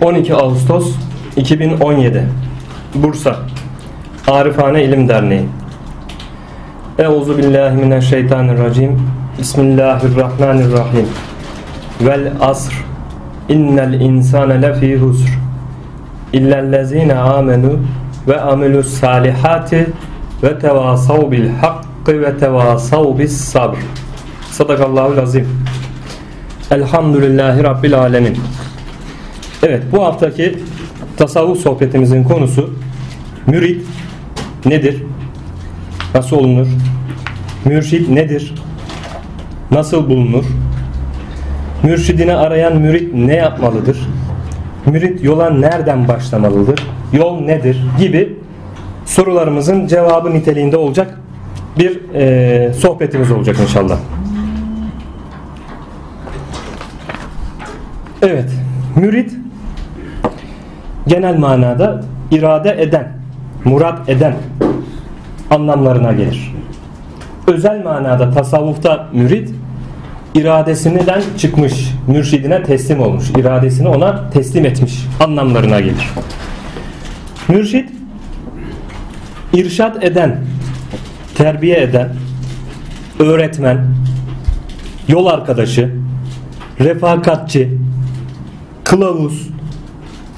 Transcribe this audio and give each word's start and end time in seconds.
12 0.00 0.34
Ağustos 0.34 0.92
2017 1.36 2.28
Bursa. 2.94 3.36
Arifane 4.28 4.84
İlim 4.84 5.08
Derneği. 5.08 5.44
Euzu 6.98 7.38
billahi 7.38 7.76
mineşşeytanirracim. 7.76 9.02
Bismillahirrahmanirrahim. 9.38 11.06
Vel 12.00 12.32
asr. 12.40 12.84
İnnel 13.48 14.00
insane 14.00 14.62
lefî 14.62 14.96
husr. 14.96 15.38
İllellezine 16.32 17.14
amenu 17.14 17.78
ve 18.28 18.40
amilus 18.40 18.88
salihati 18.88 19.86
ve 20.42 20.58
tevasav 20.58 21.30
bil 21.30 21.48
hakkı 21.48 22.22
ve 22.22 22.38
tevasav 22.38 23.18
bis 23.18 23.40
sabr. 23.40 23.76
Sadakallahu 24.50 25.20
azim. 25.20 25.48
Elhamdülillahi 26.70 27.64
Rabbil 27.64 27.98
alemin 27.98 28.38
Evet 29.62 29.82
bu 29.92 30.04
haftaki 30.04 30.58
tasavvuf 31.16 31.58
sohbetimizin 31.58 32.24
konusu 32.24 32.74
mürit 33.46 33.86
nedir? 34.66 35.02
Nasıl 36.14 36.36
olunur? 36.36 36.66
Mürşid 37.64 38.14
nedir? 38.14 38.54
Nasıl 39.70 40.10
bulunur? 40.10 40.44
Mürşidini 41.82 42.34
arayan 42.34 42.76
mürit 42.76 43.14
ne 43.14 43.34
yapmalıdır? 43.34 43.98
Mürit 44.86 45.24
yola 45.24 45.50
nereden 45.50 46.08
başlamalıdır? 46.08 46.86
Yol 47.12 47.40
nedir? 47.40 47.84
Gibi 47.98 48.36
sorularımızın 49.04 49.86
cevabı 49.86 50.34
niteliğinde 50.34 50.76
olacak 50.76 51.20
bir 51.78 52.14
e, 52.14 52.72
sohbetimiz 52.72 53.30
olacak 53.30 53.56
inşallah. 53.62 53.98
Evet, 58.22 58.50
mürit 58.96 59.35
genel 61.06 61.38
manada 61.38 62.02
irade 62.30 62.82
eden, 62.82 63.08
murat 63.64 64.08
eden 64.08 64.34
anlamlarına 65.50 66.12
gelir. 66.12 66.54
Özel 67.46 67.84
manada 67.84 68.30
tasavvufta 68.30 69.08
mürit 69.12 69.50
iradesinden 70.34 71.22
çıkmış, 71.38 71.92
mürşidine 72.06 72.62
teslim 72.62 73.00
olmuş, 73.00 73.30
iradesini 73.30 73.88
ona 73.88 74.30
teslim 74.30 74.66
etmiş 74.66 75.06
anlamlarına 75.24 75.80
gelir. 75.80 76.10
Mürşid 77.48 77.88
irşat 79.52 80.04
eden, 80.04 80.40
terbiye 81.34 81.82
eden, 81.82 82.08
öğretmen, 83.18 83.86
yol 85.08 85.26
arkadaşı, 85.26 85.90
refakatçi, 86.80 87.78
kılavuz 88.84 89.55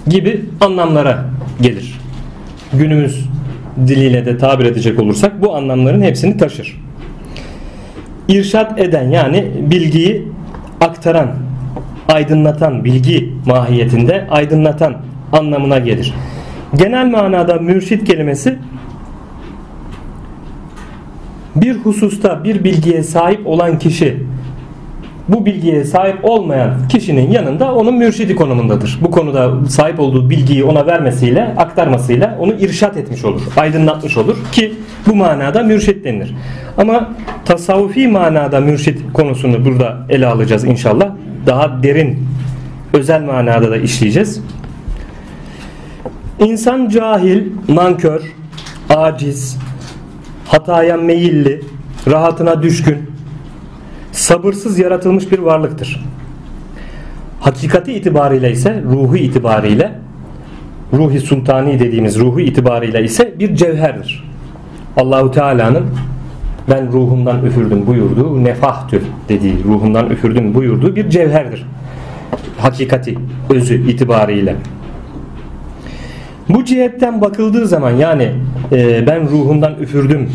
gibi 0.09 0.45
anlamlara 0.61 1.25
gelir. 1.61 2.01
Günümüz 2.73 3.29
diliyle 3.87 4.27
de 4.27 4.39
tabir 4.39 4.65
edecek 4.65 5.01
olursak 5.01 5.43
bu 5.43 5.57
anlamların 5.57 6.03
hepsini 6.03 6.37
taşır. 6.37 6.81
İrşat 8.29 8.81
eden 8.81 9.11
yani 9.11 9.51
bilgiyi 9.61 10.29
aktaran, 10.81 11.29
aydınlatan, 12.09 12.85
bilgi 12.85 13.33
mahiyetinde 13.47 14.27
aydınlatan 14.31 14.97
anlamına 15.33 15.79
gelir. 15.79 16.15
Genel 16.77 17.07
manada 17.07 17.55
mürşit 17.55 18.05
kelimesi 18.05 18.59
bir 21.57 21.77
hususta 21.77 22.45
bir 22.45 22.65
bilgiye 22.65 23.03
sahip 23.03 23.47
olan 23.47 23.79
kişi 23.79 24.19
bu 25.29 25.47
bilgiye 25.47 25.85
sahip 25.85 26.25
olmayan 26.25 26.89
kişinin 26.89 27.31
yanında 27.31 27.75
onun 27.75 27.95
mürşidi 27.95 28.37
konumundadır. 28.37 28.99
Bu 29.03 29.11
konuda 29.11 29.67
sahip 29.69 30.01
olduğu 30.01 30.31
bilgiyi 30.31 30.65
ona 30.65 30.87
vermesiyle, 30.87 31.55
aktarmasıyla 31.57 32.37
onu 32.41 32.53
irşat 32.53 32.97
etmiş 32.97 33.25
olur, 33.25 33.43
aydınlatmış 33.57 34.17
olur 34.17 34.37
ki 34.53 34.75
bu 35.07 35.15
manada 35.15 35.63
mürşit 35.63 36.05
denilir. 36.05 36.35
Ama 36.77 37.11
tasavvufi 37.45 38.09
manada 38.09 38.61
mürşit 38.61 39.13
konusunu 39.13 39.65
burada 39.65 39.97
ele 40.09 40.27
alacağız 40.27 40.65
inşallah. 40.65 41.11
Daha 41.47 41.83
derin, 41.83 42.19
özel 42.93 43.23
manada 43.23 43.71
da 43.71 43.77
işleyeceğiz. 43.77 44.43
İnsan 46.39 46.89
cahil, 46.89 47.43
nankör, 47.69 48.23
aciz, 48.91 49.59
hataya 50.49 50.97
meyilli, 50.97 51.61
rahatına 52.11 52.63
düşkün, 52.63 52.99
sabırsız 54.29 54.79
yaratılmış 54.79 55.33
bir 55.33 55.39
varlıktır. 55.39 56.05
Hakikati 57.41 57.93
itibariyle 57.93 58.51
ise 58.51 58.83
ruhu 58.93 59.17
itibariyle 59.17 59.93
ruhi 60.93 61.21
sultani 61.21 61.81
dediğimiz 61.81 62.19
ruhu 62.19 62.41
itibariyle 62.41 63.05
ise 63.05 63.35
bir 63.39 63.55
cevherdir. 63.55 64.25
Allahu 64.97 65.31
Teala'nın 65.31 65.87
ben 66.71 66.93
ruhumdan 66.93 67.45
üfürdüm 67.45 67.87
buyurduğu 67.87 68.45
nefahtür 68.45 69.03
dediği 69.29 69.65
ruhumdan 69.65 70.11
üfürdüm 70.11 70.55
buyurduğu 70.55 70.97
bir 70.97 71.11
cevherdir. 71.11 71.67
Hakikati 72.59 73.15
özü 73.51 73.91
itibariyle. 73.91 74.57
Bu 76.49 76.65
cihetten 76.65 77.21
bakıldığı 77.21 77.67
zaman 77.67 77.91
yani 77.91 78.33
e, 78.73 79.07
ben 79.07 79.29
ruhumdan 79.31 79.75
üfürdüm 79.81 80.29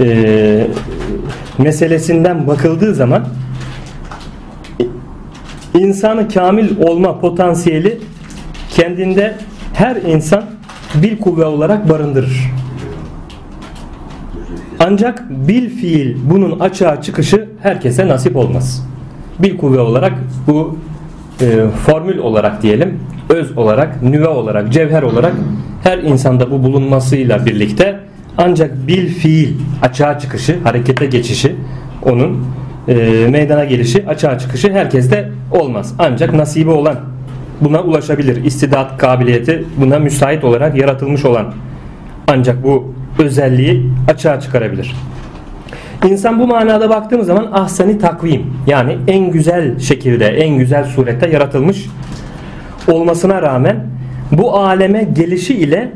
e, 0.00 0.66
meselesinden 1.58 2.46
bakıldığı 2.46 2.94
zaman 2.94 3.24
insanı 5.74 6.28
kamil 6.28 6.80
olma 6.80 7.20
potansiyeli 7.20 7.98
kendinde 8.70 9.34
her 9.74 9.96
insan 9.96 10.44
bil 10.94 11.18
kuvve 11.18 11.44
olarak 11.44 11.88
barındırır. 11.88 12.52
Ancak 14.78 15.30
bil 15.30 15.70
fiil 15.70 16.16
bunun 16.30 16.60
açığa 16.60 17.02
çıkışı 17.02 17.48
herkese 17.62 18.08
nasip 18.08 18.36
olmaz. 18.36 18.88
Bil 19.38 19.56
kuvve 19.58 19.80
olarak 19.80 20.12
bu 20.46 20.78
e, 21.40 21.68
formül 21.86 22.18
olarak 22.18 22.62
diyelim, 22.62 23.00
öz 23.28 23.58
olarak, 23.58 24.02
nüve 24.02 24.28
olarak, 24.28 24.72
cevher 24.72 25.02
olarak 25.02 25.32
her 25.82 25.98
insanda 25.98 26.50
bu 26.50 26.62
bulunmasıyla 26.62 27.46
birlikte 27.46 28.00
ancak 28.38 28.88
bil 28.88 29.08
fiil 29.08 29.54
açığa 29.82 30.18
çıkışı, 30.18 30.58
harekete 30.64 31.06
geçişi 31.06 31.56
onun 32.02 32.46
e, 32.88 32.94
meydana 33.30 33.64
gelişi, 33.64 34.08
açığa 34.08 34.38
çıkışı 34.38 34.72
herkeste 34.72 35.30
olmaz. 35.50 35.94
Ancak 35.98 36.34
nasibi 36.34 36.70
olan 36.70 36.96
buna 37.60 37.82
ulaşabilir. 37.82 38.44
İstidat 38.44 38.98
kabiliyeti 38.98 39.64
buna 39.76 39.98
müsait 39.98 40.44
olarak 40.44 40.76
yaratılmış 40.76 41.24
olan 41.24 41.54
ancak 42.28 42.64
bu 42.64 42.94
özelliği 43.18 43.90
açığa 44.08 44.40
çıkarabilir. 44.40 44.94
İnsan 46.08 46.40
bu 46.40 46.46
manada 46.46 46.90
baktığımız 46.90 47.26
zaman 47.26 47.48
ahseni 47.52 47.98
takvim 47.98 48.46
yani 48.66 48.98
en 49.08 49.30
güzel 49.30 49.78
şekilde, 49.78 50.26
en 50.26 50.58
güzel 50.58 50.84
surette 50.84 51.30
yaratılmış 51.30 51.86
olmasına 52.88 53.42
rağmen 53.42 53.86
bu 54.32 54.56
aleme 54.56 55.04
gelişi 55.04 55.54
ile 55.54 55.92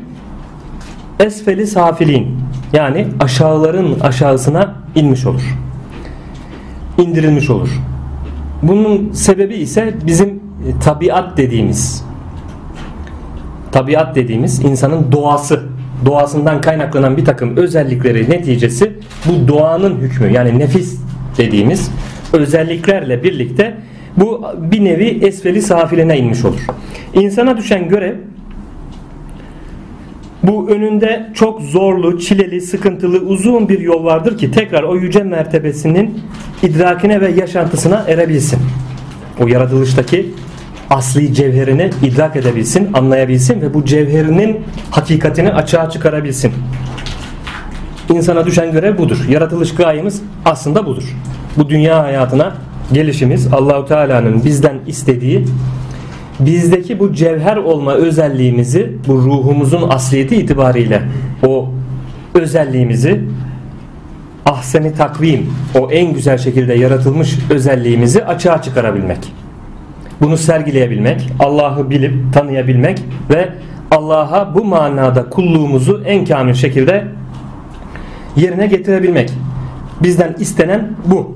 esfeli 1.23 1.67
safilin 1.67 2.37
yani 2.73 3.07
aşağıların 3.19 3.99
aşağısına 3.99 4.75
inmiş 4.95 5.25
olur. 5.25 5.57
indirilmiş 6.97 7.49
olur. 7.49 7.69
Bunun 8.63 9.11
sebebi 9.11 9.55
ise 9.55 9.93
bizim 10.05 10.29
e, 10.29 10.39
tabiat 10.83 11.37
dediğimiz 11.37 12.03
tabiat 13.71 14.15
dediğimiz 14.15 14.65
insanın 14.65 15.11
doğası 15.11 15.63
doğasından 16.05 16.61
kaynaklanan 16.61 17.17
bir 17.17 17.25
takım 17.25 17.57
özellikleri 17.57 18.29
neticesi 18.29 18.93
bu 19.25 19.47
doğanın 19.47 19.95
hükmü 19.95 20.31
yani 20.31 20.59
nefis 20.59 20.99
dediğimiz 21.37 21.91
özelliklerle 22.33 23.23
birlikte 23.23 23.77
bu 24.17 24.45
bir 24.57 24.85
nevi 24.85 25.19
esfeli 25.25 25.61
safiline 25.61 26.17
inmiş 26.17 26.45
olur. 26.45 26.61
İnsana 27.13 27.57
düşen 27.57 27.89
görev 27.89 28.15
bu 30.43 30.69
önünde 30.69 31.29
çok 31.33 31.61
zorlu, 31.61 32.19
çileli, 32.19 32.61
sıkıntılı, 32.61 33.19
uzun 33.19 33.69
bir 33.69 33.79
yol 33.79 34.03
vardır 34.03 34.37
ki 34.37 34.51
tekrar 34.51 34.83
o 34.83 34.95
yüce 34.95 35.23
mertebesinin 35.23 36.21
idrakine 36.63 37.21
ve 37.21 37.31
yaşantısına 37.31 38.05
erebilsin. 38.07 38.59
O 39.39 39.47
yaratılıştaki 39.47 40.33
asli 40.89 41.33
cevherini 41.33 41.89
idrak 42.03 42.35
edebilsin, 42.35 42.93
anlayabilsin 42.93 43.61
ve 43.61 43.73
bu 43.73 43.85
cevherinin 43.85 44.59
hakikatini 44.91 45.53
açığa 45.53 45.89
çıkarabilsin. 45.89 46.51
İnsana 48.09 48.45
düşen 48.45 48.71
görev 48.71 48.97
budur. 48.97 49.25
Yaratılış 49.29 49.75
gayemiz 49.75 50.21
aslında 50.45 50.85
budur. 50.85 51.03
Bu 51.57 51.69
dünya 51.69 52.03
hayatına 52.03 52.55
gelişimiz 52.93 53.53
Allahu 53.53 53.85
Teala'nın 53.85 54.45
bizden 54.45 54.79
istediği 54.87 55.45
bizdeki 56.45 56.99
bu 56.99 57.13
cevher 57.13 57.57
olma 57.57 57.93
özelliğimizi 57.93 58.91
bu 59.07 59.13
ruhumuzun 59.13 59.89
asliyeti 59.89 60.35
itibariyle 60.35 61.01
o 61.47 61.69
özelliğimizi 62.33 63.21
ahseni 64.45 64.93
takvim 64.93 65.49
o 65.79 65.91
en 65.91 66.13
güzel 66.13 66.37
şekilde 66.37 66.73
yaratılmış 66.73 67.37
özelliğimizi 67.49 68.25
açığa 68.25 68.61
çıkarabilmek. 68.61 69.33
bunu 70.21 70.37
sergileyebilmek, 70.37 71.29
Allah'ı 71.39 71.89
bilip 71.89 72.33
tanıyabilmek 72.33 73.03
ve 73.29 73.49
Allah'a 73.91 74.55
bu 74.55 74.63
manada 74.63 75.29
kulluğumuzu 75.29 76.03
en 76.05 76.25
kamil 76.25 76.53
şekilde 76.53 77.07
yerine 78.35 78.67
getirebilmek. 78.67 79.33
Bizden 80.03 80.35
istenen 80.39 80.91
bu. 81.05 81.35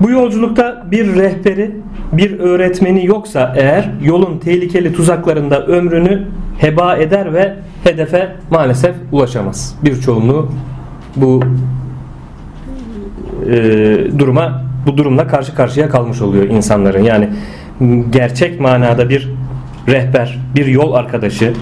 Bu 0.00 0.10
yolculukta 0.10 0.86
bir 0.90 1.14
rehberi, 1.14 1.70
bir 2.12 2.38
öğretmeni 2.38 3.06
yoksa 3.06 3.54
eğer 3.56 3.90
yolun 4.02 4.38
tehlikeli 4.38 4.92
tuzaklarında 4.92 5.66
ömrünü 5.66 6.22
heba 6.58 6.96
eder 6.96 7.34
ve 7.34 7.54
hedefe 7.84 8.36
maalesef 8.50 8.94
ulaşamaz. 9.12 9.78
Birçoğunluğu 9.84 10.48
bu 11.16 11.40
e, 13.46 14.18
duruma 14.18 14.62
bu 14.86 14.96
durumla 14.96 15.26
karşı 15.26 15.54
karşıya 15.54 15.88
kalmış 15.88 16.22
oluyor 16.22 16.44
insanların. 16.44 17.04
Yani 17.04 17.28
gerçek 18.10 18.60
manada 18.60 19.08
bir 19.08 19.30
rehber, 19.88 20.38
bir 20.56 20.66
yol 20.66 20.92
arkadaşı, 20.92 21.52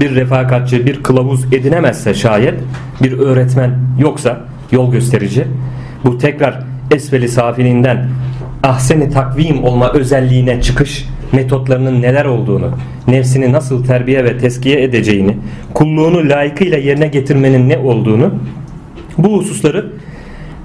bir 0.00 0.14
refakatçi, 0.14 0.86
bir 0.86 1.02
kılavuz 1.02 1.44
edinemezse 1.44 2.14
şayet 2.14 2.54
bir 3.02 3.18
öğretmen 3.18 3.70
yoksa 3.98 4.40
yol 4.72 4.92
gösterici 4.92 5.44
bu 6.04 6.18
tekrar 6.18 6.62
esveli 6.90 7.28
safilinden 7.28 8.08
ahseni 8.66 9.10
takvim 9.10 9.64
olma 9.64 9.92
özelliğine 9.92 10.62
çıkış 10.62 11.08
metotlarının 11.32 12.02
neler 12.02 12.24
olduğunu, 12.24 12.70
nefsini 13.08 13.52
nasıl 13.52 13.84
terbiye 13.84 14.24
ve 14.24 14.38
teskiye 14.38 14.82
edeceğini, 14.82 15.36
kulluğunu 15.74 16.28
layıkıyla 16.28 16.78
yerine 16.78 17.08
getirmenin 17.08 17.68
ne 17.68 17.78
olduğunu 17.78 18.34
bu 19.18 19.36
hususları 19.36 19.86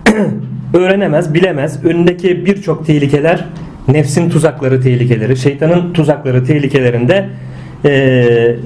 öğrenemez, 0.73 1.33
bilemez. 1.33 1.85
Önündeki 1.85 2.45
birçok 2.45 2.85
tehlikeler, 2.85 3.45
nefsin 3.87 4.29
tuzakları 4.29 4.81
tehlikeleri, 4.81 5.37
şeytanın 5.37 5.93
tuzakları 5.93 6.45
tehlikelerinde 6.45 7.29
e, 7.85 7.89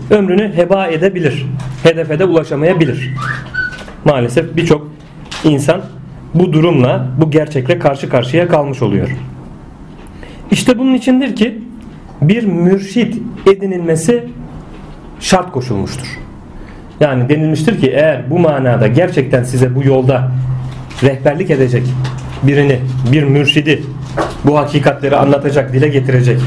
ömrünü 0.09 0.53
heba 0.55 0.87
edebilir. 0.87 1.45
Hedefe 1.83 2.19
de 2.19 2.25
ulaşamayabilir. 2.25 3.13
Maalesef 4.05 4.55
birçok 4.55 4.91
insan 5.43 5.81
bu 6.35 6.53
durumla, 6.53 7.07
bu 7.21 7.31
gerçekle 7.31 7.79
karşı 7.79 8.09
karşıya 8.09 8.47
kalmış 8.47 8.81
oluyor. 8.81 9.09
İşte 10.51 10.79
bunun 10.79 10.93
içindir 10.93 11.35
ki 11.35 11.61
bir 12.21 12.43
mürşit 12.43 13.21
edinilmesi 13.47 14.23
şart 15.19 15.51
koşulmuştur. 15.51 16.07
Yani 16.99 17.29
denilmiştir 17.29 17.81
ki 17.81 17.87
eğer 17.87 18.29
bu 18.29 18.39
manada 18.39 18.87
gerçekten 18.87 19.43
size 19.43 19.75
bu 19.75 19.83
yolda 19.83 20.31
rehberlik 21.03 21.51
edecek 21.51 21.83
birini, 22.43 22.79
bir 23.11 23.23
mürşidi 23.23 23.83
bu 24.43 24.57
hakikatleri 24.57 25.15
anlatacak, 25.15 25.73
dile 25.73 25.87
getirecek, 25.87 26.39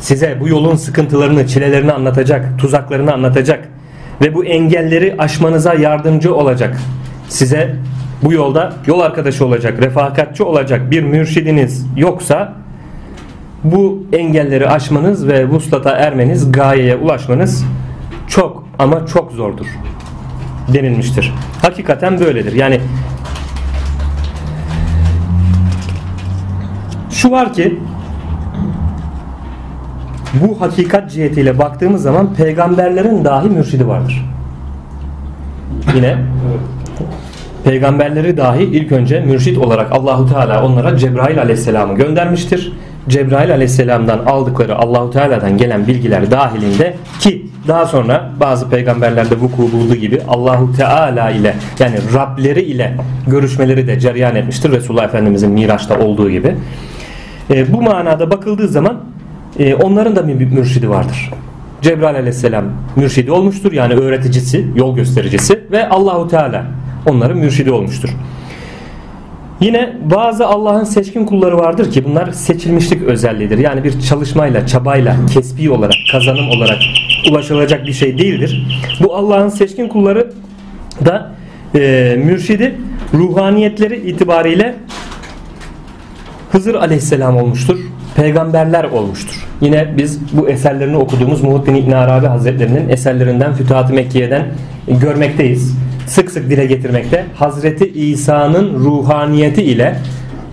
size 0.00 0.36
bu 0.40 0.48
yolun 0.48 0.76
sıkıntılarını, 0.76 1.46
çilelerini 1.46 1.92
anlatacak, 1.92 2.58
tuzaklarını 2.58 3.12
anlatacak 3.12 3.68
ve 4.20 4.34
bu 4.34 4.44
engelleri 4.44 5.14
aşmanıza 5.18 5.74
yardımcı 5.74 6.34
olacak. 6.34 6.76
Size 7.28 7.74
bu 8.22 8.32
yolda 8.32 8.72
yol 8.86 9.00
arkadaşı 9.00 9.46
olacak, 9.46 9.82
refakatçi 9.82 10.42
olacak 10.42 10.90
bir 10.90 11.02
mürşidiniz 11.02 11.86
yoksa 11.96 12.52
bu 13.64 14.06
engelleri 14.12 14.68
aşmanız 14.68 15.28
ve 15.28 15.48
vuslata 15.48 15.90
ermeniz, 15.90 16.52
gayeye 16.52 16.96
ulaşmanız 16.96 17.64
çok 18.28 18.64
ama 18.78 19.06
çok 19.06 19.32
zordur 19.32 19.66
denilmiştir. 20.72 21.32
Hakikaten 21.62 22.20
böyledir. 22.20 22.52
Yani 22.52 22.80
şu 27.10 27.30
var 27.30 27.52
ki 27.52 27.80
bu 30.34 30.60
hakikat 30.60 31.10
cihetiyle 31.10 31.58
baktığımız 31.58 32.02
zaman 32.02 32.34
peygamberlerin 32.34 33.24
dahi 33.24 33.48
mürşidi 33.48 33.88
vardır. 33.88 34.30
Yine 35.94 36.16
peygamberleri 37.64 38.36
dahi 38.36 38.62
ilk 38.62 38.92
önce 38.92 39.20
mürşit 39.20 39.58
olarak 39.58 39.92
Allahu 39.92 40.32
Teala 40.32 40.66
onlara 40.66 40.96
Cebrail 40.96 41.40
Aleyhisselam'ı 41.40 41.94
göndermiştir. 41.94 42.72
Cebrail 43.08 43.52
Aleyhisselam'dan 43.52 44.18
aldıkları 44.18 44.76
Allahu 44.76 45.10
Teala'dan 45.10 45.56
gelen 45.56 45.86
bilgiler 45.86 46.30
dahilinde 46.30 46.96
ki 47.20 47.46
daha 47.68 47.86
sonra 47.86 48.30
bazı 48.40 48.70
peygamberlerde 48.70 49.40
vuku 49.40 49.72
bulduğu 49.72 49.94
gibi 49.94 50.20
Allahu 50.28 50.76
Teala 50.76 51.30
ile 51.30 51.56
yani 51.78 51.96
Rableri 52.14 52.62
ile 52.62 52.96
görüşmeleri 53.26 53.86
de 53.86 54.00
cereyan 54.00 54.36
etmiştir 54.36 54.72
Resulullah 54.72 55.04
Efendimizin 55.04 55.50
Miraç'ta 55.50 55.98
olduğu 55.98 56.30
gibi. 56.30 56.56
E, 57.50 57.72
bu 57.72 57.82
manada 57.82 58.30
bakıldığı 58.30 58.68
zaman 58.68 59.00
e, 59.58 59.74
onların 59.74 60.16
da 60.16 60.28
bir 60.28 60.34
mürşidi 60.34 60.90
vardır. 60.90 61.30
Cebrail 61.82 62.16
aleyhisselam 62.16 62.64
mürşidi 62.96 63.32
olmuştur 63.32 63.72
yani 63.72 63.94
öğreticisi, 63.94 64.66
yol 64.76 64.96
göstericisi 64.96 65.60
ve 65.72 65.88
Allahu 65.88 66.28
Teala 66.28 66.64
onların 67.06 67.38
mürşidi 67.38 67.70
olmuştur. 67.70 68.08
Yine 69.60 69.96
bazı 70.04 70.46
Allah'ın 70.46 70.84
seçkin 70.84 71.26
kulları 71.26 71.58
vardır 71.58 71.90
ki 71.92 72.04
bunlar 72.04 72.32
seçilmişlik 72.32 73.02
özelliğidir. 73.02 73.58
Yani 73.58 73.84
bir 73.84 74.00
çalışmayla, 74.00 74.66
çabayla, 74.66 75.16
kesbi 75.32 75.70
olarak, 75.70 75.94
kazanım 76.12 76.48
olarak 76.48 76.78
ulaşılacak 77.30 77.86
bir 77.86 77.92
şey 77.92 78.18
değildir. 78.18 78.66
Bu 79.02 79.16
Allah'ın 79.16 79.48
seçkin 79.48 79.88
kulları 79.88 80.32
da 81.04 81.32
e, 81.74 82.16
mürşidi 82.24 82.74
ruhaniyetleri 83.14 84.10
itibariyle 84.10 84.74
Hızır 86.54 86.74
aleyhisselam 86.74 87.36
olmuştur. 87.36 87.78
Peygamberler 88.16 88.84
olmuştur. 88.84 89.48
Yine 89.60 89.88
biz 89.98 90.20
bu 90.32 90.48
eserlerini 90.48 90.96
okuduğumuz 90.96 91.42
Muhittin 91.42 91.74
İbn 91.74 91.92
Arabi 91.92 92.26
Hazretlerinin 92.26 92.88
eserlerinden 92.88 93.54
Fütuhat-ı 93.54 93.92
Mekke'den 93.94 94.46
görmekteyiz. 94.88 95.76
Sık 96.06 96.30
sık 96.30 96.50
dile 96.50 96.66
getirmekte. 96.66 97.24
Hazreti 97.34 97.92
İsa'nın 97.92 98.74
ruhaniyeti 98.84 99.62
ile 99.62 99.98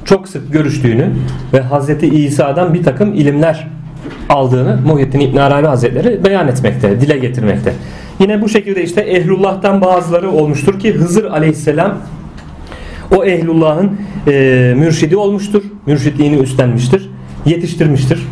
çok 0.05 0.27
sık 0.27 0.53
görüştüğünü 0.53 1.09
ve 1.53 1.61
Hazreti 1.61 2.07
İsa'dan 2.07 2.73
bir 2.73 2.83
takım 2.83 3.13
ilimler 3.13 3.67
aldığını 4.29 4.79
Muhyiddin 4.85 5.19
İbn 5.19 5.37
Arabi 5.37 5.67
Hazretleri 5.67 6.25
beyan 6.25 6.47
etmekte, 6.47 7.01
dile 7.01 7.17
getirmekte. 7.17 7.73
Yine 8.19 8.41
bu 8.41 8.49
şekilde 8.49 8.83
işte 8.83 9.01
ehlullah'tan 9.01 9.81
bazıları 9.81 10.31
olmuştur 10.31 10.79
ki 10.79 10.93
Hızır 10.93 11.23
Aleyhisselam 11.23 11.97
o 13.15 13.25
ehlullah'ın 13.25 13.91
e, 14.27 14.73
mürşidi 14.77 15.17
olmuştur. 15.17 15.63
Mürşitliğini 15.85 16.35
üstlenmiştir. 16.35 17.09
Yetiştirmiştir. 17.45 18.27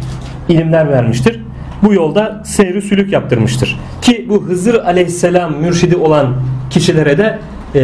ilimler 0.50 0.90
vermiştir. 0.90 1.40
Bu 1.84 1.94
yolda 1.94 2.44
seyri 2.46 2.82
sülük 2.82 3.12
yaptırmıştır. 3.14 3.80
Ki 4.02 4.26
bu 4.30 4.44
Hızır 4.44 4.76
aleyhisselam 4.76 5.56
mürşidi 5.56 5.96
olan 5.96 6.36
kişilere 6.70 7.18
de 7.18 7.40
e, 7.76 7.82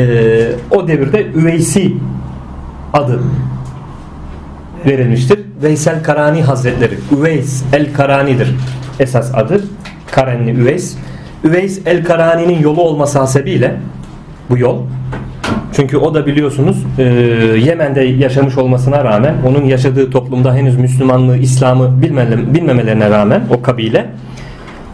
o 0.72 0.88
devirde 0.88 1.26
Üveysi 1.36 1.94
adı 2.94 3.20
verilmiştir. 4.86 5.40
Veysel 5.64 6.04
Karani 6.04 6.44
Hazretleri. 6.44 6.98
Üveys 7.20 7.64
el 7.74 7.94
Karani'dir 7.94 8.56
esas 9.00 9.36
adı. 9.36 9.64
Karenli 10.12 10.52
Üveys. 10.52 10.98
Üveys 11.44 11.82
el 11.86 12.04
Karani'nin 12.04 12.60
yolu 12.60 12.82
olması 12.82 13.20
hasebiyle 13.20 13.76
bu 14.50 14.58
yol 14.58 14.78
çünkü 15.76 15.98
o 15.98 16.14
da 16.14 16.26
biliyorsunuz 16.26 16.78
e, 16.98 17.04
Yemen'de 17.66 18.02
yaşamış 18.02 18.58
olmasına 18.58 19.04
rağmen 19.04 19.36
onun 19.48 19.66
yaşadığı 19.66 20.12
toplumda 20.12 20.54
henüz 20.56 20.78
Müslümanlığı, 20.78 21.38
İslam'ı 21.38 22.02
bilmemelerine 22.54 23.10
rağmen 23.10 23.44
o 23.58 23.62
kabile 23.62 24.06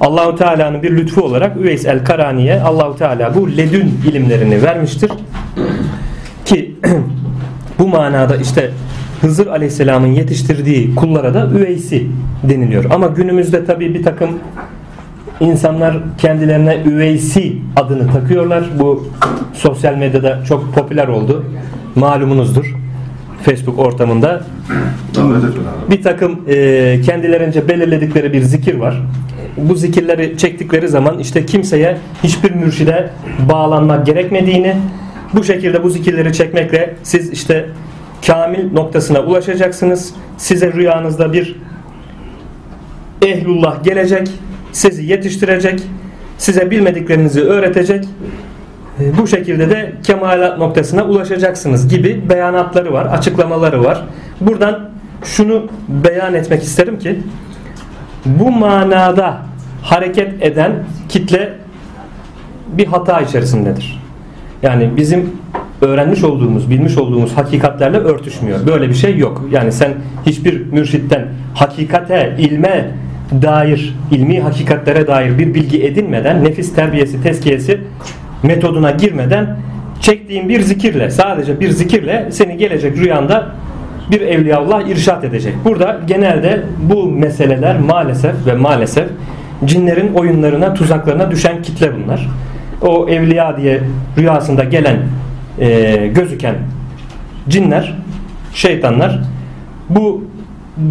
Allahu 0.02 0.36
Teala'nın 0.36 0.84
bir 0.84 0.98
lütfu 0.98 1.22
olarak 1.22 1.58
Üveys 1.58 1.86
el 1.86 2.06
Karani'ye 2.06 2.62
Allahu 2.62 2.96
Teala 2.96 3.36
bu 3.36 3.58
ledün 3.58 4.00
ilimlerini 4.10 4.64
vermiştir. 4.64 5.12
Ki 6.46 6.76
bu 7.80 7.88
manada 7.88 8.36
işte 8.36 8.72
Hızır 9.22 9.48
Aleyhisselam'ın 9.48 10.08
yetiştirdiği 10.08 10.96
kullara 10.96 11.34
da 11.34 11.50
Üveysi 11.50 12.08
deniliyor. 12.44 12.86
Ama 12.92 13.08
günümüzde 13.08 13.66
tabi 13.66 13.94
bir 13.94 14.04
takım 14.04 14.30
insanlar 15.40 15.98
kendilerine 16.18 16.78
Üveysi 16.86 17.56
adını 17.76 18.12
takıyorlar. 18.12 18.64
Bu 18.80 19.08
sosyal 19.54 19.96
medyada 19.96 20.44
çok 20.46 20.74
popüler 20.74 21.08
oldu. 21.08 21.46
Malumunuzdur. 21.96 22.76
Facebook 23.44 23.80
ortamında 23.80 24.42
bir 25.90 26.02
takım 26.02 26.40
e, 26.48 27.02
kendilerince 27.06 27.68
belirledikleri 27.68 28.34
bir 28.34 28.42
zikir 28.42 28.76
var. 28.76 29.02
Bu 29.58 29.76
zikirleri 29.76 30.38
çektikleri 30.38 30.88
zaman 30.88 31.20
işte 31.20 31.46
kimseye 31.46 31.98
hiçbir 32.24 32.52
mürşide 32.52 33.10
bağlanmak 33.50 34.06
gerekmediğini 34.06 34.76
bu 35.34 35.44
şekilde 35.44 35.84
bu 35.84 35.90
zikirleri 35.90 36.34
çekmekle 36.34 36.96
siz 37.04 37.32
işte 37.32 37.66
kamil 38.28 38.72
noktasına 38.74 39.20
ulaşacaksınız. 39.20 40.14
Size 40.38 40.74
rüyanızda 40.74 41.34
bir 41.34 41.56
ehlullah 43.22 43.84
gelecek 43.84 44.30
sizi 44.72 45.06
yetiştirecek, 45.06 45.84
size 46.38 46.72
bilmediklerinizi 46.72 47.42
öğretecek. 47.42 48.06
E, 49.00 49.18
bu 49.18 49.28
şekilde 49.28 49.70
de 49.70 49.94
kemalat 50.04 50.58
noktasına 50.58 51.04
ulaşacaksınız 51.04 51.88
gibi 51.88 52.30
beyanatları 52.30 52.94
var, 52.94 53.06
açıklamaları 53.06 53.84
var. 53.84 54.04
Buradan 54.42 54.90
şunu 55.24 55.68
beyan 55.88 56.34
etmek 56.34 56.64
isterim 56.64 57.00
ki 57.00 57.20
bu 58.26 58.52
manada 58.52 59.38
hareket 59.82 60.44
eden 60.44 60.72
kitle 61.10 61.54
bir 62.68 62.88
hata 62.88 63.22
içerisindedir. 63.22 64.02
Yani 64.64 64.90
bizim 64.98 65.30
öğrenmiş 65.82 66.24
olduğumuz, 66.24 66.70
bilmiş 66.70 66.98
olduğumuz 66.98 67.38
hakikatlerle 67.38 67.98
örtüşmüyor. 67.98 68.66
Böyle 68.66 68.90
bir 68.90 68.94
şey 68.94 69.18
yok. 69.18 69.46
Yani 69.52 69.72
sen 69.72 69.94
hiçbir 70.26 70.66
mürşitten 70.66 71.28
hakikate, 71.56 72.36
ilme 72.40 72.92
dair, 73.42 73.96
ilmi 74.12 74.42
hakikatlere 74.42 75.08
dair 75.08 75.40
bir 75.40 75.54
bilgi 75.54 75.84
edinmeden, 75.84 76.44
nefis 76.44 76.76
terbiyesi, 76.76 77.24
tezkiyesi 77.24 77.82
metoduna 78.44 78.92
girmeden 78.92 79.58
çektiğin 80.02 80.50
bir 80.50 80.62
zikirle, 80.62 81.10
sadece 81.10 81.60
bir 81.60 81.70
zikirle 81.70 82.28
seni 82.32 82.58
gelecek 82.58 82.98
rüyanda 82.98 83.56
bir 84.12 84.22
evliyaullah 84.22 84.88
irşat 84.88 85.24
edecek. 85.24 85.56
Burada 85.66 86.00
genelde 86.08 86.64
bu 86.80 87.06
meseleler 87.12 87.80
maalesef 87.80 88.46
ve 88.46 88.54
maalesef 88.54 89.08
cinlerin 89.66 90.14
oyunlarına, 90.14 90.74
tuzaklarına 90.74 91.32
düşen 91.32 91.62
kitle 91.62 91.92
bunlar. 91.96 92.30
O 92.82 93.10
evliya 93.10 93.58
diye 93.58 93.82
rüyasında 94.18 94.64
gelen, 94.64 94.98
e, 95.60 96.08
gözüken 96.08 96.56
cinler, 97.50 97.98
şeytanlar 98.54 99.20
bu 99.90 100.24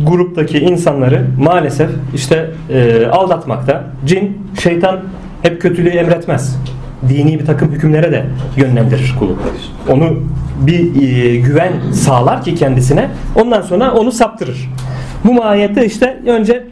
gruptaki 0.07 0.59
insanları 0.59 1.27
maalesef 1.39 1.91
işte 2.15 2.51
e, 2.71 3.07
aldatmakta. 3.07 3.85
Cin, 4.07 4.47
şeytan 4.63 5.01
hep 5.43 5.63
kötülüğü 5.63 5.89
emretmez. 5.89 6.59
Dini 7.09 7.39
bir 7.39 7.47
takım 7.47 7.73
hükümlere 7.73 8.13
de 8.13 8.25
yönlendirir 8.57 9.15
kulu. 9.19 9.37
Onu 9.89 10.23
bir 10.61 11.03
e, 11.03 11.37
güven 11.37 11.73
sağlar 11.93 12.43
ki 12.43 12.55
kendisine. 12.55 13.09
Ondan 13.35 13.63
sonra 13.63 13.95
onu 13.95 14.13
saptırır. 14.13 14.69
Bu 15.25 15.33
mahiyette 15.33 15.87
işte 15.87 16.21
önce 16.27 16.67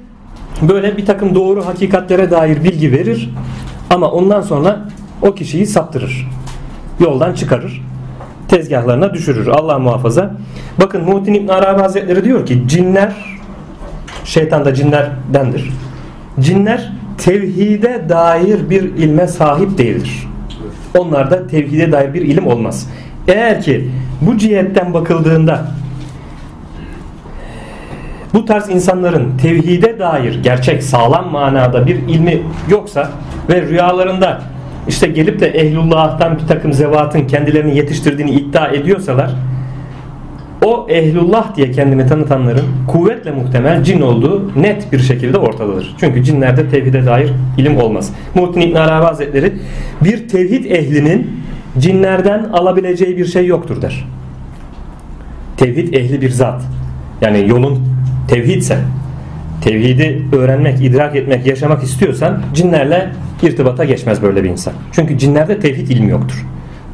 böyle 0.62 0.96
bir 0.96 1.06
takım 1.06 1.34
doğru 1.34 1.66
hakikatlere 1.66 2.30
dair 2.30 2.64
bilgi 2.64 2.92
verir. 2.92 3.30
Ama 3.90 4.10
ondan 4.10 4.40
sonra 4.40 4.88
o 5.22 5.34
kişiyi 5.34 5.66
saptırır. 5.66 6.28
Yoldan 7.00 7.34
çıkarır. 7.34 7.82
Tezgahlarına 8.48 9.14
düşürür. 9.14 9.46
Allah 9.46 9.78
muhafaza. 9.78 10.34
Bakın 10.80 11.04
Muhittin 11.04 11.34
İbn 11.34 11.48
Arabi 11.48 11.80
Hazretleri 11.80 12.24
diyor 12.24 12.46
ki 12.46 12.62
cinler 12.66 13.12
şeytan 14.24 14.64
da 14.64 14.74
cinlerdendir. 14.74 15.70
Cinler 16.40 16.92
tevhide 17.18 18.08
dair 18.08 18.70
bir 18.70 18.82
ilme 18.82 19.26
sahip 19.26 19.78
değildir. 19.78 20.28
Onlarda 20.98 21.46
tevhide 21.46 21.92
dair 21.92 22.14
bir 22.14 22.22
ilim 22.22 22.46
olmaz. 22.46 22.88
Eğer 23.28 23.62
ki 23.62 23.88
bu 24.20 24.38
cihetten 24.38 24.94
bakıldığında 24.94 25.64
bu 28.34 28.44
tarz 28.44 28.70
insanların 28.70 29.36
tevhide 29.36 29.98
dair 29.98 30.42
gerçek 30.42 30.82
sağlam 30.82 31.32
manada 31.32 31.86
bir 31.86 31.96
ilmi 31.96 32.42
yoksa 32.70 33.10
ve 33.48 33.62
rüyalarında 33.62 34.42
işte 34.88 35.06
gelip 35.06 35.40
de 35.40 35.46
ehlullah'tan 35.46 36.38
bir 36.38 36.46
takım 36.46 36.72
zevatın 36.72 37.26
kendilerini 37.26 37.76
yetiştirdiğini 37.76 38.30
iddia 38.30 38.68
ediyorsalar 38.68 39.30
o 40.64 40.86
ehlullah 40.88 41.56
diye 41.56 41.70
kendini 41.70 42.06
tanıtanların 42.06 42.64
kuvvetle 42.88 43.30
muhtemel 43.30 43.84
cin 43.84 44.00
olduğu 44.00 44.62
net 44.62 44.92
bir 44.92 44.98
şekilde 44.98 45.38
ortadadır. 45.38 45.94
Çünkü 46.00 46.24
cinlerde 46.24 46.68
tevhide 46.68 47.06
dair 47.06 47.30
ilim 47.58 47.76
olmaz. 47.76 48.12
Muhittin 48.34 48.60
İbn 48.60 48.76
Arabi 48.76 49.04
Hazretleri 49.04 49.52
bir 50.04 50.28
tevhid 50.28 50.64
ehlinin 50.64 51.40
cinlerden 51.78 52.44
alabileceği 52.44 53.16
bir 53.16 53.26
şey 53.26 53.46
yoktur 53.46 53.82
der. 53.82 54.04
Tevhid 55.56 55.94
ehli 55.94 56.20
bir 56.20 56.30
zat. 56.30 56.62
Yani 57.20 57.48
yolun 57.48 57.88
tevhidse 58.28 58.78
tevhidi 59.64 60.22
öğrenmek, 60.32 60.80
idrak 60.80 61.16
etmek, 61.16 61.46
yaşamak 61.46 61.82
istiyorsan 61.82 62.42
cinlerle 62.54 63.10
irtibata 63.42 63.84
geçmez 63.84 64.22
böyle 64.22 64.44
bir 64.44 64.48
insan. 64.48 64.72
Çünkü 64.92 65.18
cinlerde 65.18 65.60
tevhid 65.60 65.88
ilmi 65.88 66.10
yoktur. 66.10 66.46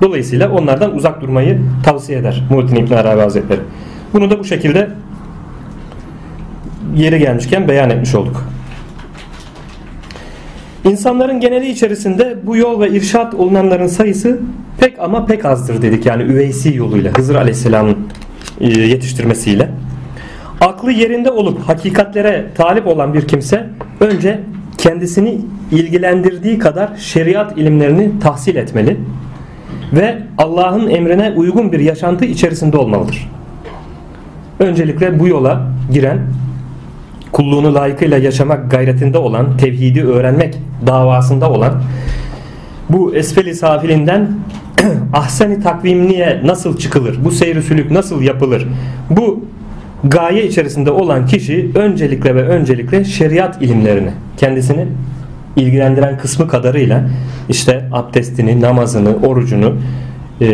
Dolayısıyla 0.02 0.50
onlardan 0.50 0.95
uzak 0.95 1.21
durmayı 1.21 1.61
tavsiye 1.85 2.19
eder 2.19 2.43
Muhittin 2.50 2.76
İbn 2.76 2.95
Arabi 2.95 3.21
Hazretleri. 3.21 3.61
Bunu 4.12 4.31
da 4.31 4.38
bu 4.38 4.45
şekilde 4.45 4.90
yeri 6.97 7.19
gelmişken 7.19 7.69
beyan 7.69 7.90
etmiş 7.90 8.14
olduk. 8.14 8.45
İnsanların 10.84 11.40
geneli 11.40 11.68
içerisinde 11.68 12.36
bu 12.42 12.56
yol 12.56 12.80
ve 12.80 12.90
irşat 12.90 13.34
olunanların 13.34 13.86
sayısı 13.86 14.40
pek 14.78 14.98
ama 14.98 15.26
pek 15.26 15.44
azdır 15.44 15.82
dedik. 15.82 16.06
Yani 16.06 16.22
üveysi 16.22 16.74
yoluyla 16.74 17.12
Hızır 17.16 17.34
Aleyhisselam'ın 17.34 17.96
e, 18.60 18.66
yetiştirmesiyle. 18.68 19.70
Aklı 20.60 20.92
yerinde 20.92 21.30
olup 21.30 21.60
hakikatlere 21.60 22.46
talip 22.54 22.86
olan 22.86 23.14
bir 23.14 23.28
kimse 23.28 23.66
önce 24.00 24.40
kendisini 24.78 25.40
ilgilendirdiği 25.70 26.58
kadar 26.58 26.96
şeriat 26.96 27.58
ilimlerini 27.58 28.18
tahsil 28.20 28.56
etmeli 28.56 28.96
ve 29.92 30.18
Allah'ın 30.38 30.90
emrine 30.90 31.32
uygun 31.36 31.72
bir 31.72 31.80
yaşantı 31.80 32.24
içerisinde 32.24 32.76
olmalıdır. 32.76 33.30
Öncelikle 34.58 35.20
bu 35.20 35.28
yola 35.28 35.66
giren 35.92 36.18
kulluğunu 37.34 37.74
layıkıyla 37.74 38.18
yaşamak 38.18 38.70
gayretinde 38.70 39.18
olan, 39.18 39.56
tevhidi 39.56 40.04
öğrenmek 40.04 40.58
davasında 40.86 41.50
olan 41.50 41.82
bu 42.90 43.14
esfeli 43.14 43.54
safilinden 43.54 44.30
ahseni 45.12 45.62
takvimliğe 45.62 46.40
nasıl 46.44 46.76
çıkılır? 46.76 47.24
Bu 47.24 47.30
seyri 47.30 47.62
sülük 47.62 47.90
nasıl 47.90 48.22
yapılır? 48.22 48.68
Bu 49.10 49.44
gaye 50.04 50.46
içerisinde 50.46 50.90
olan 50.90 51.26
kişi 51.26 51.70
öncelikle 51.74 52.34
ve 52.34 52.42
öncelikle 52.42 53.04
şeriat 53.04 53.62
ilimlerini 53.62 54.10
kendisini 54.36 54.86
ilgilendiren 55.56 56.18
kısmı 56.18 56.48
kadarıyla 56.48 57.04
işte 57.48 57.88
abdestini, 57.92 58.60
namazını, 58.60 59.16
orucunu 59.26 59.76
e, 60.40 60.46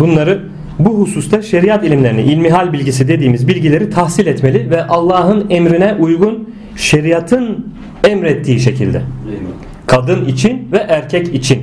bunları 0.00 0.53
bu 0.78 0.98
hususta 0.98 1.42
şeriat 1.42 1.84
ilimlerini, 1.84 2.22
ilmihal 2.22 2.72
bilgisi 2.72 3.08
dediğimiz 3.08 3.48
bilgileri 3.48 3.90
tahsil 3.90 4.26
etmeli 4.26 4.70
ve 4.70 4.86
Allah'ın 4.86 5.50
emrine 5.50 5.94
uygun 5.94 6.54
şeriatın 6.76 7.66
emrettiği 8.04 8.60
şekilde. 8.60 9.02
Kadın 9.86 10.24
için 10.24 10.68
ve 10.72 10.78
erkek 10.78 11.34
için 11.34 11.62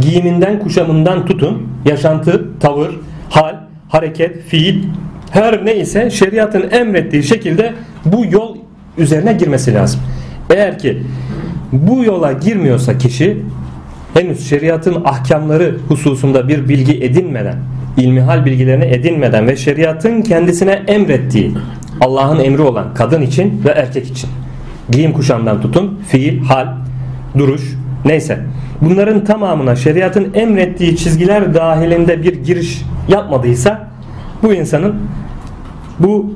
giyiminden, 0.00 0.58
kuşamından 0.58 1.26
tutun, 1.26 1.68
yaşantı, 1.84 2.58
tavır, 2.60 2.90
hal, 3.30 3.54
hareket, 3.88 4.42
fiil 4.42 4.84
her 5.30 5.66
neyse 5.66 6.10
şeriatın 6.10 6.70
emrettiği 6.70 7.22
şekilde 7.22 7.72
bu 8.04 8.24
yol 8.30 8.56
üzerine 8.98 9.32
girmesi 9.32 9.74
lazım. 9.74 10.00
Eğer 10.50 10.78
ki 10.78 11.02
bu 11.72 12.04
yola 12.04 12.32
girmiyorsa 12.32 12.98
kişi 12.98 13.36
henüz 14.14 14.48
şeriatın 14.48 15.04
ahkamları 15.04 15.76
hususunda 15.88 16.48
bir 16.48 16.68
bilgi 16.68 17.04
edinmeden, 17.04 17.56
ilmihal 17.96 18.44
bilgilerini 18.44 18.84
edinmeden 18.84 19.46
ve 19.46 19.56
şeriatın 19.56 20.22
kendisine 20.22 20.82
emrettiği 20.86 21.52
Allah'ın 22.00 22.38
emri 22.38 22.62
olan 22.62 22.94
kadın 22.94 23.22
için 23.22 23.62
ve 23.64 23.70
erkek 23.70 24.06
için 24.06 24.30
giyim 24.90 25.12
kuşamdan 25.12 25.60
tutun 25.60 26.00
fiil, 26.08 26.44
hal, 26.44 26.66
duruş 27.38 27.62
neyse 28.04 28.40
bunların 28.80 29.24
tamamına 29.24 29.76
şeriatın 29.76 30.34
emrettiği 30.34 30.96
çizgiler 30.96 31.54
dahilinde 31.54 32.22
bir 32.22 32.44
giriş 32.44 32.82
yapmadıysa 33.08 33.88
bu 34.42 34.54
insanın 34.54 34.94
bu 35.98 36.34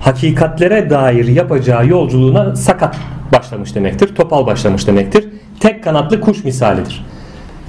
hakikatlere 0.00 0.90
dair 0.90 1.26
yapacağı 1.26 1.86
yolculuğuna 1.86 2.56
sakat 2.56 2.96
başlamış 3.32 3.74
demektir. 3.74 4.14
Topal 4.14 4.46
başlamış 4.46 4.86
demektir. 4.86 5.28
Tek 5.60 5.84
kanatlı 5.84 6.20
kuş 6.20 6.44
misalidir. 6.44 7.06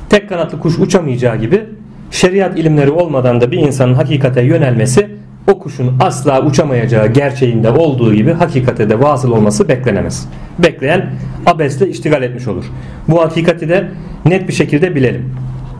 Tek 0.10 0.30
kanatlı 0.30 0.60
kuş 0.60 0.80
uçamayacağı 0.80 1.38
gibi 1.38 1.66
şeriat 2.12 2.60
ilimleri 2.60 2.92
olmadan 2.92 3.42
da 3.42 3.52
bir 3.52 3.58
insanın 3.58 3.94
hakikate 3.94 4.42
yönelmesi 4.42 5.08
o 5.48 5.60
kuşun 5.60 5.98
asla 6.00 6.46
uçamayacağı 6.46 7.08
gerçeğinde 7.08 7.70
olduğu 7.70 8.14
gibi 8.14 8.34
hakikate 8.34 8.90
de 8.90 9.00
vasıl 9.00 9.32
olması 9.32 9.70
beklenemez. 9.70 10.30
Bekleyen 10.60 11.10
abesle 11.46 11.90
iştigal 11.90 12.24
etmiş 12.24 12.48
olur. 12.48 12.66
Bu 13.08 13.22
hakikati 13.22 13.70
de 13.70 13.88
net 14.26 14.48
bir 14.48 14.54
şekilde 14.54 14.96
bilelim. 14.96 15.36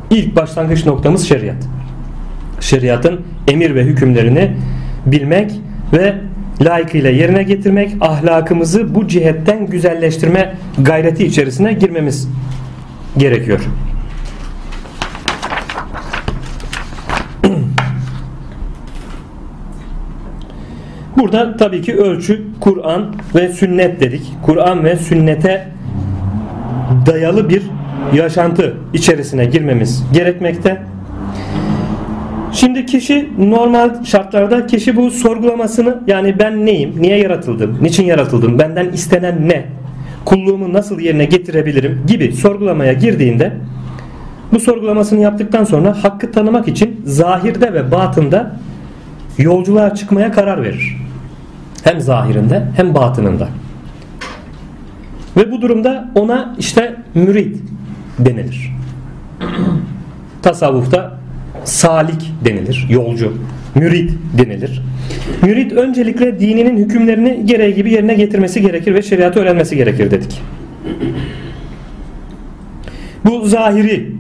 İlk 0.10 0.36
başlangıç 0.36 0.86
noktamız 0.86 1.28
şeriat. 1.28 1.68
Şeriatın 2.60 3.22
emir 3.48 3.76
ve 3.76 3.84
hükümlerini 3.84 4.52
bilmek 5.06 5.52
ve 5.94 6.16
layıkıyla 6.62 7.10
yerine 7.10 7.44
getirmek, 7.44 7.92
ahlakımızı 8.02 8.96
bu 8.96 9.08
cihetten 9.08 9.68
güzelleştirme 9.68 10.56
gayreti 10.78 11.26
içerisine 11.26 11.74
girmemiz 11.74 12.30
gerekiyor. 13.18 13.60
Burada 21.18 21.58
tabii 21.58 21.82
ki 21.82 21.98
ölçü 21.98 22.42
Kur'an 22.60 23.06
ve 23.36 23.50
sünnet 23.50 24.00
dedik. 24.00 24.22
Kur'an 24.46 24.84
ve 24.84 24.96
sünnete 24.96 25.68
dayalı 27.06 27.50
bir 27.50 27.64
yaşantı 28.14 28.74
içerisine 28.94 29.46
girmemiz 29.46 30.04
gerekmekte. 30.14 30.82
Şimdi 32.54 32.86
kişi 32.86 33.30
normal 33.40 34.04
şartlarda 34.04 34.68
kişi 34.68 34.96
bu 34.96 35.12
sorgulamasını 35.12 36.02
yani 36.08 36.40
ben 36.40 36.66
neyim, 36.66 36.94
niye 37.02 37.18
yaratıldım, 37.18 37.78
niçin 37.82 38.06
yaratıldım, 38.06 38.60
benden 38.60 38.90
istenen 38.90 39.50
ne, 39.50 39.66
kulluğumu 40.26 40.74
nasıl 40.74 41.00
yerine 41.00 41.26
getirebilirim 41.26 42.02
gibi 42.08 42.34
sorgulamaya 42.34 42.94
girdiğinde 42.94 43.54
bu 44.54 44.60
sorgulamasını 44.60 45.20
yaptıktan 45.20 45.64
sonra 45.64 46.04
hakkı 46.04 46.32
tanımak 46.32 46.68
için 46.68 47.02
zahirde 47.06 47.74
ve 47.74 47.92
batında 47.92 48.56
yolculuğa 49.38 49.96
çıkmaya 49.96 50.32
karar 50.32 50.64
verir. 50.64 51.01
Hem 51.84 52.02
zahirinde 52.02 52.64
hem 52.76 52.96
batınında. 52.96 53.48
Ve 55.38 55.52
bu 55.52 55.62
durumda 55.62 56.12
ona 56.16 56.56
işte 56.60 56.96
mürid 57.16 57.56
denilir. 58.20 58.76
Tasavvufta 60.42 61.20
salik 61.64 62.32
denilir, 62.46 62.88
yolcu, 62.90 63.34
mürid 63.76 64.10
denilir. 64.38 64.82
Mürid 65.42 65.72
öncelikle 65.72 66.40
dininin 66.40 66.78
hükümlerini 66.78 67.46
gereği 67.46 67.76
gibi 67.76 67.94
yerine 67.94 68.14
getirmesi 68.14 68.62
gerekir 68.62 68.94
ve 68.94 69.02
şeriatı 69.02 69.40
öğrenmesi 69.40 69.76
gerekir 69.76 70.12
dedik. 70.12 70.42
Bu 73.26 73.46
zahiri 73.46 74.12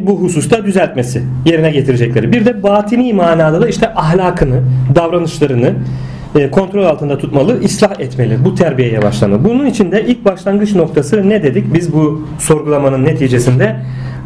bu 0.00 0.20
hususta 0.20 0.64
düzeltmesi, 0.64 1.22
yerine 1.46 1.70
getirecekleri. 1.70 2.32
Bir 2.32 2.44
de 2.44 2.62
batini 2.62 3.12
manada 3.12 3.60
da 3.62 3.68
işte 3.68 3.94
ahlakını, 3.94 4.62
davranışlarını 4.94 5.72
kontrol 6.50 6.84
altında 6.84 7.18
tutmalı, 7.18 7.60
ıslah 7.64 8.00
etmeli. 8.00 8.44
Bu 8.44 8.54
terbiyeye 8.54 9.02
başlanır. 9.02 9.44
Bunun 9.44 9.66
için 9.66 9.92
de 9.92 10.06
ilk 10.06 10.24
başlangıç 10.24 10.74
noktası 10.74 11.28
ne 11.28 11.42
dedik? 11.42 11.74
Biz 11.74 11.92
bu 11.92 12.26
sorgulamanın 12.38 13.04
neticesinde 13.04 13.76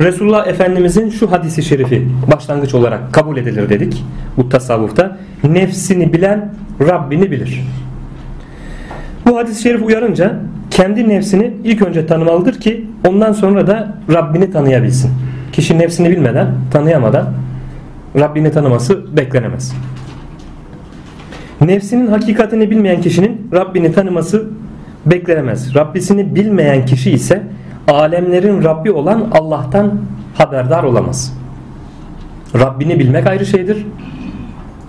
Resulullah 0.00 0.46
Efendimizin 0.46 1.11
şu 1.11 1.32
hadisi 1.32 1.62
şerifi 1.62 2.08
başlangıç 2.32 2.75
olarak 2.75 3.12
kabul 3.12 3.37
edilir 3.37 3.68
dedik. 3.68 4.04
Bu 4.37 4.49
tasavvufta 4.49 5.16
nefsini 5.44 6.12
bilen 6.12 6.54
Rabbini 6.80 7.30
bilir. 7.30 7.62
Bu 9.26 9.37
hadis-i 9.38 9.62
şerif 9.62 9.82
uyarınca 9.82 10.40
kendi 10.70 11.08
nefsini 11.08 11.54
ilk 11.64 11.82
önce 11.82 12.06
tanımalıdır 12.06 12.61
ki 12.61 12.84
ondan 13.08 13.32
sonra 13.32 13.66
da 13.66 13.94
Rabbini 14.12 14.52
tanıyabilsin. 14.52 15.11
Kişi 15.52 15.78
nefsini 15.78 16.11
bilmeden, 16.11 16.54
tanıyamadan 16.73 17.32
Rabbini 18.18 18.50
tanıması 18.50 19.16
beklenemez. 19.16 19.75
Nefsinin 21.64 22.06
hakikatini 22.06 22.71
bilmeyen 22.71 23.00
kişinin 23.00 23.50
Rabbini 23.52 23.92
tanıması 23.92 24.49
beklenemez. 25.06 25.75
Rabbisini 25.75 26.35
bilmeyen 26.35 26.87
kişi 26.87 27.11
ise 27.11 27.42
alemlerin 27.88 28.64
Rabbi 28.64 28.92
olan 28.92 29.28
Allah'tan 29.33 29.94
haberdar 30.35 30.83
olamaz. 30.83 31.38
Rabbini 32.59 32.99
bilmek 32.99 33.26
ayrı 33.26 33.47
şeydir. 33.47 33.87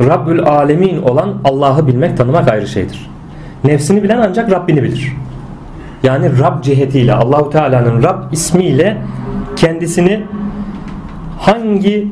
Rabbül 0.02 0.44
alemin 0.44 1.02
olan 1.02 1.34
Allah'ı 1.44 1.88
bilmek, 1.88 2.18
tanımak 2.18 2.48
ayrı 2.48 2.68
şeydir. 2.68 3.10
Nefsini 3.64 4.04
bilen 4.04 4.18
ancak 4.18 4.52
Rabbini 4.52 4.84
bilir. 4.84 5.14
Yani 6.04 6.40
Rab 6.40 6.64
cihetiyle, 6.64 7.14
Allahu 7.14 7.50
Teala'nın 7.50 8.04
Rab 8.04 8.34
ismiyle 8.34 8.98
kendisini 9.56 10.24
hangi 11.40 12.08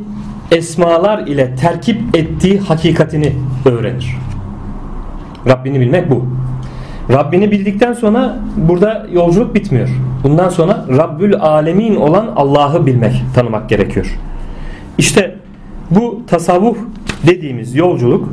esmalar 0.52 1.20
ile 1.20 1.56
terkip 1.56 2.16
ettiği 2.16 2.60
hakikatini 2.60 3.34
öğrenir. 3.66 4.18
Rabbini 5.48 5.80
bilmek 5.80 6.12
bu. 6.12 6.26
Rabbini 7.12 7.52
bildikten 7.52 7.94
sonra 7.94 8.38
burada 8.58 9.08
yolculuk 9.12 9.56
bitmiyor. 9.56 9.90
Bundan 10.24 10.50
sonra 10.50 10.86
Rabbül 10.98 11.36
Alemin 11.36 11.96
olan 11.96 12.34
Allah'ı 12.36 12.86
bilmek, 12.86 13.24
tanımak 13.36 13.70
gerekiyor. 13.70 14.20
İşte 14.98 15.36
bu 15.92 16.22
tasavvuf 16.28 16.78
dediğimiz 17.28 17.76
yolculuk 17.76 18.30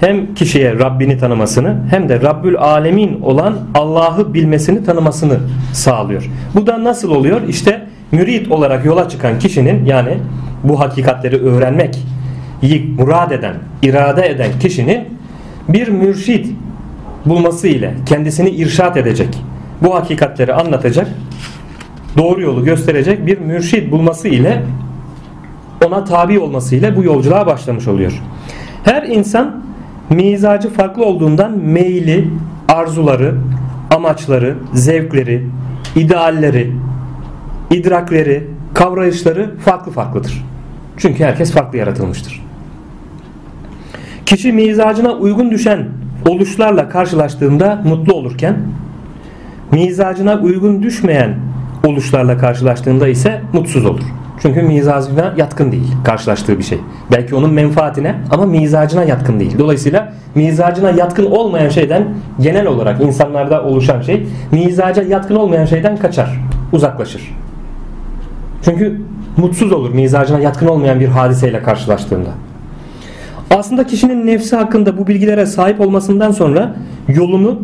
hem 0.00 0.34
kişiye 0.34 0.78
Rabbini 0.78 1.18
tanımasını 1.18 1.76
hem 1.90 2.08
de 2.08 2.20
Rabbül 2.20 2.58
Alemin 2.58 3.20
olan 3.20 3.58
Allah'ı 3.74 4.34
bilmesini 4.34 4.84
tanımasını 4.84 5.38
sağlıyor. 5.72 6.30
Bu 6.54 6.66
da 6.66 6.84
nasıl 6.84 7.10
oluyor? 7.10 7.40
İşte 7.48 7.86
mürit 8.12 8.50
olarak 8.50 8.84
yola 8.84 9.08
çıkan 9.08 9.38
kişinin 9.38 9.84
yani 9.84 10.18
bu 10.64 10.80
hakikatleri 10.80 11.36
öğrenmek 11.36 11.98
murad 12.98 13.30
eden, 13.30 13.54
irade 13.82 14.28
eden 14.28 14.50
kişinin 14.60 15.17
bir 15.68 15.88
mürşid 15.88 16.46
bulması 17.26 17.68
ile 17.68 17.94
kendisini 18.06 18.50
irşat 18.50 18.96
edecek, 18.96 19.42
bu 19.82 19.94
hakikatleri 19.94 20.54
anlatacak, 20.54 21.08
doğru 22.16 22.42
yolu 22.42 22.64
gösterecek 22.64 23.26
bir 23.26 23.38
mürşid 23.38 23.92
bulması 23.92 24.28
ile 24.28 24.62
ona 25.86 26.04
tabi 26.04 26.38
olması 26.38 26.76
ile 26.76 26.96
bu 26.96 27.04
yolculuğa 27.04 27.46
başlamış 27.46 27.88
oluyor. 27.88 28.22
Her 28.84 29.02
insan 29.02 29.64
mizacı 30.10 30.70
farklı 30.70 31.04
olduğundan 31.04 31.58
meyli, 31.58 32.30
arzuları, 32.68 33.34
amaçları, 33.90 34.56
zevkleri, 34.74 35.46
idealleri, 35.96 36.72
idrakleri, 37.70 38.46
kavrayışları 38.74 39.58
farklı 39.58 39.92
farklıdır. 39.92 40.44
Çünkü 40.96 41.24
herkes 41.24 41.52
farklı 41.52 41.78
yaratılmıştır. 41.78 42.47
Kişi 44.28 44.52
mizacına 44.52 45.12
uygun 45.12 45.50
düşen 45.50 45.88
oluşlarla 46.28 46.88
karşılaştığında 46.88 47.82
mutlu 47.84 48.14
olurken 48.14 48.56
mizacına 49.72 50.38
uygun 50.38 50.82
düşmeyen 50.82 51.34
oluşlarla 51.86 52.38
karşılaştığında 52.38 53.08
ise 53.08 53.40
mutsuz 53.52 53.86
olur. 53.86 54.02
Çünkü 54.42 54.62
mizacına 54.62 55.34
yatkın 55.36 55.72
değil 55.72 55.92
karşılaştığı 56.04 56.58
bir 56.58 56.62
şey. 56.62 56.78
Belki 57.12 57.34
onun 57.34 57.52
menfaatine 57.52 58.14
ama 58.30 58.46
mizacına 58.46 59.04
yatkın 59.04 59.40
değil. 59.40 59.58
Dolayısıyla 59.58 60.12
mizacına 60.34 60.90
yatkın 60.90 61.26
olmayan 61.30 61.68
şeyden 61.68 62.04
genel 62.40 62.66
olarak 62.66 63.00
insanlarda 63.00 63.64
oluşan 63.64 64.02
şey 64.02 64.26
mizaca 64.52 65.02
yatkın 65.02 65.36
olmayan 65.36 65.64
şeyden 65.64 65.96
kaçar, 65.96 66.40
uzaklaşır. 66.72 67.34
Çünkü 68.62 69.00
mutsuz 69.36 69.72
olur 69.72 69.90
mizacına 69.90 70.38
yatkın 70.38 70.66
olmayan 70.66 71.00
bir 71.00 71.08
hadiseyle 71.08 71.62
karşılaştığında. 71.62 72.30
Aslında 73.50 73.86
kişinin 73.86 74.26
nefsi 74.26 74.56
hakkında 74.56 74.98
bu 74.98 75.06
bilgilere 75.06 75.46
sahip 75.46 75.80
olmasından 75.80 76.30
sonra 76.30 76.76
yolunu, 77.08 77.62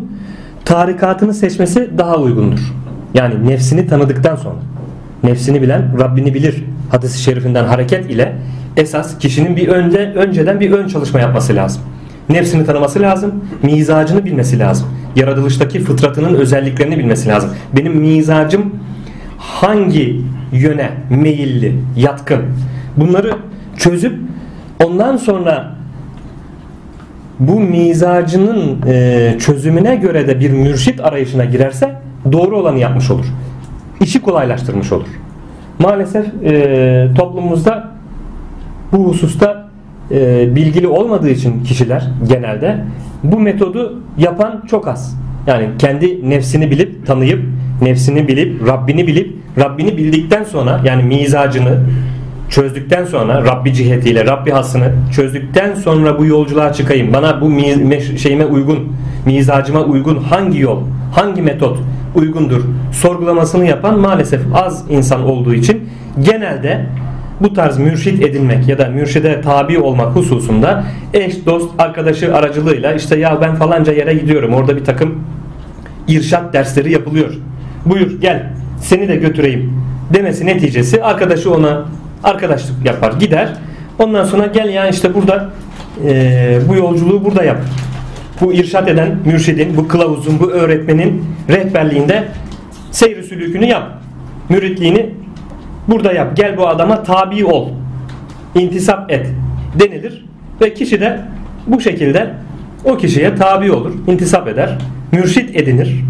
tarikatını 0.65 1.33
seçmesi 1.33 1.89
daha 1.97 2.17
uygundur. 2.17 2.59
Yani 3.13 3.47
nefsini 3.47 3.87
tanıdıktan 3.87 4.35
sonra. 4.35 4.55
Nefsini 5.23 5.61
bilen 5.61 5.99
Rabbini 5.99 6.33
bilir 6.33 6.63
hadisi 6.91 7.21
şerifinden 7.21 7.65
hareket 7.65 8.09
ile 8.09 8.35
esas 8.77 9.17
kişinin 9.19 9.55
bir 9.55 9.67
önde 9.67 10.13
önceden 10.15 10.59
bir 10.59 10.71
ön 10.71 10.87
çalışma 10.87 11.19
yapması 11.19 11.55
lazım. 11.55 11.81
Nefsini 12.29 12.65
tanıması 12.65 13.01
lazım, 13.01 13.31
mizacını 13.63 14.25
bilmesi 14.25 14.59
lazım. 14.59 14.87
Yaratılıştaki 15.15 15.79
fıtratının 15.79 16.35
özelliklerini 16.35 16.97
bilmesi 16.97 17.29
lazım. 17.29 17.49
Benim 17.75 17.95
mizacım 17.95 18.75
hangi 19.37 20.21
yöne 20.53 20.91
meyilli, 21.09 21.75
yatkın? 21.97 22.41
Bunları 22.97 23.33
çözüp 23.77 24.13
ondan 24.83 25.17
sonra 25.17 25.74
bu 27.39 27.59
mizacının 27.59 28.81
e, 28.87 29.35
çözümüne 29.39 29.95
göre 29.95 30.27
de 30.27 30.39
bir 30.39 30.51
mürşit 30.51 30.99
arayışına 31.01 31.45
girerse 31.45 31.95
doğru 32.31 32.57
olanı 32.57 32.79
yapmış 32.79 33.11
olur. 33.11 33.25
İşi 34.01 34.21
kolaylaştırmış 34.21 34.91
olur. 34.91 35.07
Maalesef 35.79 36.25
e, 36.43 37.07
toplumumuzda 37.17 37.91
bu 38.91 39.07
hususta 39.07 39.69
e, 40.11 40.55
bilgili 40.55 40.87
olmadığı 40.87 41.29
için 41.29 41.63
kişiler 41.63 42.07
genelde 42.29 42.77
bu 43.23 43.39
metodu 43.39 44.01
yapan 44.17 44.63
çok 44.67 44.87
az. 44.87 45.17
Yani 45.47 45.67
kendi 45.79 46.29
nefsini 46.29 46.71
bilip 46.71 47.07
tanıyıp 47.07 47.41
nefsini 47.81 48.27
bilip 48.27 48.67
Rabbini 48.67 49.07
bilip 49.07 49.35
Rabbini 49.57 49.97
bildikten 49.97 50.43
sonra 50.43 50.81
yani 50.85 51.03
mizacını 51.03 51.79
çözdükten 52.49 53.05
sonra 53.05 53.45
Rabbi 53.45 53.73
cihetiyle 53.73 54.25
Rabbi 54.25 54.51
hasını 54.51 54.91
çözdükten 55.15 55.75
sonra 55.75 56.19
bu 56.19 56.25
yolculuğa 56.25 56.73
çıkayım. 56.73 57.13
Bana 57.13 57.41
bu 57.41 57.59
şeyime 58.17 58.45
uygun, 58.45 58.93
mizacıma 59.25 59.81
uygun 59.81 60.17
hangi 60.17 60.59
yol, 60.59 60.81
hangi 61.11 61.41
metot 61.41 61.79
uygundur 62.15 62.61
sorgulamasını 62.91 63.65
yapan 63.65 63.99
maalesef 63.99 64.41
az 64.53 64.85
insan 64.89 65.23
olduğu 65.23 65.53
için 65.53 65.89
genelde 66.21 66.85
bu 67.41 67.53
tarz 67.53 67.77
mürşit 67.77 68.21
edinmek 68.23 68.67
ya 68.67 68.77
da 68.77 68.87
mürşide 68.87 69.41
tabi 69.41 69.79
olmak 69.79 70.15
hususunda 70.15 70.83
eş, 71.13 71.45
dost, 71.45 71.69
arkadaşı 71.77 72.35
aracılığıyla 72.35 72.93
işte 72.93 73.19
ya 73.19 73.41
ben 73.41 73.55
falanca 73.55 73.93
yere 73.93 74.13
gidiyorum 74.13 74.53
orada 74.53 74.75
bir 74.75 74.85
takım 74.85 75.23
irşat 76.07 76.53
dersleri 76.53 76.91
yapılıyor. 76.91 77.33
Buyur 77.85 78.21
gel 78.21 78.49
seni 78.81 79.07
de 79.07 79.15
götüreyim 79.15 79.73
demesi 80.13 80.45
neticesi 80.45 81.03
arkadaşı 81.03 81.53
ona 81.53 81.85
arkadaşlık 82.25 82.85
yapar 82.85 83.13
gider. 83.13 83.49
Ondan 83.99 84.23
sonra 84.23 84.47
gel 84.47 84.69
ya 84.69 84.87
işte 84.87 85.13
burada 85.13 85.49
e, 86.05 86.59
bu 86.69 86.75
yolculuğu 86.75 87.25
burada 87.25 87.43
yap. 87.43 87.57
Bu 88.41 88.53
irşat 88.53 88.87
eden 88.87 89.17
mürşidin, 89.25 89.77
bu 89.77 89.87
kılavuzun, 89.87 90.39
bu 90.39 90.51
öğretmenin 90.51 91.25
rehberliğinde 91.49 92.23
seyri 92.91 93.23
sülükünü 93.23 93.65
yap. 93.65 93.91
Müritliğini 94.49 95.09
burada 95.87 96.13
yap. 96.13 96.37
Gel 96.37 96.57
bu 96.57 96.67
adama 96.67 97.03
tabi 97.03 97.45
ol 97.45 97.69
intisap 98.55 99.11
et 99.11 99.27
denilir 99.79 100.25
ve 100.61 100.73
kişi 100.73 101.01
de 101.01 101.21
bu 101.67 101.81
şekilde 101.81 102.33
o 102.85 102.97
kişiye 102.97 103.35
tabi 103.35 103.71
olur, 103.71 103.93
intisap 104.07 104.47
eder, 104.47 104.77
mürşit 105.11 105.55
edinir. 105.55 106.03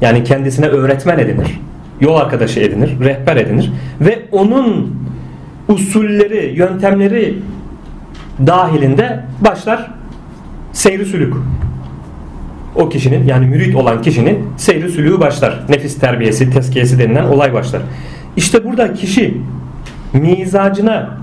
Yani 0.00 0.24
kendisine 0.24 0.66
öğretmen 0.66 1.18
edinir, 1.18 1.60
yol 2.00 2.16
arkadaşı 2.16 2.60
edinir, 2.60 2.90
rehber 3.00 3.36
edinir 3.36 3.72
ve 4.00 4.18
onun 4.32 4.99
usulleri, 5.70 6.52
yöntemleri 6.56 7.38
dahilinde 8.46 9.24
başlar 9.40 9.90
seyri 10.72 11.06
sülük. 11.06 11.34
O 12.76 12.88
kişinin 12.88 13.26
yani 13.26 13.46
mürit 13.46 13.76
olan 13.76 14.02
kişinin 14.02 14.38
seyri 14.56 14.88
sülüğü 14.90 15.20
başlar. 15.20 15.60
Nefis 15.68 15.98
terbiyesi, 15.98 16.50
tezkiyesi 16.50 16.98
denilen 16.98 17.24
olay 17.24 17.54
başlar. 17.54 17.82
İşte 18.36 18.64
burada 18.64 18.94
kişi 18.94 19.36
mizacına 20.12 21.18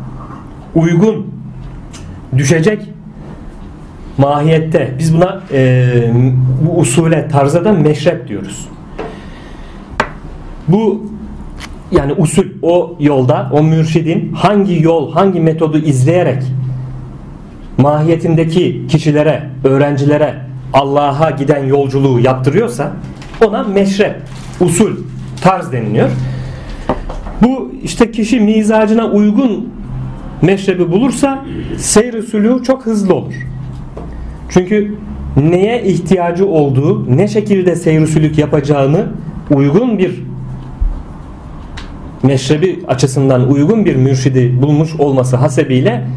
uygun 0.76 1.28
düşecek 2.38 2.82
mahiyette 4.18 4.94
biz 5.00 5.16
buna 5.16 5.42
e, 5.52 6.12
bu 6.62 6.80
usule 6.80 7.28
tarza 7.28 7.66
da 7.66 7.72
meşrep 7.72 8.28
diyoruz. 8.28 8.68
Bu 10.68 11.12
yani 11.92 12.14
usul 12.14 12.46
o 12.62 12.96
yolda 13.00 13.50
o 13.54 13.64
mürşidin 13.64 14.34
hangi 14.34 14.84
yol 14.84 15.12
hangi 15.12 15.40
metodu 15.40 15.78
izleyerek 15.78 16.44
mahiyetindeki 17.78 18.88
kişilere 18.90 19.50
öğrencilere 19.64 20.36
Allah'a 20.74 21.30
giden 21.30 21.66
yolculuğu 21.66 22.20
yaptırıyorsa 22.20 22.92
ona 23.46 23.64
meşrep 23.64 24.16
usul 24.62 24.98
tarz 25.42 25.72
deniliyor. 25.72 26.10
Bu 27.42 27.72
işte 27.84 28.12
kişi 28.12 28.40
mizacına 28.40 29.06
uygun 29.06 29.70
meşrebi 30.42 30.92
bulursa 30.92 31.46
seyr 31.78 32.14
usulü 32.14 32.64
çok 32.64 32.86
hızlı 32.86 33.16
olur. 33.16 33.34
Çünkü 34.50 34.96
neye 35.38 35.84
ihtiyacı 35.84 36.48
olduğu, 36.48 37.18
ne 37.18 37.28
şekilde 37.28 37.76
seyir 37.76 38.38
yapacağını 38.38 39.06
uygun 39.52 39.98
bir 39.98 40.24
meşrebi 42.24 42.80
açısından 42.88 43.52
uygun 43.52 43.86
bir 43.86 43.96
mürşidi 43.96 44.62
bulmuş 44.62 44.96
olması 44.96 45.36
hasebiyle 45.36 46.08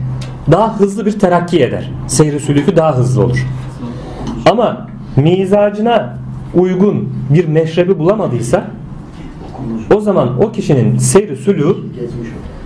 daha 0.51 0.81
hızlı 0.81 1.07
bir 1.07 1.13
terakki 1.19 1.63
eder. 1.63 1.91
Seyri 2.07 2.41
sülükü 2.41 2.77
daha 2.77 2.97
hızlı 2.97 3.25
olur. 3.25 3.47
Ama 4.51 4.87
mizacına 5.17 6.19
uygun 6.55 7.13
bir 7.31 7.49
meşrebi 7.49 7.99
bulamadıysa 7.99 8.65
o 9.95 10.01
zaman 10.01 10.43
o 10.43 10.53
kişinin 10.53 10.99
seyri 10.99 11.37
sülüğü 11.37 11.77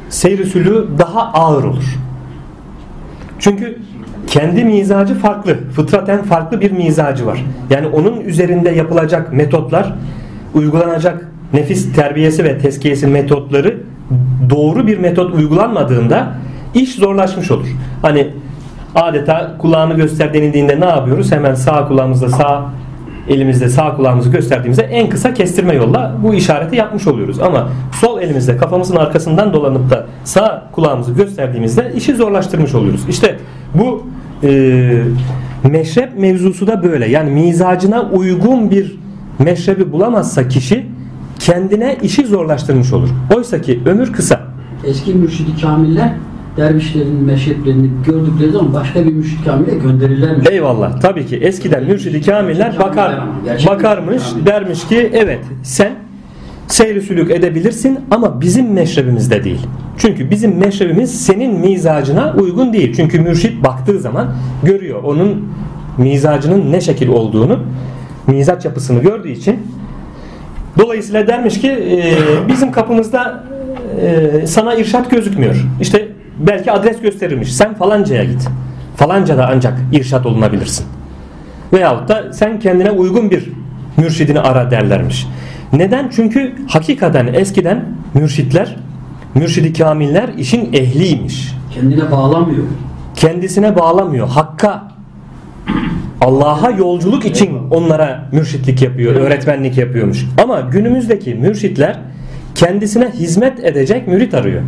seyri 0.09 0.47
sülüğü 0.47 0.89
daha 0.99 1.33
ağır 1.33 1.65
olur. 1.65 1.99
Çünkü 3.39 3.79
kendi 4.27 4.65
mizacı 4.65 5.15
farklı. 5.15 5.59
Fıtraten 5.77 6.23
farklı 6.23 6.61
bir 6.61 6.71
mizacı 6.71 7.27
var. 7.27 7.45
Yani 7.71 7.87
onun 7.87 8.21
üzerinde 8.21 8.71
yapılacak 8.71 9.33
metotlar, 9.33 9.95
uygulanacak 10.55 11.34
nefis 11.55 11.93
terbiyesi 11.93 12.45
ve 12.45 12.59
teskiyesi 12.59 13.07
metotları 13.07 13.77
doğru 14.51 14.87
bir 14.87 14.99
metot 14.99 15.35
uygulanmadığında 15.35 16.35
iş 16.75 16.95
zorlaşmış 16.95 17.51
olur. 17.51 17.67
Hani 18.03 18.29
adeta 18.95 19.59
kulağını 19.59 19.95
göster 19.95 20.35
denildiğinde 20.35 20.81
ne 20.81 20.85
yapıyoruz? 20.85 21.33
Hemen 21.33 21.55
sağ 21.55 21.89
kulağımızda 21.89 22.29
sağ 22.29 22.71
elimizde 23.29 23.69
sağ 23.69 23.97
kulağımızı 23.97 24.31
gösterdiğimizde 24.31 24.83
en 24.83 25.09
kısa 25.09 25.35
kestirme 25.35 25.75
yolla 25.75 26.15
bu 26.23 26.35
işareti 26.35 26.77
yapmış 26.77 27.07
oluyoruz. 27.07 27.41
Ama 27.41 27.69
sol 28.01 28.21
elimizde 28.21 28.57
kafamızın 28.57 28.97
arkasından 28.97 29.53
dolanıp 29.53 29.91
da 29.91 30.07
sağ 30.25 30.69
kulağımızı 30.73 31.13
gösterdiğimizde 31.13 31.93
işi 31.97 32.15
zorlaştırmış 32.15 32.75
oluyoruz. 32.75 33.01
İşte 33.09 33.37
bu 33.75 34.07
e, 34.43 35.03
meşrep 35.71 36.19
mevzusu 36.19 36.67
da 36.67 36.83
böyle. 36.83 37.07
Yani 37.07 37.31
mizacına 37.31 38.03
uygun 38.03 38.71
bir 38.71 38.99
meşrebi 39.39 39.93
bulamazsa 39.93 40.49
kişi 40.49 40.87
kendine 41.45 41.97
işi 42.03 42.27
zorlaştırmış 42.27 42.93
olur. 42.93 43.09
Oysa 43.37 43.61
ki 43.61 43.81
ömür 43.87 44.13
kısa. 44.13 44.41
Eski 44.85 45.15
mürşidi 45.15 45.61
kamiller 45.61 46.13
dervişlerin 46.57 47.25
meşreplerini 47.25 47.91
gördükleri 48.07 48.51
zaman 48.51 48.75
başka 48.75 49.07
bir 49.07 49.13
mürşid 49.13 49.45
kamile 49.45 49.75
gönderirlermiş. 49.75 50.49
Eyvallah. 50.51 51.01
Tabii 51.01 51.27
ki 51.27 51.37
eskiden 51.37 51.85
mürşidi 51.85 52.23
kamiller 52.23 52.79
bakar 52.79 53.23
bakarmış 53.67 54.23
dermiş 54.47 54.89
ki 54.89 55.11
evet 55.13 55.41
sen 55.63 55.93
seyri 56.67 57.03
sülük 57.03 57.31
edebilirsin 57.31 57.99
ama 58.11 58.41
bizim 58.41 58.73
meşrebimizde 58.73 59.45
değil. 59.45 59.67
Çünkü 59.99 60.31
bizim 60.31 60.57
meşrebimiz 60.59 61.25
senin 61.25 61.61
mizacına 61.61 62.35
uygun 62.41 62.73
değil. 62.73 62.95
Çünkü 62.97 63.21
mürşit 63.21 63.65
baktığı 63.65 64.01
zaman 64.01 64.35
görüyor 64.63 65.03
onun 65.03 65.49
mizacının 65.99 66.73
ne 66.73 66.81
şekil 66.81 67.09
olduğunu, 67.09 67.59
mizaç 68.27 68.65
yapısını 68.65 69.03
gördüğü 69.03 69.31
için 69.31 69.57
dolayısıyla 70.79 71.27
dermiş 71.27 71.61
ki 71.61 71.71
e, 71.71 72.17
bizim 72.49 72.73
kapımızda 72.73 73.45
e, 74.01 74.47
sana 74.47 74.75
irşat 74.75 75.11
gözükmüyor. 75.11 75.57
İşte 75.81 76.09
belki 76.39 76.73
adres 76.73 77.01
gösterilmiş. 77.01 77.55
Sen 77.55 77.75
falancaya 77.75 78.25
git. 78.25 78.49
Falanca 78.97 79.39
da 79.39 79.49
ancak 79.53 79.79
irşat 79.93 80.27
olunabilirsin. 80.27 80.87
Veyahut 81.73 82.09
da 82.09 82.33
sen 82.33 82.61
kendine 82.61 82.91
uygun 82.91 83.31
bir 83.31 83.53
mürşidini 83.97 84.41
ara 84.41 84.71
derlermiş. 84.71 85.27
Neden? 85.73 86.11
Çünkü 86.17 86.55
hakikaten 86.69 87.27
eskiden 87.27 87.85
mürşitler, 88.15 88.77
mürşidi 89.35 89.73
kamiller 89.73 90.29
işin 90.39 90.73
ehliymiş. 90.73 91.55
Kendine 91.75 92.11
bağlamıyor. 92.11 92.65
Kendisine 93.15 93.77
bağlamıyor. 93.77 94.29
Hakka 94.29 94.94
Allah'a 96.25 96.71
yolculuk 96.71 97.25
için 97.25 97.59
onlara 97.71 98.29
mürşitlik 98.33 98.83
yapıyor, 98.83 99.15
öğretmenlik 99.15 99.79
yapıyormuş. 99.79 100.27
Ama 100.43 100.61
günümüzdeki 100.61 101.35
mürşitler 101.35 101.99
kendisine 102.55 103.11
hizmet 103.11 103.65
edecek 103.65 104.09
mürit 104.09 104.35
arıyor. 104.35 104.63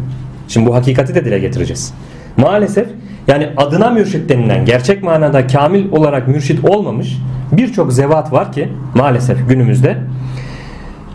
Şimdi 0.48 0.66
bu 0.68 0.74
hakikati 0.74 1.14
de 1.14 1.24
dile 1.24 1.38
getireceğiz. 1.38 1.94
Maalesef 2.36 2.86
yani 3.28 3.48
adına 3.56 3.90
mürşit 3.90 4.28
denilen 4.28 4.64
gerçek 4.64 5.02
manada 5.02 5.46
kamil 5.46 5.92
olarak 5.92 6.28
mürşit 6.28 6.64
olmamış 6.64 7.16
birçok 7.52 7.92
zevat 7.92 8.32
var 8.32 8.52
ki 8.52 8.68
maalesef 8.94 9.48
günümüzde 9.48 9.96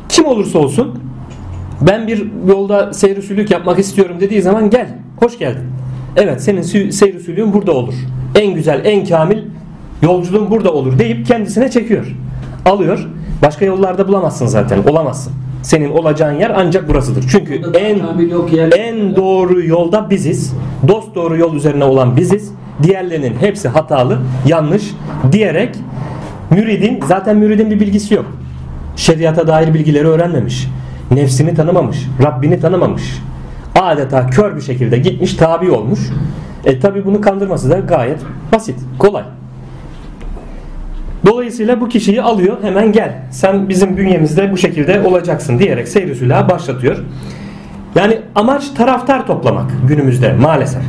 kim 0.10 0.26
olursa 0.26 0.60
olsun 0.60 1.00
ben 1.82 2.08
bir 2.08 2.32
yolda 2.48 2.94
seyir 2.94 3.22
sülük 3.22 3.52
yapmak 3.52 3.80
istiyorum 3.80 4.16
dediği 4.20 4.42
zaman 4.42 4.70
gel 4.70 4.88
hoş 5.20 5.38
geldin. 5.38 5.64
Evet 6.16 6.42
senin 6.44 6.62
seyir 6.92 7.20
sülüğün 7.20 7.54
burada 7.54 7.72
olur. 7.72 7.94
En 8.36 8.54
güzel 8.54 8.82
en 8.86 9.06
kamil 9.06 9.51
yolculuğun 10.02 10.52
burada 10.52 10.74
olur 10.74 11.00
deyip 11.00 11.26
kendisine 11.26 11.72
çekiyor. 11.72 12.16
Alıyor. 12.66 13.08
Başka 13.42 13.66
yollarda 13.66 14.08
bulamazsın 14.08 14.46
zaten. 14.46 14.84
Olamazsın. 14.90 15.34
Senin 15.62 15.92
olacağın 15.92 16.40
yer 16.40 16.52
ancak 16.56 16.90
burasıdır. 16.90 17.26
Çünkü 17.32 17.62
en 17.74 18.00
en 18.78 19.16
doğru 19.16 19.66
yolda 19.66 20.10
biziz. 20.10 20.54
Dost 20.88 21.16
doğru 21.16 21.38
yol 21.38 21.56
üzerine 21.56 21.84
olan 21.84 22.18
biziz. 22.18 22.52
Diğerlerinin 22.84 23.34
hepsi 23.40 23.68
hatalı, 23.68 24.18
yanlış 24.48 24.84
diyerek 25.32 25.76
müridin 26.50 27.00
zaten 27.08 27.38
müridin 27.38 27.72
bir 27.72 27.80
bilgisi 27.80 28.14
yok. 28.14 28.26
Şeriata 28.96 29.48
dair 29.48 29.74
bilgileri 29.74 30.08
öğrenmemiş. 30.08 30.68
Nefsini 31.12 31.56
tanımamış. 31.56 32.08
Rabbini 32.24 32.60
tanımamış. 32.60 33.04
Adeta 33.76 34.28
kör 34.28 34.56
bir 34.56 34.62
şekilde 34.62 34.98
gitmiş 34.98 35.34
tabi 35.34 35.72
olmuş. 35.72 36.00
E 36.66 36.80
tabi 36.80 37.06
bunu 37.06 37.22
kandırması 37.22 37.70
da 37.70 37.80
gayet 37.80 38.20
basit, 38.54 38.76
kolay. 39.00 39.24
Dolayısıyla 41.26 41.82
bu 41.82 41.90
kişiyi 41.90 42.22
alıyor 42.22 42.58
hemen 42.62 42.92
gel. 42.92 43.14
Sen 43.32 43.70
bizim 43.70 43.98
bünyemizde 43.98 44.52
bu 44.52 44.58
şekilde 44.58 45.02
olacaksın 45.02 45.60
diyerek 45.60 45.88
seyri 45.88 46.30
başlatıyor. 46.50 46.98
Yani 47.96 48.18
amaç 48.36 48.70
taraftar 48.70 49.28
toplamak 49.28 49.72
günümüzde 49.88 50.34
maalesef. 50.34 50.82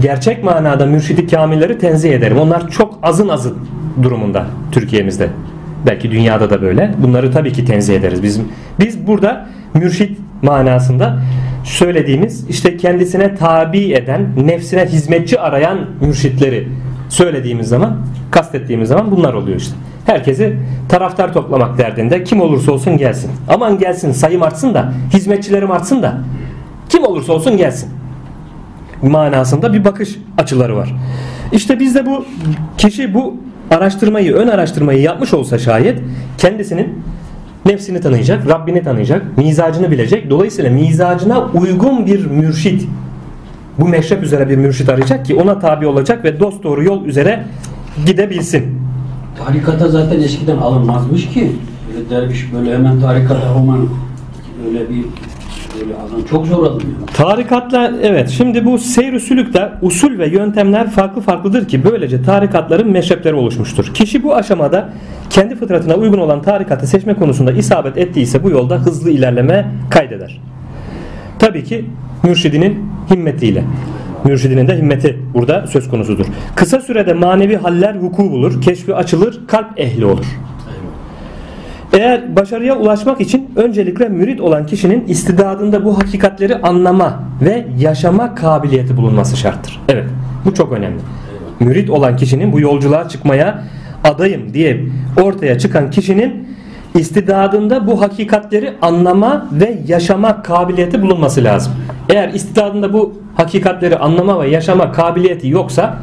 Gerçek 0.00 0.44
manada 0.44 0.86
mürşidi 0.86 1.26
kamilleri 1.26 1.78
tenzih 1.78 2.12
ederim. 2.12 2.38
Onlar 2.38 2.70
çok 2.70 2.98
azın 3.02 3.28
azın 3.28 3.58
durumunda 4.02 4.46
Türkiye'mizde. 4.72 5.28
Belki 5.86 6.10
dünyada 6.10 6.50
da 6.50 6.62
böyle. 6.62 6.94
Bunları 6.98 7.32
tabii 7.32 7.52
ki 7.52 7.64
tenzih 7.64 7.96
ederiz. 7.96 8.22
Biz, 8.22 8.40
biz 8.80 9.06
burada 9.06 9.46
mürşit 9.74 10.18
manasında 10.42 11.18
söylediğimiz 11.64 12.50
işte 12.50 12.76
kendisine 12.76 13.34
tabi 13.34 13.92
eden, 13.92 14.26
nefsine 14.36 14.86
hizmetçi 14.86 15.40
arayan 15.40 15.78
mürşitleri 16.00 16.68
söylediğimiz 17.08 17.68
zaman, 17.68 17.96
kastettiğimiz 18.32 18.88
zaman 18.88 19.10
bunlar 19.10 19.34
oluyor 19.34 19.56
işte. 19.56 19.74
Herkesi 20.06 20.56
taraftar 20.88 21.32
toplamak 21.32 21.78
derdinde 21.78 22.24
kim 22.24 22.40
olursa 22.40 22.72
olsun 22.72 22.98
gelsin. 22.98 23.30
Aman 23.48 23.78
gelsin 23.78 24.12
sayım 24.12 24.42
artsın 24.42 24.74
da, 24.74 24.92
hizmetçilerim 25.12 25.70
artsın 25.70 26.02
da 26.02 26.18
kim 26.88 27.04
olursa 27.04 27.32
olsun 27.32 27.56
gelsin. 27.56 27.90
Manasında 29.02 29.72
bir 29.72 29.84
bakış 29.84 30.18
açıları 30.38 30.76
var. 30.76 30.94
İşte 31.52 31.80
bizde 31.80 32.06
bu 32.06 32.24
kişi 32.78 33.14
bu 33.14 33.36
araştırmayı, 33.70 34.34
ön 34.34 34.48
araştırmayı 34.48 35.00
yapmış 35.00 35.34
olsa 35.34 35.58
şayet 35.58 35.98
kendisinin 36.38 37.02
nefsini 37.66 38.00
tanıyacak, 38.00 38.48
Rabbini 38.48 38.82
tanıyacak, 38.82 39.38
mizacını 39.38 39.90
bilecek. 39.90 40.30
Dolayısıyla 40.30 40.70
mizacına 40.70 41.44
uygun 41.54 42.06
bir 42.06 42.26
mürşit 42.26 42.88
bu 43.78 43.88
meşrep 43.88 44.22
üzere 44.22 44.48
bir 44.48 44.56
mürşit 44.56 44.88
arayacak 44.88 45.26
ki 45.26 45.34
ona 45.34 45.58
tabi 45.58 45.86
olacak 45.86 46.24
ve 46.24 46.40
dost 46.40 46.62
doğru 46.62 46.84
yol 46.84 47.04
üzere 47.04 47.44
gidebilsin. 48.06 48.82
Tarikata 49.46 49.88
zaten 49.88 50.20
eskiden 50.20 50.56
alınmazmış 50.56 51.28
ki. 51.28 51.52
Böyle 51.88 52.10
derviş 52.10 52.52
böyle 52.52 52.74
hemen 52.74 53.00
tarikata 53.00 53.54
hemen 53.54 53.80
böyle 54.64 54.90
bir 54.90 55.04
böyle 55.80 55.94
adam 55.94 56.24
çok 56.30 56.46
zor 56.46 56.66
alınıyor. 56.66 56.90
Tarikatla 57.14 57.92
evet 58.02 58.28
şimdi 58.28 58.64
bu 58.64 58.78
seyr 58.78 59.18
sülükte 59.18 59.72
usul 59.82 60.18
ve 60.18 60.28
yöntemler 60.28 60.90
farklı 60.90 61.20
farklıdır 61.20 61.68
ki 61.68 61.84
böylece 61.84 62.22
tarikatların 62.22 62.90
meşrepleri 62.90 63.34
oluşmuştur. 63.34 63.94
Kişi 63.94 64.22
bu 64.22 64.34
aşamada 64.34 64.88
kendi 65.30 65.54
fıtratına 65.54 65.94
uygun 65.94 66.18
olan 66.18 66.42
tarikatı 66.42 66.86
seçme 66.86 67.14
konusunda 67.14 67.52
isabet 67.52 67.98
ettiyse 67.98 68.44
bu 68.44 68.50
yolda 68.50 68.76
hızlı 68.76 69.10
ilerleme 69.10 69.70
kaydeder. 69.90 70.40
Tabii 71.38 71.64
ki 71.64 71.84
mürşidinin 72.22 72.90
himmetiyle. 73.10 73.64
Mürşidinin 74.24 74.68
de 74.68 74.78
himmeti 74.78 75.18
burada 75.34 75.66
söz 75.66 75.88
konusudur. 75.88 76.26
Kısa 76.54 76.80
sürede 76.80 77.12
manevi 77.12 77.56
haller 77.56 78.00
vuku 78.00 78.30
bulur, 78.30 78.62
keşfi 78.62 78.94
açılır, 78.94 79.40
kalp 79.46 79.80
ehli 79.80 80.04
olur. 80.04 80.26
Eğer 81.92 82.36
başarıya 82.36 82.78
ulaşmak 82.78 83.20
için 83.20 83.50
öncelikle 83.56 84.08
mürit 84.08 84.40
olan 84.40 84.66
kişinin 84.66 85.04
istidadında 85.06 85.84
bu 85.84 85.98
hakikatleri 85.98 86.56
anlama 86.56 87.22
ve 87.42 87.66
yaşama 87.78 88.34
kabiliyeti 88.34 88.96
bulunması 88.96 89.36
şarttır. 89.36 89.80
Evet 89.88 90.04
bu 90.44 90.54
çok 90.54 90.72
önemli. 90.72 91.00
Mürit 91.60 91.90
olan 91.90 92.16
kişinin 92.16 92.52
bu 92.52 92.60
yolculuğa 92.60 93.08
çıkmaya 93.08 93.62
adayım 94.04 94.54
diye 94.54 94.80
ortaya 95.22 95.58
çıkan 95.58 95.90
kişinin 95.90 96.48
istidadında 96.94 97.86
bu 97.86 98.00
hakikatleri 98.00 98.72
anlama 98.82 99.48
ve 99.52 99.78
yaşama 99.86 100.42
kabiliyeti 100.42 101.02
bulunması 101.02 101.44
lazım. 101.44 101.72
Eğer 102.08 102.28
istidadında 102.28 102.92
bu 102.92 103.14
hakikatleri 103.34 103.96
anlama 103.98 104.42
ve 104.42 104.48
yaşama 104.48 104.92
kabiliyeti 104.92 105.48
yoksa 105.48 105.98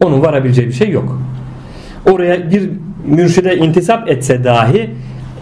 onun 0.00 0.22
varabileceği 0.22 0.68
bir 0.68 0.72
şey 0.72 0.90
yok. 0.90 1.18
Oraya 2.10 2.50
bir 2.50 2.70
mürşide 3.06 3.56
intisap 3.56 4.08
etse 4.08 4.44
dahi 4.44 4.90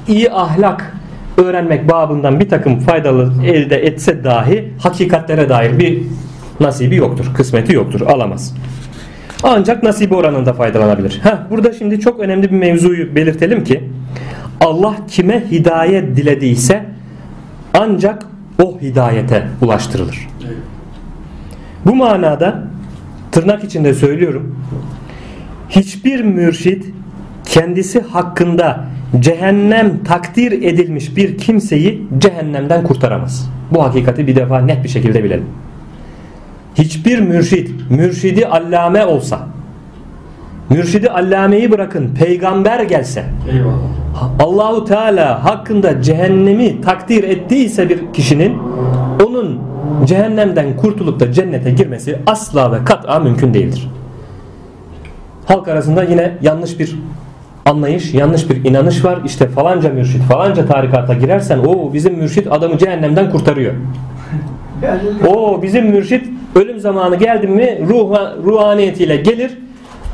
iyi 0.09 0.33
ahlak 0.33 0.97
öğrenmek 1.37 1.89
babından 1.89 2.41
bir 2.41 2.49
takım 2.49 2.79
faydalı 2.79 3.33
elde 3.45 3.77
etse 3.77 4.25
dahi 4.25 4.73
hakikatlere 4.83 5.49
dair 5.49 5.79
bir 5.79 6.03
nasibi 6.61 6.97
yoktur. 6.97 7.27
Kısmeti 7.35 7.75
yoktur. 7.75 8.01
Alamaz. 8.01 8.55
Ancak 9.43 9.83
nasibi 9.83 10.15
oranında 10.15 10.53
faydalanabilir. 10.53 11.21
Heh, 11.23 11.37
burada 11.51 11.73
şimdi 11.73 12.01
çok 12.01 12.21
önemli 12.21 12.51
bir 12.51 12.57
mevzuyu 12.57 13.15
belirtelim 13.15 13.65
ki 13.65 13.85
Allah 14.61 14.97
kime 15.09 15.45
hidayet 15.51 16.17
dilediyse 16.17 16.85
ancak 17.75 18.27
o 18.63 18.81
hidayete 18.81 19.49
ulaştırılır. 19.63 20.29
Bu 21.87 21.95
manada 21.95 22.65
tırnak 23.33 23.65
içinde 23.65 23.95
söylüyorum. 23.95 24.57
Hiçbir 25.69 26.21
mürşit 26.21 26.87
kendisi 27.45 28.01
hakkında 28.01 28.85
cehennem 29.21 30.05
takdir 30.05 30.53
edilmiş 30.53 31.17
bir 31.17 31.39
kimseyi 31.39 32.07
cehennemden 32.19 32.83
kurtaramaz. 32.83 33.51
Bu 33.71 33.85
hakikati 33.85 34.27
bir 34.27 34.37
defa 34.37 34.61
net 34.61 34.85
bir 34.85 34.89
şekilde 34.89 35.25
bilelim. 35.25 35.47
Hiçbir 36.75 37.21
mürşit, 37.21 37.91
mürşidi 37.91 38.47
allame 38.47 39.05
olsa, 39.05 39.49
mürşidi 40.71 41.11
allameyi 41.11 41.71
bırakın 41.71 42.15
peygamber 42.19 42.81
gelse, 42.81 43.25
Eyvallah. 43.53 44.00
Allahu 44.41 44.85
Teala 44.85 45.45
hakkında 45.45 46.03
cehennemi 46.03 46.81
takdir 46.81 47.25
ettiyse 47.25 47.89
bir 47.89 48.13
kişinin 48.13 48.59
onun 49.27 49.61
cehennemden 50.05 50.77
kurtulup 50.77 51.21
da 51.21 51.33
cennete 51.33 51.71
girmesi 51.71 52.19
asla 52.27 52.73
ve 52.73 52.85
kat'a 52.85 53.19
mümkün 53.19 53.55
değildir. 53.55 53.89
Halk 55.47 55.69
arasında 55.69 56.03
yine 56.03 56.39
yanlış 56.43 56.79
bir 56.79 56.97
anlayış, 57.67 58.15
yanlış 58.15 58.51
bir 58.51 58.65
inanış 58.65 59.05
var. 59.05 59.19
İşte 59.25 59.49
falanca 59.49 59.91
mürşit, 59.91 60.23
falanca 60.23 60.67
tarikata 60.67 61.15
girersen 61.15 61.59
o 61.59 61.93
bizim 61.93 62.15
mürşit 62.15 62.53
adamı 62.53 62.79
cehennemden 62.79 63.31
kurtarıyor. 63.31 63.75
O 65.29 65.63
bizim 65.63 65.87
mürşit 65.87 66.29
ölüm 66.55 66.81
zamanı 66.81 67.17
geldi 67.17 67.47
mi 67.47 67.79
ruha, 67.89 68.35
ruhaniyetiyle 68.45 69.17
gelir. 69.17 69.59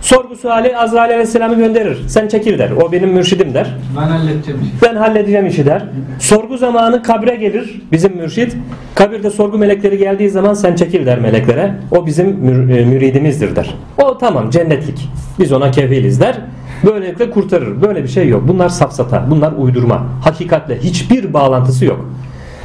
Sorgu 0.06 0.36
suali 0.36 0.76
Azrail 0.76 1.10
Aleyhisselam'ı 1.10 1.56
gönderir. 1.56 1.98
Sen 2.08 2.28
çekil 2.28 2.58
der. 2.58 2.70
O 2.70 2.92
benim 2.92 3.10
mürşidim 3.10 3.54
der. 3.54 3.76
Ben 3.96 4.02
halledeceğim 4.08 4.60
işi. 4.62 4.72
Ben 4.82 4.96
halledeceğim 4.96 5.46
işi 5.46 5.66
der. 5.66 5.84
Sorgu 6.18 6.56
zamanı 6.58 7.02
kabre 7.02 7.34
gelir 7.36 7.82
bizim 7.92 8.16
mürşit. 8.16 8.56
Kabirde 8.94 9.30
sorgu 9.30 9.58
melekleri 9.58 9.98
geldiği 9.98 10.30
zaman 10.30 10.54
sen 10.54 10.76
çekil 10.76 11.06
der 11.06 11.18
meleklere. 11.18 11.74
O 11.90 12.06
bizim 12.06 12.26
mür- 12.28 12.76
e, 12.78 12.84
müridimizdir 12.84 13.56
der. 13.56 13.74
O 14.02 14.18
tamam 14.18 14.50
cennetlik. 14.50 15.08
Biz 15.38 15.52
ona 15.52 15.70
kefiliz 15.70 16.20
der. 16.20 16.36
Böylelikle 16.84 17.30
kurtarır. 17.30 17.82
Böyle 17.82 18.02
bir 18.02 18.08
şey 18.08 18.28
yok. 18.28 18.48
Bunlar 18.48 18.68
safsata. 18.68 19.24
Bunlar 19.30 19.52
uydurma. 19.58 20.06
Hakikatle 20.24 20.78
hiçbir 20.78 21.32
bağlantısı 21.34 21.84
yok. 21.84 22.10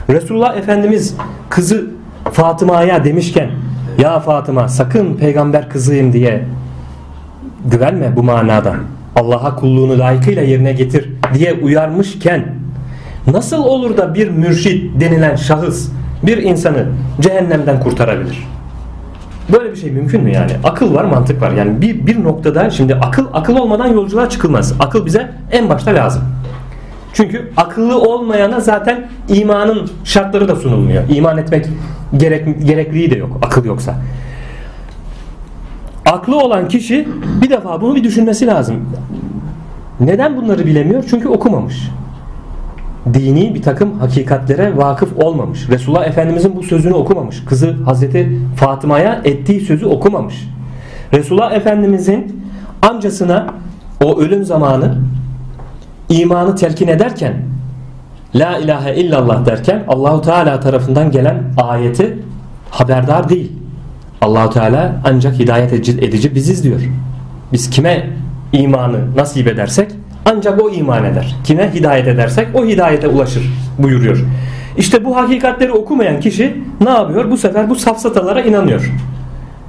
Resulullah 0.09 0.57
Efendimiz 0.57 1.15
kızı 1.49 1.89
Fatıma'ya 2.31 3.03
demişken 3.03 3.49
ya 3.99 4.19
Fatıma 4.19 4.67
sakın 4.67 5.13
peygamber 5.13 5.69
kızıyım 5.69 6.13
diye 6.13 6.43
güvenme 7.65 8.15
bu 8.15 8.23
manada. 8.23 8.73
Allah'a 9.15 9.55
kulluğunu 9.55 9.99
layıkıyla 9.99 10.41
yerine 10.41 10.73
getir 10.73 11.09
diye 11.33 11.53
uyarmışken 11.53 12.45
nasıl 13.27 13.63
olur 13.63 13.97
da 13.97 14.13
bir 14.13 14.29
mürşit 14.29 15.01
denilen 15.01 15.35
şahıs 15.35 15.89
bir 16.23 16.37
insanı 16.37 16.85
cehennemden 17.21 17.79
kurtarabilir? 17.79 18.47
Böyle 19.53 19.71
bir 19.71 19.75
şey 19.75 19.91
mümkün 19.91 20.23
mü 20.23 20.31
yani? 20.31 20.51
Akıl 20.63 20.93
var, 20.95 21.03
mantık 21.03 21.41
var. 21.41 21.51
Yani 21.51 21.81
bir, 21.81 22.07
bir 22.07 22.23
noktada 22.23 22.69
şimdi 22.69 22.95
akıl 22.95 23.25
akıl 23.33 23.55
olmadan 23.55 23.87
yolculuğa 23.87 24.29
çıkılmaz. 24.29 24.73
Akıl 24.79 25.05
bize 25.05 25.31
en 25.51 25.69
başta 25.69 25.91
lazım. 25.91 26.23
Çünkü 27.13 27.51
akıllı 27.57 28.01
olmayana 28.01 28.59
zaten 28.59 29.09
imanın 29.29 29.89
şartları 30.03 30.47
da 30.47 30.55
sunulmuyor. 30.55 31.03
İman 31.09 31.37
etmek 31.37 31.65
gerek, 32.17 32.67
gerekliliği 32.67 33.11
de 33.11 33.15
yok 33.15 33.39
akıl 33.41 33.65
yoksa. 33.65 33.95
Aklı 36.11 36.39
olan 36.39 36.67
kişi 36.67 37.07
bir 37.41 37.49
defa 37.49 37.81
bunu 37.81 37.95
bir 37.95 38.03
düşünmesi 38.03 38.47
lazım. 38.47 38.75
Neden 39.99 40.37
bunları 40.37 40.65
bilemiyor? 40.65 41.03
Çünkü 41.09 41.27
okumamış. 41.27 41.89
Dini 43.13 43.55
bir 43.55 43.61
takım 43.61 43.99
hakikatlere 43.99 44.77
vakıf 44.77 45.17
olmamış. 45.17 45.69
Resulullah 45.69 46.07
Efendimizin 46.07 46.55
bu 46.55 46.63
sözünü 46.63 46.93
okumamış. 46.93 47.45
Kızı 47.45 47.71
Hazreti 47.85 48.39
Fatıma'ya 48.55 49.21
ettiği 49.23 49.61
sözü 49.61 49.85
okumamış. 49.85 50.49
Resulullah 51.13 51.51
Efendimizin 51.51 52.45
amcasına 52.81 53.47
o 54.03 54.19
ölüm 54.19 54.45
zamanı 54.45 54.97
imanı 56.09 56.55
telkin 56.55 56.87
ederken 56.87 57.33
La 58.35 58.57
ilahe 58.57 58.95
illallah 58.95 59.45
derken 59.45 59.83
Allahu 59.87 60.21
Teala 60.21 60.59
tarafından 60.59 61.11
gelen 61.11 61.43
ayeti 61.57 62.17
haberdar 62.69 63.29
değil. 63.29 63.60
Allahu 64.21 64.49
Teala 64.49 65.01
ancak 65.05 65.39
hidayet 65.39 65.73
edici, 65.73 66.35
biziz 66.35 66.63
diyor. 66.63 66.79
Biz 67.53 67.69
kime 67.69 68.09
imanı 68.53 69.15
nasip 69.15 69.47
edersek 69.47 69.91
ancak 70.25 70.61
o 70.61 70.69
iman 70.69 71.05
eder. 71.05 71.35
Kime 71.43 71.73
hidayet 71.73 72.07
edersek 72.07 72.47
o 72.53 72.65
hidayete 72.65 73.07
ulaşır 73.07 73.53
buyuruyor. 73.77 74.25
İşte 74.77 75.05
bu 75.05 75.17
hakikatleri 75.17 75.71
okumayan 75.71 76.19
kişi 76.19 76.63
ne 76.81 76.89
yapıyor? 76.89 77.31
Bu 77.31 77.37
sefer 77.37 77.69
bu 77.69 77.75
safsatalara 77.75 78.41
inanıyor. 78.41 78.91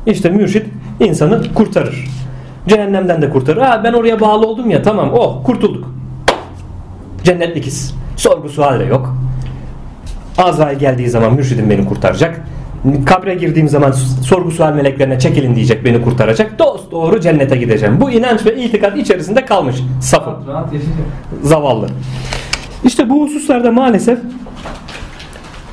İşte 0.07 0.31
mürşit 0.31 0.67
insanı 1.01 1.55
kurtarır. 1.55 2.09
Cehennemden 2.69 3.23
de 3.23 3.31
kurtarır. 3.31 3.61
Ha 3.61 3.81
ben 3.85 3.93
oraya 3.93 4.21
bağlı 4.21 4.47
oldum 4.47 4.71
ya 4.71 4.83
tamam 4.83 5.11
oh 5.13 5.45
kurtulduk. 5.45 5.95
Cennetlikiz. 7.25 7.95
Sorgu 8.17 8.49
sual 8.49 8.81
de 8.81 8.85
yok. 8.85 9.17
Azrail 10.39 10.79
geldiği 10.79 11.11
zaman 11.11 11.35
mürşidim 11.35 11.71
beni 11.71 11.87
kurtaracak. 11.87 12.41
Kabre 13.07 13.35
girdiğim 13.35 13.69
zaman 13.69 13.91
sorgu 14.23 14.51
sual 14.51 14.75
meleklerine 14.75 15.19
çekilin 15.19 15.55
diyecek 15.55 15.85
beni 15.85 16.03
kurtaracak. 16.03 16.59
Dost 16.59 16.91
doğru 16.91 17.21
cennete 17.21 17.57
gideceğim. 17.57 18.01
Bu 18.01 18.11
inanç 18.11 18.47
ve 18.47 18.57
itikat 18.57 18.99
içerisinde 18.99 19.45
kalmış 19.45 19.77
yaşayacağım. 20.75 21.09
Zavallı. 21.43 21.89
İşte 22.85 23.11
bu 23.11 23.25
hususlarda 23.25 23.73
maalesef 23.73 24.19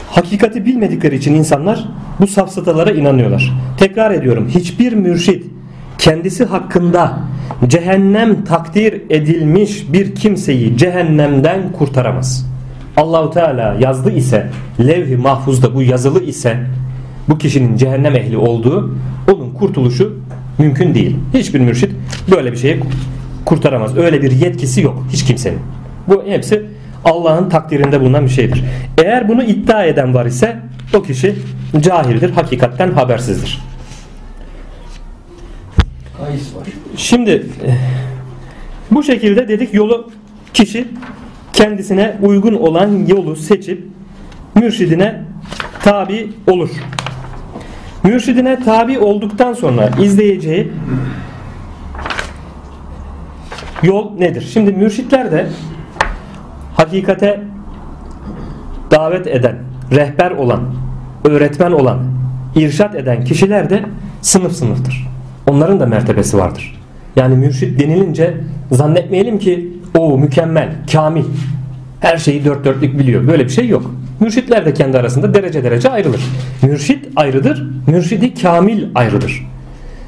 hakikati 0.10 0.66
bilmedikleri 0.66 1.16
için 1.16 1.34
insanlar 1.34 1.88
bu 2.20 2.28
safsatalara 2.28 2.92
inanıyorlar. 2.92 3.54
Tekrar 3.78 4.12
ediyorum. 4.12 4.48
Hiçbir 4.48 4.94
mürşit 4.94 5.46
kendisi 5.98 6.46
hakkında 6.46 7.20
cehennem 7.68 8.44
takdir 8.44 9.02
edilmiş 9.10 9.94
bir 9.94 10.16
kimseyi 10.16 10.78
cehennemden 10.78 11.72
kurtaramaz. 11.72 12.50
Allahu 12.98 13.30
Teala 13.32 13.76
yazdı 13.80 14.12
ise 14.12 14.50
levh-i 14.80 15.18
mahfuzda 15.18 15.76
bu 15.76 15.84
yazılı 15.84 16.24
ise 16.24 16.60
bu 17.30 17.38
kişinin 17.38 17.78
cehennem 17.78 18.16
ehli 18.16 18.38
olduğu 18.38 18.96
onun 19.34 19.52
kurtuluşu 19.52 20.20
mümkün 20.58 20.96
değil. 20.96 21.16
Hiçbir 21.34 21.60
mürşit 21.60 21.92
böyle 22.32 22.52
bir 22.52 22.58
şeyi 22.58 22.80
kurtaramaz. 23.46 23.98
Öyle 23.98 24.22
bir 24.22 24.32
yetkisi 24.32 24.82
yok 24.82 25.06
hiç 25.12 25.26
kimsenin. 25.26 25.60
Bu 26.08 26.24
hepsi 26.28 26.66
Allah'ın 27.06 27.50
takdirinde 27.50 28.02
bulunan 28.02 28.26
bir 28.26 28.30
şeydir. 28.30 28.64
Eğer 28.98 29.30
bunu 29.30 29.44
iddia 29.44 29.84
eden 29.84 30.14
var 30.14 30.26
ise 30.26 30.60
o 30.96 31.02
kişi 31.02 31.36
cahildir, 31.80 32.32
hakikatten 32.32 32.92
habersizdir. 32.92 33.60
Şimdi 36.98 37.46
bu 38.92 39.04
şekilde 39.04 39.48
dedik 39.48 39.74
yolu 39.74 40.12
kişi 40.54 40.88
kendisine 41.54 42.16
uygun 42.22 42.54
olan 42.54 43.06
yolu 43.08 43.36
seçip 43.36 43.84
mürşidine 44.56 45.22
tabi 45.84 46.32
olur. 46.48 46.70
Mürşidine 48.04 48.60
tabi 48.64 49.00
olduktan 49.00 49.54
sonra 49.54 49.90
izleyeceği 50.02 50.72
yol 53.84 54.18
nedir? 54.18 54.50
Şimdi 54.54 54.72
mürşitler 54.72 55.32
de 55.32 55.48
hakikate 56.78 57.42
davet 58.92 59.28
eden, 59.28 59.56
rehber 59.92 60.32
olan, 60.32 60.62
öğretmen 61.26 61.72
olan, 61.72 62.00
irşat 62.56 62.96
eden 62.96 63.24
kişiler 63.24 63.70
de 63.70 63.86
sınıf 64.22 64.52
sınıftır. 64.52 65.08
Onların 65.50 65.80
da 65.80 65.86
mertebesi 65.86 66.38
vardır. 66.38 66.80
Yani 67.16 67.36
mürşit 67.36 67.80
denilince 67.80 68.38
zannetmeyelim 68.72 69.40
ki 69.40 69.74
o 69.98 70.18
mükemmel, 70.18 70.70
kamil, 70.92 71.24
her 72.00 72.18
şeyi 72.18 72.46
dört 72.46 72.66
dörtlük 72.66 73.00
biliyor. 73.00 73.28
Böyle 73.28 73.44
bir 73.44 73.50
şey 73.50 73.68
yok. 73.68 73.92
Mürşitler 74.20 74.66
de 74.66 74.74
kendi 74.74 74.98
arasında 74.98 75.34
derece 75.34 75.64
derece 75.64 75.90
ayrılır. 75.90 76.22
Mürşit 76.62 77.08
ayrıdır, 77.16 77.68
mürşidi 77.88 78.34
kamil 78.34 78.86
ayrıdır. 78.96 79.46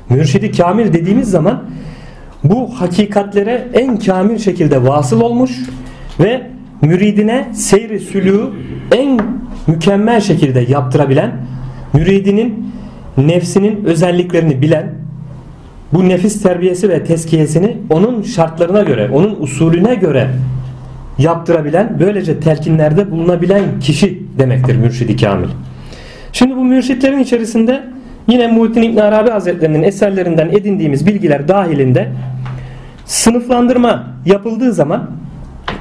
Mürşidi 0.09 0.51
kamil 0.51 0.93
dediğimiz 0.93 1.29
zaman 1.29 1.63
bu 2.43 2.81
hakikatlere 2.81 3.67
en 3.73 3.99
kamil 3.99 4.37
şekilde 4.37 4.87
vasıl 4.87 5.21
olmuş 5.21 5.51
ve 6.19 6.47
müridine 6.81 7.47
seyri 7.53 7.99
sülûğü 7.99 8.49
en 8.91 9.19
mükemmel 9.67 10.21
şekilde 10.21 10.59
yaptırabilen, 10.59 11.31
müridinin 11.93 12.73
nefsinin 13.17 13.85
özelliklerini 13.85 14.61
bilen, 14.61 14.93
bu 15.93 16.09
nefis 16.09 16.41
terbiyesi 16.41 16.89
ve 16.89 17.03
teskiyesini 17.03 17.77
onun 17.89 18.21
şartlarına 18.21 18.81
göre, 18.81 19.09
onun 19.13 19.35
usulüne 19.39 19.95
göre 19.95 20.29
yaptırabilen, 21.17 21.97
böylece 21.99 22.39
telkinlerde 22.39 23.11
bulunabilen 23.11 23.63
kişi 23.79 24.23
demektir 24.39 24.75
mürşidi 24.75 25.17
kamil. 25.17 25.47
Şimdi 26.33 26.55
bu 26.55 26.63
mürşitlerin 26.63 27.19
içerisinde 27.19 27.83
yine 28.27 28.47
Muhittin 28.47 28.81
İbn 28.81 28.97
Arabi 28.97 29.29
Hazretlerinin 29.29 29.83
eserlerinden 29.83 30.49
edindiğimiz 30.49 31.07
bilgiler 31.07 31.47
dahilinde 31.47 32.09
sınıflandırma 33.05 34.07
yapıldığı 34.25 34.73
zaman 34.73 35.09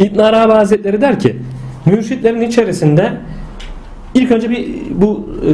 İbn 0.00 0.18
Arabi 0.18 0.52
Hazretleri 0.52 1.00
der 1.00 1.18
ki 1.18 1.36
mürşitlerin 1.86 2.40
içerisinde 2.40 3.12
ilk 4.14 4.32
önce 4.32 4.50
bir 4.50 4.66
bu 4.94 5.30
e, 5.46 5.52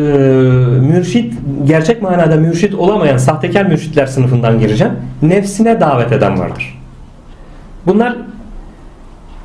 mürşit 0.81 1.35
gerçek 1.67 2.03
manada 2.03 2.37
mürşit 2.37 2.75
olamayan 2.75 3.17
sahtekar 3.17 3.65
mürşitler 3.65 4.07
sınıfından 4.07 4.59
gireceğim. 4.59 4.93
Nefsine 5.23 5.81
davet 5.81 6.13
eden 6.13 6.39
vardır. 6.39 6.79
Bunlar 7.87 8.17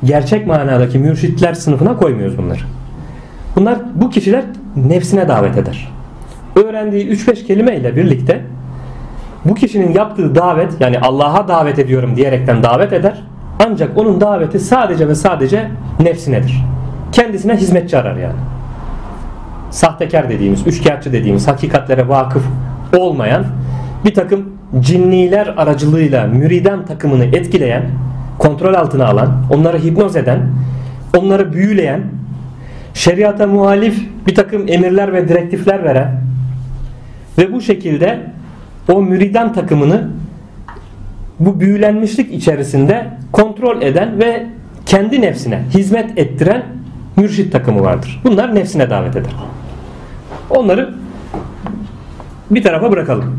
gerçek 0.04 0.46
manadaki 0.46 0.98
mürşitler 0.98 1.54
sınıfına 1.54 1.96
koymuyoruz 1.96 2.38
bunları. 2.38 2.60
Bunlar 3.56 3.78
bu 3.94 4.10
kişiler 4.10 4.44
nefsine 4.76 5.28
davet 5.28 5.56
eder. 5.56 5.88
Öğrendiği 6.56 7.08
3-5 7.08 7.46
kelime 7.46 7.76
ile 7.76 7.96
birlikte 7.96 8.40
bu 9.44 9.54
kişinin 9.54 9.94
yaptığı 9.94 10.34
davet 10.34 10.80
yani 10.80 10.98
Allah'a 10.98 11.48
davet 11.48 11.78
ediyorum 11.78 12.16
diyerekten 12.16 12.62
davet 12.62 12.92
eder. 12.92 13.22
Ancak 13.66 13.98
onun 13.98 14.20
daveti 14.20 14.58
sadece 14.58 15.08
ve 15.08 15.14
sadece 15.14 15.68
nefsinedir. 16.00 16.64
Kendisine 17.12 17.56
hizmetçi 17.56 17.98
arar 17.98 18.16
yani. 18.16 18.38
Sahtekar 19.70 20.30
dediğimiz, 20.30 20.66
üçkağıtçı 20.66 21.12
dediğimiz, 21.12 21.48
hakikatlere 21.48 22.08
vakıf 22.08 22.42
olmayan 22.96 23.44
bir 24.04 24.14
takım 24.14 24.44
cinniler 24.80 25.54
aracılığıyla 25.56 26.26
müriden 26.26 26.86
takımını 26.86 27.24
etkileyen, 27.24 27.82
kontrol 28.42 28.74
altına 28.74 29.06
alan, 29.06 29.32
onları 29.50 29.78
hipnoz 29.78 30.16
eden, 30.16 30.40
onları 31.16 31.52
büyüleyen, 31.52 32.00
şeriata 32.94 33.46
muhalif 33.46 34.08
bir 34.26 34.34
takım 34.34 34.68
emirler 34.68 35.12
ve 35.12 35.28
direktifler 35.28 35.84
veren 35.84 36.20
ve 37.38 37.52
bu 37.52 37.60
şekilde 37.60 38.20
o 38.92 39.02
müriden 39.02 39.52
takımını 39.52 40.08
bu 41.40 41.60
büyülenmişlik 41.60 42.34
içerisinde 42.34 43.06
kontrol 43.32 43.82
eden 43.82 44.18
ve 44.18 44.46
kendi 44.86 45.20
nefsine 45.20 45.62
hizmet 45.74 46.18
ettiren 46.18 46.62
mürşit 47.16 47.52
takımı 47.52 47.82
vardır. 47.82 48.20
Bunlar 48.24 48.54
nefsine 48.54 48.90
davet 48.90 49.16
eder. 49.16 49.32
Onları 50.50 50.94
bir 52.50 52.62
tarafa 52.62 52.90
bırakalım. 52.90 53.38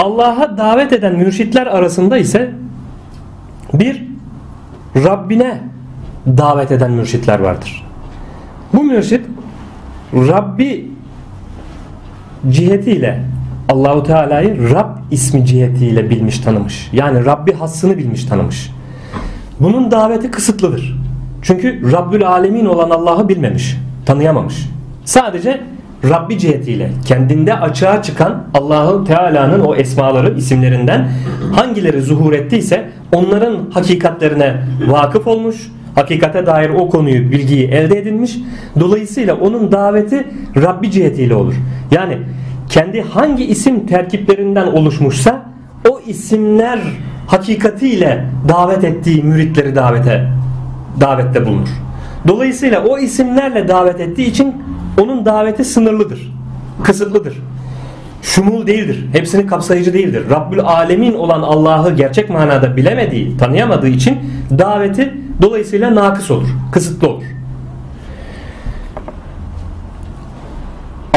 Allah'a 0.00 0.58
davet 0.58 0.92
eden 0.92 1.16
mürşitler 1.16 1.66
arasında 1.66 2.18
ise 2.18 2.50
bir 3.74 4.04
Rabbine 4.96 5.60
davet 6.26 6.72
eden 6.72 6.90
mürşitler 6.90 7.38
vardır. 7.38 7.86
Bu 8.72 8.82
mürşit 8.84 9.26
Rabbi 10.14 10.90
cihetiyle 12.50 13.24
Allahu 13.68 14.02
Teala'yı 14.02 14.70
Rab 14.70 14.96
ismi 15.10 15.46
cihetiyle 15.46 16.10
bilmiş 16.10 16.38
tanımış. 16.38 16.88
Yani 16.92 17.24
Rabbi 17.24 17.52
hassını 17.52 17.98
bilmiş 17.98 18.24
tanımış. 18.24 18.70
Bunun 19.60 19.90
daveti 19.90 20.30
kısıtlıdır. 20.30 21.00
Çünkü 21.42 21.92
Rabbül 21.92 22.28
Alemin 22.28 22.66
olan 22.66 22.90
Allah'ı 22.90 23.28
bilmemiş, 23.28 23.76
tanıyamamış. 24.06 24.68
Sadece 25.04 25.60
Rabbi 26.08 26.38
cihetiyle 26.38 26.90
kendinde 27.04 27.54
açığa 27.54 28.02
çıkan 28.02 28.44
Allahu 28.54 29.04
Teala'nın 29.04 29.60
o 29.60 29.74
esmaları 29.74 30.36
isimlerinden 30.36 31.08
hangileri 31.52 32.02
zuhur 32.02 32.32
ettiyse 32.32 32.90
onların 33.12 33.70
hakikatlerine 33.70 34.56
vakıf 34.88 35.26
olmuş, 35.26 35.56
hakikate 35.94 36.46
dair 36.46 36.70
o 36.70 36.88
konuyu 36.88 37.32
bilgiyi 37.32 37.68
elde 37.68 37.98
edinmiş. 37.98 38.38
Dolayısıyla 38.80 39.34
onun 39.34 39.72
daveti 39.72 40.26
Rabbi 40.56 40.90
cihetiyle 40.90 41.34
olur. 41.34 41.54
Yani 41.90 42.18
kendi 42.68 43.02
hangi 43.02 43.44
isim 43.44 43.86
terkiplerinden 43.86 44.66
oluşmuşsa 44.66 45.42
o 45.90 46.00
isimler 46.06 46.78
hakikatiyle 47.26 48.24
davet 48.48 48.84
ettiği 48.84 49.22
müritleri 49.22 49.74
davete 49.74 50.28
davette 51.00 51.46
bulunur. 51.46 51.68
Dolayısıyla 52.28 52.84
o 52.84 52.98
isimlerle 52.98 53.68
davet 53.68 54.00
ettiği 54.00 54.26
için 54.26 54.54
onun 55.00 55.24
daveti 55.24 55.64
sınırlıdır. 55.64 56.32
Kısıtlıdır. 56.82 57.42
Şumul 58.22 58.66
değildir. 58.66 59.06
Hepsini 59.12 59.46
kapsayıcı 59.46 59.92
değildir. 59.92 60.30
Rabbül 60.30 60.60
Alemin 60.60 61.14
olan 61.14 61.42
Allah'ı 61.42 61.96
gerçek 61.96 62.30
manada 62.30 62.76
bilemediği, 62.76 63.36
tanıyamadığı 63.36 63.88
için 63.88 64.18
daveti 64.58 65.14
dolayısıyla 65.42 65.94
nakıs 65.94 66.30
olur. 66.30 66.48
Kısıtlı 66.72 67.08
olur. 67.08 67.24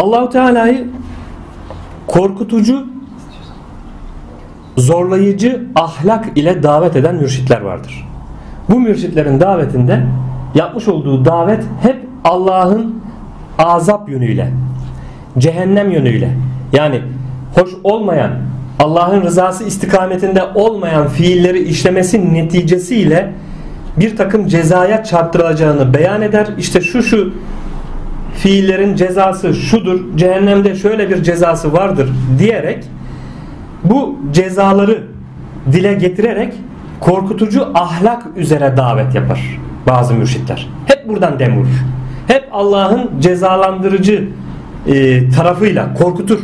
Allahu 0.02 0.30
Teala'yı 0.30 0.88
korkutucu, 2.08 2.88
zorlayıcı 4.78 5.64
ahlak 5.76 6.38
ile 6.38 6.64
davet 6.64 6.96
eden 6.96 7.16
mürşitler 7.16 7.62
vardır. 7.62 8.08
Bu 8.70 8.80
mürşitlerin 8.80 9.40
davetinde 9.40 10.04
yapmış 10.56 10.88
olduğu 10.88 11.26
davet 11.26 11.64
hep 11.82 11.98
Allah'ın 12.24 13.03
azap 13.60 14.10
yönüyle, 14.10 14.52
cehennem 15.38 15.92
yönüyle 15.92 16.30
yani 16.74 17.02
hoş 17.56 17.70
olmayan, 17.84 18.32
Allah'ın 18.80 19.22
rızası 19.22 19.64
istikametinde 19.64 20.44
olmayan 20.56 21.08
fiilleri 21.08 21.64
işlemesi 21.64 22.34
neticesiyle 22.34 23.32
bir 23.98 24.18
takım 24.18 24.48
cezaya 24.48 25.04
çarptırılacağını 25.04 25.94
beyan 25.94 26.22
eder. 26.22 26.48
İşte 26.58 26.82
şu 26.82 27.04
şu 27.04 27.34
fiillerin 28.36 28.96
cezası 28.96 29.54
şudur, 29.54 30.18
cehennemde 30.18 30.76
şöyle 30.76 31.10
bir 31.10 31.24
cezası 31.24 31.74
vardır 31.74 32.10
diyerek 32.40 32.84
bu 33.84 34.20
cezaları 34.32 35.04
dile 35.72 35.94
getirerek 35.94 36.54
korkutucu 37.00 37.68
ahlak 37.74 38.24
üzere 38.36 38.78
davet 38.78 39.16
yapar 39.16 39.60
bazı 39.88 40.14
mürşitler. 40.14 40.70
Hep 40.86 41.10
buradan 41.10 41.40
dem. 41.40 41.68
Hep 42.28 42.50
Allah'ın 42.52 43.10
cezalandırıcı 43.20 44.28
e, 44.88 45.30
tarafıyla 45.30 45.94
korkutur 45.94 46.40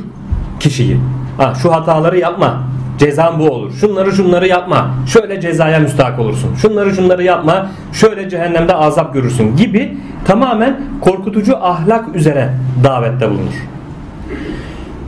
kişiyi. 0.60 0.98
Ha, 1.38 1.54
şu 1.62 1.74
hataları 1.74 2.20
yapma. 2.20 2.64
Cezan 2.98 3.40
bu 3.40 3.50
olur. 3.50 3.74
Şunları 3.74 4.12
şunları 4.12 4.48
yapma. 4.48 4.90
Şöyle 5.08 5.42
cezaya 5.42 5.80
müstahak 5.80 6.20
olursun. 6.20 6.56
Şunları 6.56 6.96
şunları 6.96 7.24
yapma. 7.24 7.68
Şöyle 7.94 8.30
cehennemde 8.30 8.76
azap 8.76 9.14
görürsün 9.14 9.58
gibi 9.58 9.98
tamamen 10.26 10.82
korkutucu 11.02 11.58
ahlak 11.58 12.16
üzere 12.16 12.50
davette 12.84 13.30
bulunur. 13.30 13.68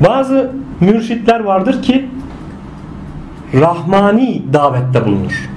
Bazı 0.08 0.52
mürşitler 0.80 1.40
vardır 1.40 1.82
ki 1.82 2.10
rahmani 3.54 4.44
davette 4.54 5.06
bulunur. 5.06 5.50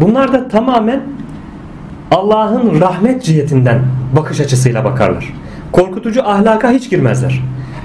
Bunlar 0.00 0.32
da 0.32 0.48
tamamen 0.48 1.00
Allah'ın 2.10 2.80
rahmet 2.80 3.24
cihetinden 3.24 3.80
bakış 4.16 4.40
açısıyla 4.40 4.84
bakarlar. 4.84 5.34
korkutucu 5.72 6.28
ahlaka 6.28 6.70
hiç 6.70 6.90
girmezler. 6.90 7.40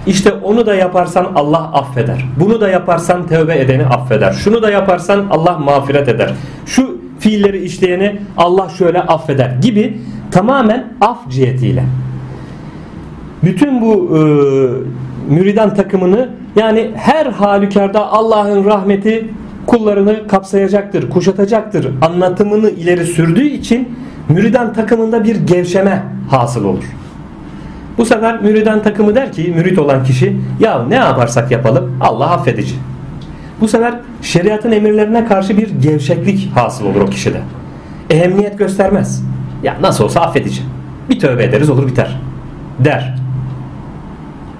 İşte 0.07 0.31
onu 0.31 0.65
da 0.65 0.75
yaparsan 0.75 1.31
Allah 1.35 1.71
affeder. 1.73 2.25
Bunu 2.39 2.61
da 2.61 2.69
yaparsan 2.69 3.27
tövbe 3.27 3.59
edeni 3.59 3.85
affeder. 3.85 4.33
Şunu 4.33 4.61
da 4.61 4.71
yaparsan 4.71 5.25
Allah 5.29 5.57
mağfiret 5.57 6.07
eder. 6.07 6.33
Şu 6.65 6.97
fiilleri 7.19 7.63
işleyeni 7.63 8.19
Allah 8.37 8.69
şöyle 8.69 9.01
affeder 9.01 9.49
gibi 9.61 9.97
tamamen 10.31 10.93
af 11.01 11.29
cihetiyle. 11.29 11.83
Bütün 13.43 13.81
bu 13.81 14.17
e, 14.17 14.19
müridan 15.33 15.73
takımını 15.75 16.29
yani 16.55 16.91
her 16.95 17.25
halükarda 17.25 18.11
Allah'ın 18.11 18.65
rahmeti 18.65 19.29
kullarını 19.67 20.27
kapsayacaktır, 20.27 21.09
kuşatacaktır 21.09 21.87
anlatımını 22.01 22.69
ileri 22.69 23.05
sürdüğü 23.05 23.47
için 23.47 23.89
müridan 24.29 24.73
takımında 24.73 25.23
bir 25.23 25.35
gevşeme 25.35 26.03
hasıl 26.29 26.65
olur. 26.65 26.83
Bu 27.97 28.05
sefer 28.05 28.41
müridan 28.41 28.83
takımı 28.83 29.15
der 29.15 29.31
ki 29.31 29.53
mürit 29.55 29.79
olan 29.79 30.03
kişi 30.03 30.37
ya 30.59 30.83
ne 30.83 30.95
yaparsak 30.95 31.51
yapalım 31.51 31.97
Allah 32.01 32.31
affedici. 32.31 32.75
Bu 33.61 33.67
sefer 33.67 33.93
şeriatın 34.21 34.71
emirlerine 34.71 35.25
karşı 35.25 35.57
bir 35.57 35.69
gevşeklik 35.69 36.51
hasıl 36.55 36.85
olur 36.85 37.01
o 37.01 37.05
kişide. 37.05 37.41
Ehemmiyet 38.09 38.57
göstermez. 38.57 39.23
Ya 39.63 39.75
nasıl 39.81 40.03
olsa 40.03 40.21
affedici. 40.21 40.61
Bir 41.09 41.19
tövbe 41.19 41.43
ederiz 41.43 41.69
olur 41.69 41.87
biter. 41.87 42.19
Der. 42.79 43.15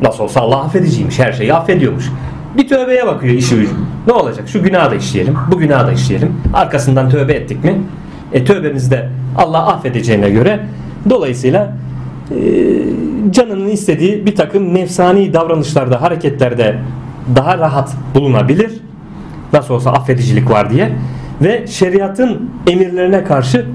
Nasıl 0.01 0.23
olsa 0.23 0.41
Allah 0.41 0.61
affediciymiş. 0.63 1.19
Her 1.19 1.33
şeyi 1.33 1.53
affediyormuş. 1.53 2.11
Bir 2.57 2.67
tövbeye 2.67 3.07
bakıyor 3.07 3.33
işi. 3.33 3.67
Ne 4.07 4.13
olacak? 4.13 4.49
Şu 4.49 4.63
günahı 4.63 4.91
da 4.91 4.95
işleyelim. 4.95 5.37
Bu 5.51 5.57
günahı 5.57 5.87
da 5.87 5.91
işleyelim. 5.91 6.33
Arkasından 6.53 7.09
tövbe 7.09 7.33
ettik 7.33 7.63
mi? 7.63 7.81
E 8.33 8.45
tövbemizde 8.45 9.09
Allah 9.37 9.67
affedeceğine 9.67 10.29
göre 10.29 10.59
dolayısıyla 11.09 11.73
e, 12.31 12.35
canının 13.31 13.69
istediği 13.69 14.25
bir 14.25 14.35
takım 14.35 14.73
nefsani 14.73 15.33
davranışlarda, 15.33 16.01
hareketlerde 16.01 16.75
daha 17.35 17.57
rahat 17.57 17.93
bulunabilir. 18.15 18.71
Nasıl 19.53 19.73
olsa 19.73 19.91
affedicilik 19.91 20.49
var 20.49 20.69
diye. 20.69 20.91
Ve 21.41 21.67
şeriatın 21.67 22.49
emirlerine 22.67 23.23
karşı 23.23 23.65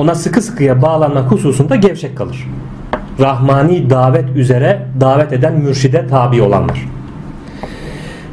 ona 0.00 0.14
sıkı 0.14 0.42
sıkıya 0.42 0.82
bağlanmak 0.82 1.30
hususunda 1.30 1.76
gevşek 1.76 2.16
kalır. 2.16 2.48
Rahmani 3.20 3.90
davet 3.90 4.36
üzere 4.36 4.86
davet 5.00 5.32
eden 5.32 5.60
mürşide 5.60 6.06
tabi 6.06 6.42
olanlar. 6.42 6.86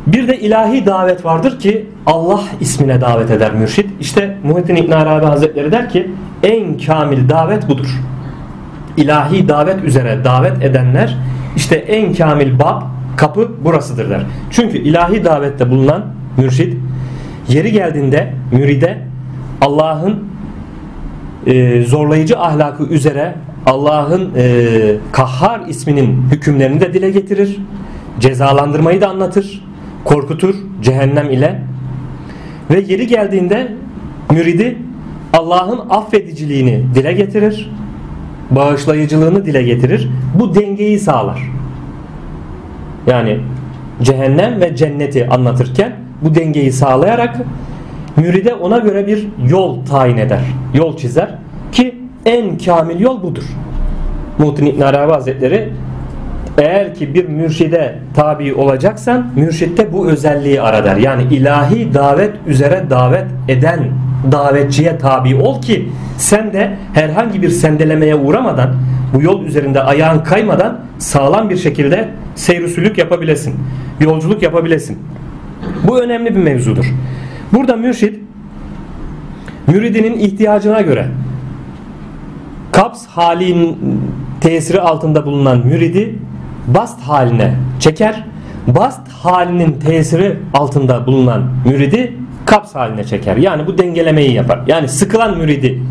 Bir 0.07 0.27
de 0.27 0.39
ilahi 0.39 0.85
davet 0.85 1.25
vardır 1.25 1.59
ki 1.59 1.85
Allah 2.05 2.41
ismine 2.59 3.01
davet 3.01 3.31
eder 3.31 3.53
mürşid. 3.53 3.89
İşte 3.99 4.37
Muhittin 4.43 4.75
İbn 4.75 4.91
Arabi 4.91 5.25
Hazretleri 5.25 5.71
der 5.71 5.89
ki 5.89 6.11
en 6.43 6.77
kamil 6.77 7.29
davet 7.29 7.69
budur. 7.69 8.01
İlahi 8.97 9.47
davet 9.47 9.83
üzere 9.83 10.23
davet 10.23 10.63
edenler 10.63 11.17
işte 11.55 11.75
en 11.75 12.13
kamil 12.13 12.59
bab 12.59 12.81
kapı 13.17 13.51
burasıdır 13.65 14.09
der. 14.09 14.21
Çünkü 14.51 14.77
ilahi 14.77 15.25
davette 15.25 15.69
bulunan 15.69 16.05
mürşid 16.37 16.73
yeri 17.49 17.71
geldiğinde 17.71 18.33
müride 18.51 18.97
Allah'ın 19.61 20.23
e, 21.45 21.83
zorlayıcı 21.83 22.39
ahlakı 22.39 22.83
üzere 22.83 23.35
Allah'ın 23.65 24.31
e, 24.37 24.95
kahhar 25.11 25.61
isminin 25.67 26.23
hükümlerini 26.31 26.81
de 26.81 26.93
dile 26.93 27.11
getirir. 27.11 27.57
Cezalandırmayı 28.19 29.01
da 29.01 29.09
anlatır. 29.09 29.70
Korkutur 30.05 30.55
cehennem 30.81 31.29
ile. 31.29 31.61
Ve 32.71 32.79
yeri 32.79 33.07
geldiğinde 33.07 33.71
müridi 34.31 34.77
Allah'ın 35.33 35.79
affediciliğini 35.89 36.83
dile 36.95 37.13
getirir. 37.13 37.71
Bağışlayıcılığını 38.51 39.45
dile 39.45 39.63
getirir. 39.63 40.09
Bu 40.39 40.55
dengeyi 40.55 40.99
sağlar. 40.99 41.41
Yani 43.07 43.39
cehennem 44.01 44.61
ve 44.61 44.75
cenneti 44.75 45.29
anlatırken 45.29 45.95
bu 46.21 46.35
dengeyi 46.35 46.71
sağlayarak 46.71 47.37
müride 48.17 48.53
ona 48.53 48.77
göre 48.77 49.07
bir 49.07 49.27
yol 49.49 49.85
tayin 49.85 50.17
eder. 50.17 50.41
Yol 50.73 50.97
çizer 50.97 51.35
ki 51.71 51.95
en 52.25 52.57
kamil 52.57 52.99
yol 52.99 53.23
budur. 53.23 53.43
Muhittin 54.37 54.65
İbn 54.65 54.81
Arabi 54.81 55.11
Hazretleri 55.11 55.69
eğer 56.57 56.95
ki 56.95 57.13
bir 57.13 57.27
mürşide 57.27 57.95
tabi 58.13 58.53
olacaksan 58.53 59.25
mürşitte 59.35 59.93
bu 59.93 60.07
özelliği 60.07 60.61
ara 60.61 60.83
der. 60.85 60.97
Yani 60.97 61.23
ilahi 61.31 61.93
davet 61.93 62.31
üzere 62.47 62.83
davet 62.89 63.25
eden 63.47 63.79
davetçiye 64.31 64.97
tabi 64.97 65.35
ol 65.35 65.61
ki 65.61 65.89
sen 66.17 66.53
de 66.53 66.77
herhangi 66.93 67.41
bir 67.41 67.49
sendelemeye 67.49 68.15
uğramadan 68.15 68.75
bu 69.13 69.21
yol 69.21 69.43
üzerinde 69.43 69.83
ayağın 69.83 70.19
kaymadan 70.19 70.79
sağlam 70.97 71.49
bir 71.49 71.57
şekilde 71.57 72.09
seyr 72.35 72.97
yapabilesin. 72.97 73.55
Yolculuk 73.99 74.41
yapabilesin. 74.41 74.99
Bu 75.83 76.01
önemli 76.01 76.35
bir 76.35 76.39
mevzudur. 76.39 76.85
Burada 77.53 77.75
mürşid 77.75 78.15
müridinin 79.67 80.19
ihtiyacına 80.19 80.81
göre 80.81 81.07
kaps 82.71 83.05
halin 83.05 83.77
tesiri 84.41 84.81
altında 84.81 85.25
bulunan 85.25 85.67
müridi 85.67 86.15
bast 86.67 87.01
haline 87.01 87.55
çeker. 87.79 88.23
Bast 88.67 89.07
halinin 89.09 89.79
tesiri 89.79 90.39
altında 90.53 91.07
bulunan 91.07 91.43
müridi 91.65 92.13
kaps 92.45 92.75
haline 92.75 93.03
çeker. 93.03 93.37
Yani 93.37 93.67
bu 93.67 93.77
dengelemeyi 93.77 94.33
yapar. 94.33 94.59
Yani 94.67 94.87
sıkılan 94.87 95.37
müridi 95.37 95.81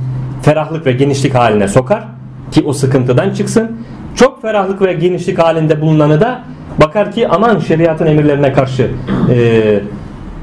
ferahlık 0.43 0.87
ve 0.87 0.93
genişlik 0.93 1.35
haline 1.35 1.69
sokar 1.69 2.05
ki 2.51 2.63
o 2.67 2.73
sıkıntıdan 2.73 3.31
çıksın. 3.31 3.77
Çok 4.15 4.43
ferahlık 4.43 4.83
ve 4.83 4.93
genişlik 4.93 5.39
halinde 5.39 5.81
bulunanı 5.81 6.21
da 6.21 6.45
bakar 6.81 7.13
ki 7.13 7.29
aman 7.29 7.59
şeriatın 7.59 8.07
emirlerine 8.07 8.53
karşı 8.53 8.91
e, 9.31 9.81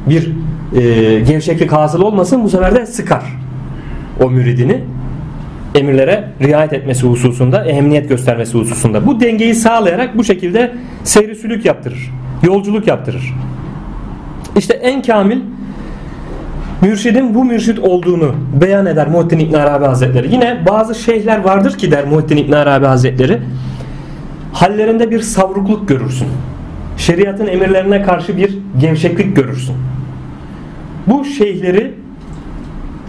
bir 0.09 0.31
e, 0.75 1.19
gevşeklik 1.19 1.71
hasıl 1.71 2.01
olmasın 2.01 2.43
bu 2.43 2.49
sefer 2.49 2.75
de 2.75 2.85
sıkar 2.85 3.23
o 4.23 4.29
müridini 4.29 4.83
emirlere 5.77 6.23
riayet 6.41 6.73
etmesi 6.73 7.07
hususunda, 7.07 7.65
ehemmiyet 7.65 8.09
göstermesi 8.09 8.57
hususunda. 8.57 9.07
Bu 9.07 9.19
dengeyi 9.19 9.55
sağlayarak 9.55 10.17
bu 10.17 10.23
şekilde 10.23 10.71
seyri 11.03 11.35
sülük 11.35 11.65
yaptırır. 11.65 12.11
Yolculuk 12.43 12.87
yaptırır. 12.87 13.33
İşte 14.57 14.73
en 14.73 15.01
kamil 15.01 15.39
mürşidin 16.81 17.35
bu 17.35 17.45
mürşid 17.45 17.77
olduğunu 17.77 18.35
beyan 18.61 18.85
eder 18.85 19.07
Muhittin 19.07 19.39
İbn 19.39 19.53
Arabi 19.53 19.85
Hazretleri. 19.85 20.33
Yine 20.33 20.63
bazı 20.69 20.95
şeyhler 20.95 21.39
vardır 21.39 21.77
ki 21.77 21.91
der 21.91 22.05
Muhittin 22.05 22.37
İbn 22.37 22.51
Arabi 22.51 22.85
Hazretleri 22.85 23.39
hallerinde 24.53 25.11
bir 25.11 25.19
savrukluk 25.19 25.87
görürsün. 25.87 26.27
Şeriatın 26.97 27.47
emirlerine 27.47 28.01
karşı 28.01 28.37
bir 28.37 28.57
gevşeklik 28.79 29.35
görürsün. 29.35 29.75
Bu 31.07 31.25
şeyhleri 31.25 31.93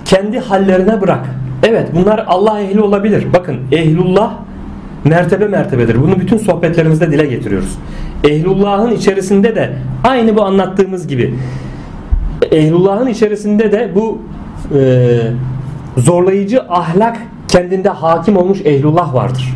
kendi 0.04 0.38
hallerine 0.38 1.00
bırak. 1.00 1.26
Evet 1.62 1.88
bunlar 1.94 2.24
Allah 2.26 2.60
ehli 2.60 2.80
olabilir. 2.80 3.26
Bakın 3.32 3.56
ehlullah 3.72 4.32
mertebe 5.04 5.48
mertebedir. 5.48 6.02
Bunu 6.02 6.20
bütün 6.20 6.38
sohbetlerimizde 6.38 7.12
dile 7.12 7.26
getiriyoruz. 7.26 7.78
Ehlullah'ın 8.24 8.90
içerisinde 8.90 9.54
de 9.54 9.72
aynı 10.04 10.36
bu 10.36 10.42
anlattığımız 10.42 11.06
gibi 11.06 11.34
ehlullah'ın 12.50 13.06
içerisinde 13.06 13.72
de 13.72 13.92
bu 13.94 14.18
e, 14.74 15.20
zorlayıcı 15.96 16.62
ahlak 16.68 17.16
kendinde 17.48 17.88
hakim 17.88 18.36
olmuş 18.36 18.60
ehlullah 18.64 19.14
vardır. 19.14 19.54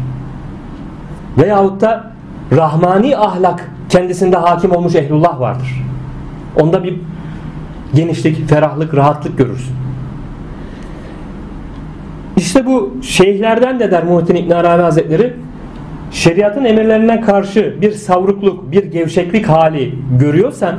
Veyahut 1.39 1.81
da 1.81 2.13
rahmani 2.53 3.17
ahlak 3.17 3.71
kendisinde 3.89 4.37
hakim 4.37 4.77
olmuş 4.77 4.95
ehlullah 4.95 5.41
vardır. 5.41 5.85
Onda 6.61 6.85
bir 6.85 7.01
genişlik, 7.95 8.49
ferahlık, 8.49 8.95
rahatlık 8.95 9.39
görürsün. 9.39 9.82
İşte 12.37 12.67
bu 12.67 12.95
şeyhlerden 13.03 13.81
de 13.81 13.91
der 13.91 14.05
Muhittin 14.05 14.35
İbn 14.35 14.51
Arabi 14.51 14.83
Hazretleri 14.83 15.33
şeriatın 16.11 16.65
emirlerine 16.65 17.21
karşı 17.21 17.77
bir 17.81 17.93
savrukluk, 17.93 18.73
bir 18.73 18.85
gevşeklik 18.85 19.49
hali 19.49 19.95
görüyorsan 20.21 20.75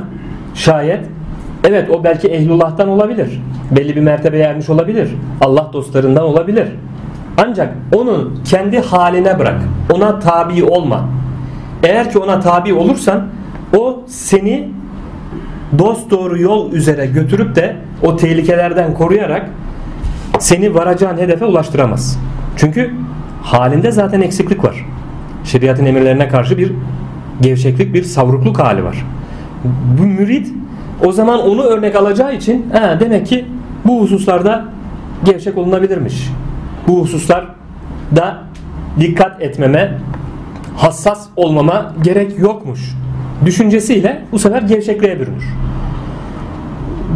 şayet 0.54 1.00
evet 1.64 1.90
o 1.90 2.04
belki 2.04 2.28
ehlullah'tan 2.28 2.88
olabilir. 2.88 3.42
Belli 3.70 3.96
bir 3.96 4.00
mertebeye 4.00 4.44
ermiş 4.44 4.70
olabilir. 4.70 5.08
Allah 5.40 5.70
dostlarından 5.72 6.24
olabilir. 6.24 6.68
Ancak 7.38 7.74
onun 7.94 8.38
kendi 8.44 8.78
haline 8.78 9.38
bırak. 9.38 9.60
Ona 9.92 10.18
tabi 10.18 10.64
olma. 10.64 11.08
Eğer 11.82 12.10
ki 12.10 12.18
ona 12.18 12.40
tabi 12.40 12.74
olursan 12.74 13.26
o 13.76 14.02
seni 14.06 14.68
dost 15.78 16.10
doğru 16.10 16.40
yol 16.40 16.72
üzere 16.72 17.06
götürüp 17.06 17.56
de 17.56 17.76
o 18.02 18.16
tehlikelerden 18.16 18.94
koruyarak 18.94 19.50
seni 20.44 20.74
varacağın 20.74 21.18
hedefe 21.18 21.44
ulaştıramaz. 21.44 22.18
Çünkü 22.56 22.94
halinde 23.42 23.92
zaten 23.92 24.20
eksiklik 24.20 24.64
var. 24.64 24.86
Şeriatın 25.44 25.86
emirlerine 25.86 26.28
karşı 26.28 26.58
bir 26.58 26.72
gevşeklik, 27.40 27.94
bir 27.94 28.02
savrukluk 28.02 28.58
hali 28.58 28.84
var. 28.84 29.06
Bu 29.98 30.02
mürid 30.02 30.46
o 31.04 31.12
zaman 31.12 31.40
onu 31.40 31.62
örnek 31.62 31.96
alacağı 31.96 32.34
için 32.34 32.66
he, 32.72 33.00
demek 33.00 33.26
ki 33.26 33.44
bu 33.84 34.02
hususlarda 34.02 34.64
gevşek 35.24 35.58
olunabilirmiş. 35.58 36.30
Bu 36.88 37.00
hususlar 37.00 37.46
da 38.16 38.42
dikkat 39.00 39.42
etmeme 39.42 39.98
hassas 40.76 41.26
olmama 41.36 41.92
gerek 42.02 42.38
yokmuş 42.38 42.80
düşüncesiyle 43.44 44.22
bu 44.32 44.38
sefer 44.38 44.62
gevşekliğe 44.62 45.20
bürünür. 45.20 45.44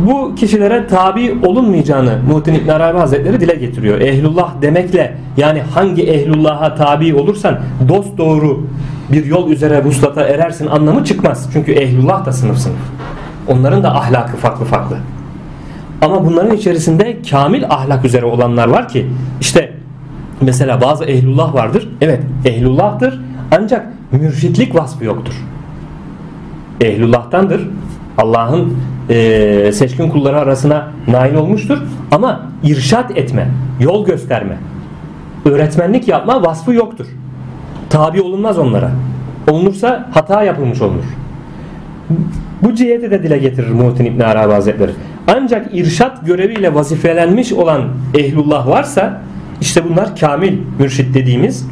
Bu 0.07 0.34
kişilere 0.34 0.86
tabi 0.86 1.39
olunmayacağını 1.47 2.18
Muhittin 2.30 2.55
İbn 2.55 2.68
Arabi 2.68 2.99
Hazretleri 2.99 3.41
dile 3.41 3.55
getiriyor. 3.55 4.01
Ehlullah 4.01 4.62
demekle 4.62 5.16
yani 5.36 5.61
hangi 5.61 6.03
ehlullah'a 6.03 6.74
tabi 6.74 7.14
olursan 7.14 7.59
dost 7.89 8.18
doğru 8.18 8.66
bir 9.12 9.24
yol 9.24 9.51
üzere 9.51 9.84
vuslata 9.84 10.22
erersin 10.22 10.66
anlamı 10.66 11.05
çıkmaz. 11.05 11.51
Çünkü 11.53 11.72
ehlullah 11.72 12.26
da 12.26 12.32
sınıf 12.32 12.59
sınıf. 12.59 12.78
Onların 13.49 13.82
da 13.82 13.95
ahlakı 13.95 14.36
farklı 14.36 14.64
farklı. 14.64 14.97
Ama 16.03 16.26
bunların 16.26 16.57
içerisinde 16.57 17.18
kamil 17.30 17.64
ahlak 17.70 18.05
üzere 18.05 18.26
olanlar 18.26 18.68
var 18.68 18.89
ki 18.89 19.07
işte 19.41 19.72
mesela 20.41 20.80
bazı 20.80 21.05
ehlullah 21.05 21.55
vardır. 21.55 21.89
Evet 22.01 22.20
ehlullah'tır 22.45 23.20
ancak 23.59 23.86
mürşitlik 24.12 24.74
vasfı 24.74 25.05
yoktur. 25.05 25.34
Ehlullah'tandır. 26.80 27.68
Allah'ın 28.18 28.74
e, 29.11 29.72
seçkin 29.72 30.11
kulları 30.11 30.38
arasına 30.38 30.88
nail 31.09 31.34
olmuştur. 31.34 31.78
Ama 32.11 32.46
irşat 32.64 33.18
etme, 33.18 33.48
yol 33.80 34.06
gösterme, 34.06 34.56
öğretmenlik 35.44 36.09
yapma 36.09 36.42
vasfı 36.42 36.72
yoktur. 36.72 37.06
Tabi 37.90 38.22
olunmaz 38.22 38.59
onlara. 38.59 38.90
Olunursa 39.50 40.09
hata 40.14 40.42
yapılmış 40.42 40.82
olur. 40.82 41.04
Bu 42.62 42.74
ciheti 42.74 43.11
de 43.11 43.22
dile 43.22 43.38
getirir 43.38 43.70
Muhittin 43.70 44.04
İbn 44.04 44.20
Arabi 44.20 44.52
Hazretleri. 44.52 44.90
Ancak 45.26 45.74
irşat 45.74 46.26
göreviyle 46.26 46.74
vazifelenmiş 46.74 47.52
olan 47.52 47.82
ehlullah 48.14 48.68
varsa 48.68 49.20
işte 49.61 49.84
bunlar 49.88 50.16
kamil 50.16 50.59
mürşit 50.78 51.14
dediğimiz 51.14 51.66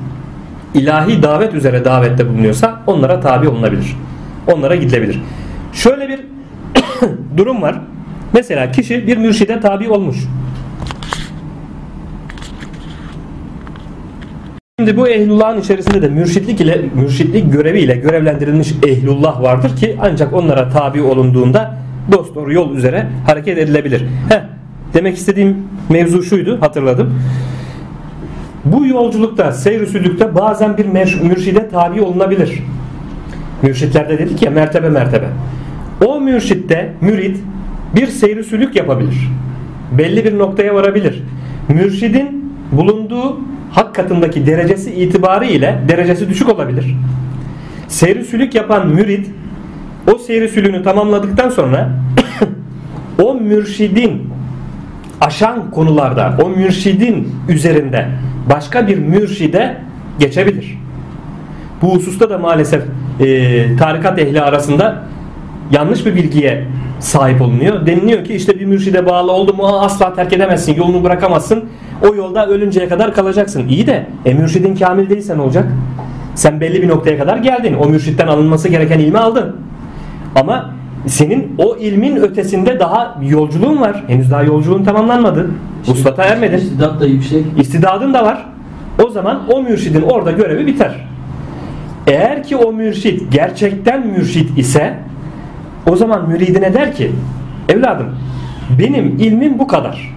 ilahi 0.75 1.23
davet 1.23 1.55
üzere 1.55 1.85
davette 1.85 2.29
bulunuyorsa 2.29 2.83
onlara 2.87 3.21
tabi 3.21 3.49
olunabilir. 3.49 3.97
Onlara 4.53 4.77
gidilebilir. 4.77 5.23
Şöyle 5.73 6.09
bir 6.09 6.21
durum 7.37 7.63
var. 7.63 7.81
Mesela 8.33 8.73
kişi 8.73 9.07
bir 9.07 9.17
mürşide 9.17 9.61
tabi 9.61 9.91
olmuş. 9.91 10.17
Şimdi 14.79 14.97
bu 14.97 15.09
ehlullahın 15.09 15.61
içerisinde 15.61 16.03
de 16.03 16.09
mürşitlik 16.09 16.61
ile 16.61 16.81
mürşitlik 16.95 17.53
göreviyle 17.53 17.97
görevlendirilmiş 17.97 18.75
ehlullah 18.87 19.43
vardır 19.43 19.77
ki 19.77 19.97
ancak 20.01 20.33
onlara 20.33 20.69
tabi 20.69 21.03
olunduğunda 21.03 21.75
dost 22.13 22.35
doğru 22.35 22.53
yol 22.53 22.77
üzere 22.77 23.07
hareket 23.27 23.59
edilebilir. 23.59 24.05
Heh, 24.29 24.43
demek 24.95 25.17
istediğim 25.17 25.57
mevzu 25.89 26.23
şuydu 26.23 26.61
hatırladım. 26.61 27.19
Bu 28.65 28.87
yolculukta, 28.87 29.53
seyr 29.53 29.87
bazen 30.35 30.77
bir 30.77 30.87
mürşide 31.23 31.69
tabi 31.69 32.03
olunabilir. 32.03 32.63
Mürşitlerde 33.63 34.19
dedik 34.19 34.43
ya 34.43 34.51
mertebe 34.51 34.89
mertebe. 34.89 35.27
O 36.05 36.21
mürşitte 36.21 36.93
mürit 37.01 37.37
bir 37.97 38.07
seyri 38.07 38.45
sülük 38.45 38.77
yapabilir. 38.77 39.29
Belli 39.99 40.25
bir 40.25 40.39
noktaya 40.39 40.75
varabilir. 40.75 41.23
Mürşidin 41.69 42.53
bulunduğu 42.73 43.41
hak 43.71 43.95
katındaki 43.95 44.47
derecesi 44.47 44.95
itibarı 44.95 45.45
ile 45.45 45.79
derecesi 45.89 46.29
düşük 46.29 46.49
olabilir. 46.49 46.97
Seyri 47.89 48.25
sülük 48.25 48.55
yapan 48.55 48.89
mürit 48.89 49.31
o 50.15 50.19
seyri 50.19 50.49
sülüğünü 50.49 50.83
tamamladıktan 50.83 51.49
sonra 51.49 51.91
o 53.23 53.35
mürşidin 53.35 54.23
aşan 55.21 55.71
konularda 55.71 56.39
o 56.45 56.49
mürşidin 56.49 57.29
üzerinde 57.49 58.09
başka 58.51 58.89
bir 58.89 58.99
mürşide 58.99 59.77
geçebilir. 60.19 60.79
Bu 61.83 61.95
hususta 61.95 62.31
da 62.31 62.39
maalesef 62.39 62.83
e, 63.21 63.77
tarikat 63.77 64.19
ehli 64.19 64.41
arasında 64.41 65.03
yanlış 65.73 66.07
bir 66.07 66.15
bilgiye 66.15 66.65
sahip 67.01 67.43
olunuyor. 67.43 67.87
Deniliyor 67.87 68.25
ki 68.25 68.35
işte 68.35 68.61
bir 68.61 68.67
mürşide 68.67 69.07
bağlı 69.07 69.33
oldu 69.33 69.55
mu 69.55 69.67
asla 69.67 70.15
terk 70.15 70.33
edemezsin, 70.33 70.75
yolunu 70.75 71.05
bırakamazsın. 71.05 71.65
O 72.11 72.15
yolda 72.15 72.47
ölünceye 72.47 72.89
kadar 72.89 73.15
kalacaksın. 73.15 73.69
İyi 73.69 73.87
de 73.87 74.07
e, 74.25 74.35
mürşidin 74.35 74.77
kamil 74.77 75.11
değilse 75.11 75.37
ne 75.37 75.43
olacak? 75.43 75.67
Sen 76.35 76.61
belli 76.61 76.83
bir 76.83 76.89
noktaya 76.89 77.19
kadar 77.19 77.37
geldin. 77.37 77.77
O 77.85 77.89
mürşitten 77.89 78.27
alınması 78.27 78.69
gereken 78.69 78.99
ilmi 78.99 79.19
aldın. 79.19 79.57
Ama 80.35 80.71
senin 81.07 81.55
o 81.59 81.77
ilmin 81.77 82.17
ötesinde 82.17 82.81
daha 82.81 83.19
yolculuğun 83.23 83.81
var. 83.81 84.05
Henüz 84.07 84.31
daha 84.31 84.43
yolculuğun 84.43 84.85
tamamlanmadı. 84.85 85.51
Vuslata 85.87 86.25
ermedin. 86.25 86.57
İstidat 86.57 87.01
da 87.01 87.07
yüksek. 87.07 87.45
İstidadın 87.59 88.15
da 88.15 88.25
var. 88.25 88.47
O 89.05 89.11
zaman 89.11 89.43
o 89.53 89.63
mürşidin 89.63 90.03
orada 90.03 90.31
görevi 90.31 90.67
biter. 90.67 91.07
Eğer 92.07 92.43
ki 92.43 92.57
o 92.57 92.73
mürşit 92.73 93.33
gerçekten 93.33 94.07
mürşit 94.07 94.59
ise 94.59 94.97
o 95.91 95.97
zaman 95.97 96.29
müridine 96.29 96.75
der 96.75 96.95
ki 96.95 97.13
evladım 97.69 98.07
benim 98.79 99.17
ilmim 99.19 99.59
bu 99.59 99.67
kadar. 99.67 100.15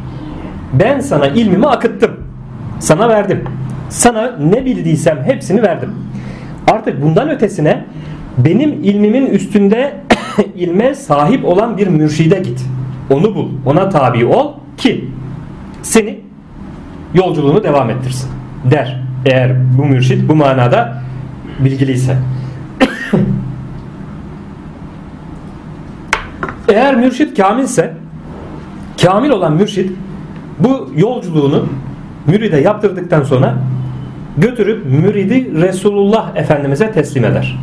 Ben 0.73 0.99
sana 0.99 1.27
ilmimi 1.27 1.67
akıttım. 1.67 2.11
Sana 2.79 3.09
verdim. 3.09 3.43
Sana 3.89 4.37
ne 4.37 4.65
bildiysem 4.65 5.23
hepsini 5.23 5.61
verdim. 5.61 5.93
Artık 6.71 7.01
bundan 7.01 7.29
ötesine 7.29 7.85
benim 8.37 8.83
ilmimin 8.83 9.25
üstünde 9.25 9.95
ilme 10.55 10.95
sahip 10.95 11.45
olan 11.45 11.77
bir 11.77 11.87
mürşide 11.87 12.39
git. 12.39 12.65
Onu 13.09 13.35
bul. 13.35 13.49
Ona 13.65 13.89
tabi 13.89 14.25
ol 14.25 14.53
ki 14.77 15.09
seni 15.81 16.19
yolculuğunu 17.13 17.63
devam 17.63 17.89
ettirsin. 17.89 18.29
Der. 18.71 18.99
Eğer 19.25 19.51
bu 19.77 19.85
mürşit 19.85 20.29
bu 20.29 20.35
manada 20.35 21.01
bilgiliyse. 21.59 22.17
Eğer 26.69 26.95
mürşit 26.95 27.37
kamilse 27.37 27.93
kamil 29.01 29.29
olan 29.29 29.53
mürşit 29.53 29.91
bu 30.59 30.91
yolculuğunu 30.95 31.65
müride 32.27 32.57
yaptırdıktan 32.57 33.23
sonra 33.23 33.57
götürüp 34.37 34.85
müridi 34.85 35.61
Resulullah 35.61 36.35
Efendimiz'e 36.35 36.91
teslim 36.91 37.25
eder. 37.25 37.59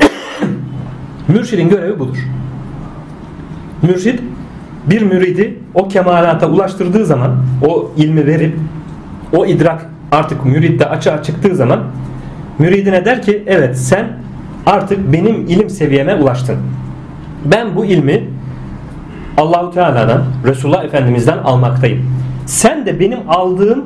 Mürşidin 1.28 1.68
görevi 1.68 1.98
budur. 1.98 2.16
Mürşid 3.82 4.18
bir 4.86 5.02
müridi 5.02 5.58
o 5.74 5.88
kemalata 5.88 6.46
ulaştırdığı 6.46 7.06
zaman 7.06 7.36
o 7.66 7.90
ilmi 7.96 8.26
verip 8.26 8.56
o 9.36 9.46
idrak 9.46 9.86
artık 10.12 10.44
müritte 10.44 10.86
açığa 10.88 11.22
çıktığı 11.22 11.54
zaman 11.54 11.80
müridine 12.58 13.04
der 13.04 13.22
ki 13.22 13.42
evet 13.46 13.78
sen 13.78 14.08
artık 14.66 15.12
benim 15.12 15.34
ilim 15.34 15.70
seviyeme 15.70 16.14
ulaştın. 16.14 16.56
Ben 17.44 17.76
bu 17.76 17.84
ilmi 17.84 18.24
Allahu 19.36 19.70
Teala'dan, 19.70 20.24
Resulullah 20.44 20.84
Efendimiz'den 20.84 21.38
almaktayım. 21.38 22.06
Sen 22.46 22.86
de 22.86 23.00
benim 23.00 23.18
aldığım 23.28 23.84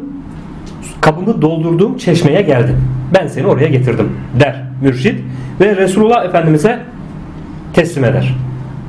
kabımı 1.00 1.42
doldurduğum 1.42 1.96
çeşmeye 1.98 2.42
geldin. 2.42 2.76
Ben 3.14 3.26
seni 3.26 3.46
oraya 3.46 3.68
getirdim 3.68 4.12
der 4.40 4.62
mürşit 4.82 5.20
ve 5.60 5.76
Resulullah 5.76 6.24
Efendimiz'e 6.24 6.80
teslim 7.72 8.04
eder. 8.04 8.34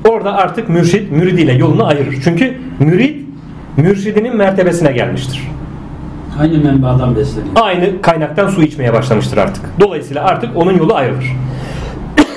Orada 0.09 0.34
artık 0.34 0.70
mürşit 0.70 1.11
müridiyle 1.11 1.53
yolunu 1.53 1.86
ayırır. 1.86 2.16
Çünkü 2.24 2.57
mürid 2.80 3.16
mürşidinin 3.78 4.38
mertebesine 4.38 4.91
gelmiştir. 4.91 5.41
Aynı 6.39 6.63
menbaadan 6.63 7.16
besleniyor. 7.16 7.55
Aynı 7.55 8.01
kaynaktan 8.01 8.47
su 8.47 8.63
içmeye 8.63 8.93
başlamıştır 8.93 9.38
artık. 9.38 9.66
Dolayısıyla 9.80 10.24
artık 10.24 10.57
onun 10.57 10.78
yolu 10.78 10.95
ayrılır. 10.95 11.36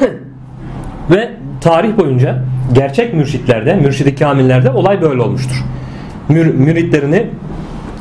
ve 1.11 1.31
tarih 1.61 1.99
boyunca 1.99 2.43
gerçek 2.73 3.15
mürşitlerde, 3.15 3.75
mürşidi 3.75 4.15
kamillerde 4.15 4.71
olay 4.71 5.03
böyle 5.03 5.23
olmuştur. 5.23 5.65
Mür, 6.29 6.55
müritlerini 6.55 7.27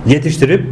yetiştirip 0.05 0.69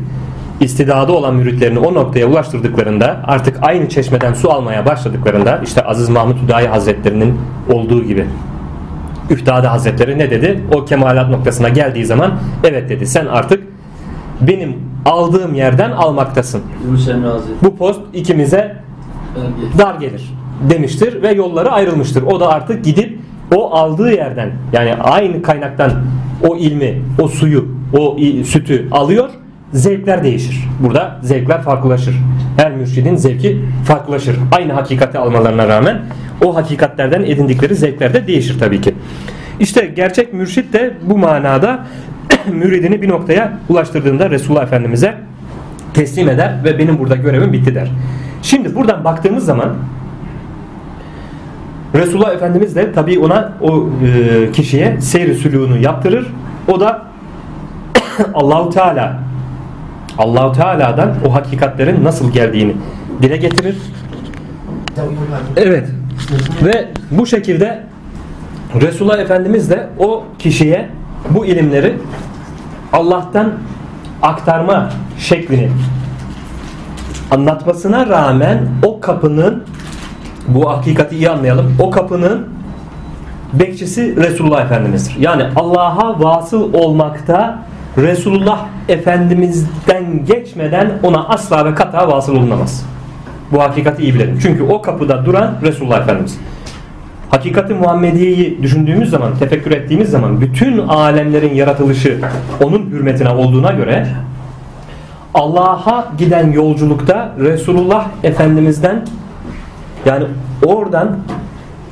istidadı 0.59 1.11
olan 1.11 1.35
müritlerini 1.35 1.79
o 1.79 1.93
noktaya 1.93 2.27
ulaştırdıklarında 2.27 3.21
artık 3.23 3.57
aynı 3.61 3.89
çeşmeden 3.89 4.33
su 4.33 4.51
almaya 4.51 4.85
başladıklarında 4.85 5.61
işte 5.63 5.81
Aziz 5.81 6.09
Mahmut 6.09 6.41
Hüdayi 6.43 6.67
Hazretlerinin 6.67 7.37
olduğu 7.71 8.03
gibi 8.03 8.25
Üftade 9.29 9.67
Hazretleri 9.67 10.17
ne 10.17 10.29
dedi? 10.29 10.63
O 10.73 10.85
kemalat 10.85 11.29
noktasına 11.29 11.69
geldiği 11.69 12.05
zaman 12.05 12.33
evet 12.63 12.89
dedi 12.89 13.07
sen 13.07 13.25
artık 13.25 13.63
benim 14.41 14.75
aldığım 15.05 15.53
yerden 15.53 15.91
almaktasın. 15.91 16.61
Bu 17.63 17.75
post 17.75 18.01
ikimize 18.13 18.75
dar 19.77 19.95
gelir 19.95 20.33
demiştir 20.69 21.21
ve 21.21 21.31
yolları 21.31 21.71
ayrılmıştır. 21.71 22.23
O 22.23 22.39
da 22.39 22.49
artık 22.49 22.85
gidip 22.85 23.19
o 23.55 23.73
aldığı 23.73 24.11
yerden 24.11 24.51
yani 24.73 24.95
aynı 24.95 25.41
kaynaktan 25.41 25.91
o 26.49 26.57
ilmi, 26.57 27.01
o 27.21 27.27
suyu, 27.27 27.65
o 27.97 28.17
sütü 28.45 28.87
alıyor. 28.91 29.29
Zevkler 29.73 30.23
değişir. 30.23 30.67
Burada 30.83 31.19
zevkler 31.23 31.61
farklılaşır. 31.61 32.15
Her 32.57 32.71
mürşidin 32.71 33.15
zevki 33.15 33.61
farklılaşır. 33.85 34.35
Aynı 34.51 34.73
hakikati 34.73 35.17
almalarına 35.17 35.67
rağmen 35.67 36.01
o 36.43 36.55
hakikatlerden 36.55 37.23
edindikleri 37.23 37.75
zevkler 37.75 38.13
de 38.13 38.27
değişir 38.27 38.59
tabii 38.59 38.81
ki. 38.81 38.95
İşte 39.59 39.85
gerçek 39.95 40.33
mürşit 40.33 40.73
de 40.73 40.93
bu 41.09 41.17
manada 41.17 41.85
müridini 42.51 43.01
bir 43.01 43.09
noktaya 43.09 43.53
ulaştırdığında 43.69 44.29
Resulullah 44.29 44.63
Efendimiz'e 44.63 45.15
teslim 45.93 46.29
eder 46.29 46.55
ve 46.63 46.79
benim 46.79 46.99
burada 46.99 47.15
görevim 47.15 47.53
bitti 47.53 47.75
der. 47.75 47.91
Şimdi 48.41 48.75
buradan 48.75 49.03
baktığımız 49.03 49.45
zaman 49.45 49.75
Resulullah 51.95 52.33
Efendimiz 52.33 52.75
de 52.75 52.91
tabii 52.91 53.19
ona 53.19 53.53
o 53.61 53.89
e, 54.05 54.51
kişiye 54.51 55.01
seyri 55.01 55.31
sülûğunu 55.35 55.77
yaptırır. 55.77 56.27
O 56.67 56.79
da 56.79 57.01
Allahu 58.33 58.69
Teala 58.69 59.19
Allahu 60.17 60.51
Teala'dan 60.51 61.13
o 61.27 61.33
hakikatlerin 61.33 62.03
nasıl 62.03 62.31
geldiğini 62.31 62.75
dile 63.21 63.37
getirir. 63.37 63.77
Evet. 65.57 65.87
Ve 66.63 66.87
bu 67.11 67.25
şekilde 67.25 67.83
Resulullah 68.81 69.19
Efendimiz 69.19 69.69
de 69.69 69.87
o 69.99 70.23
kişiye 70.39 70.89
bu 71.29 71.45
ilimleri 71.45 71.93
Allah'tan 72.93 73.53
aktarma 74.21 74.89
şeklini 75.19 75.69
anlatmasına 77.31 78.07
rağmen 78.07 78.67
o 78.85 78.99
kapının 78.99 79.63
bu 80.47 80.69
hakikati 80.69 81.15
iyi 81.15 81.29
anlayalım. 81.29 81.75
O 81.79 81.89
kapının 81.89 82.47
bekçisi 83.53 84.15
Resulullah 84.15 84.65
Efendimiz'dir. 84.65 85.15
Yani 85.19 85.43
Allah'a 85.55 86.23
vasıl 86.23 86.73
olmakta 86.73 87.59
Resulullah 87.97 88.65
Efendimiz'den 88.89 90.25
geçmeden 90.25 90.91
ona 91.03 91.27
asla 91.27 91.65
ve 91.65 91.75
kata 91.75 92.07
vasıl 92.07 92.35
olunamaz. 92.35 92.85
Bu 93.51 93.61
hakikati 93.61 94.03
iyi 94.03 94.13
bilelim. 94.13 94.39
Çünkü 94.41 94.63
o 94.63 94.81
kapıda 94.81 95.25
duran 95.25 95.53
Resulullah 95.63 96.01
Efendimiz. 96.01 96.39
Hakikati 97.29 97.73
Muhammediye'yi 97.73 98.63
düşündüğümüz 98.63 99.09
zaman, 99.09 99.35
tefekkür 99.39 99.71
ettiğimiz 99.71 100.09
zaman 100.09 100.41
bütün 100.41 100.77
alemlerin 100.77 101.53
yaratılışı 101.53 102.19
onun 102.63 102.89
hürmetine 102.91 103.29
olduğuna 103.29 103.71
göre 103.71 104.07
Allah'a 105.33 106.07
giden 106.17 106.51
yolculukta 106.51 107.33
Resulullah 107.39 108.07
Efendimiz'den 108.23 109.05
yani 110.05 110.25
oradan 110.65 111.17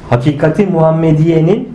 hakikati 0.10 0.66
Muhammediye'nin 0.66 1.70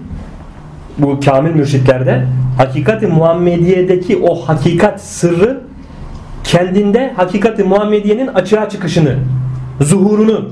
bu 0.99 1.21
kamil 1.21 1.51
mürşitlerde 1.51 2.25
hakikati 2.59 3.07
Muhammediye'deki 3.07 4.17
o 4.17 4.35
hakikat 4.35 5.01
sırrı 5.01 5.61
kendinde 6.45 7.13
hakikati 7.17 7.65
Muhammediye'nin 7.65 8.27
açığa 8.27 8.69
çıkışını, 8.69 9.15
zuhurunu 9.81 10.49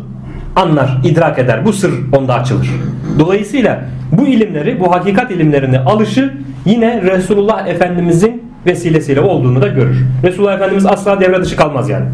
anlar, 0.57 0.99
idrak 1.05 1.39
eder. 1.39 1.65
Bu 1.65 1.73
sır 1.73 1.93
onda 2.13 2.35
açılır. 2.35 2.71
Dolayısıyla 3.19 3.85
bu 4.13 4.27
ilimleri, 4.27 4.81
bu 4.81 4.93
hakikat 4.93 5.31
ilimlerini 5.31 5.79
alışı 5.79 6.35
yine 6.65 7.03
Resulullah 7.03 7.67
Efendimizin 7.67 8.43
vesilesiyle 8.67 9.21
olduğunu 9.21 9.63
da 9.63 9.69
görür. 9.69 10.05
Resulullah 10.25 10.55
Efendimiz 10.55 10.87
asla 10.87 11.21
devre 11.21 11.43
dışı 11.43 11.57
kalmaz 11.57 11.89
yani. 11.89 12.07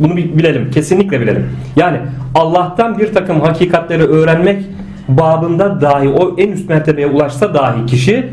Bunu 0.00 0.16
bilelim. 0.16 0.70
Kesinlikle 0.70 1.20
bilelim. 1.20 1.46
Yani 1.76 1.98
Allah'tan 2.34 2.98
bir 2.98 3.14
takım 3.14 3.40
hakikatleri 3.40 4.02
öğrenmek 4.02 4.64
babında 5.08 5.80
dahi 5.80 6.08
o 6.08 6.34
en 6.38 6.52
üst 6.52 6.68
mertebeye 6.68 7.06
ulaşsa 7.06 7.54
dahi 7.54 7.86
kişi 7.86 8.26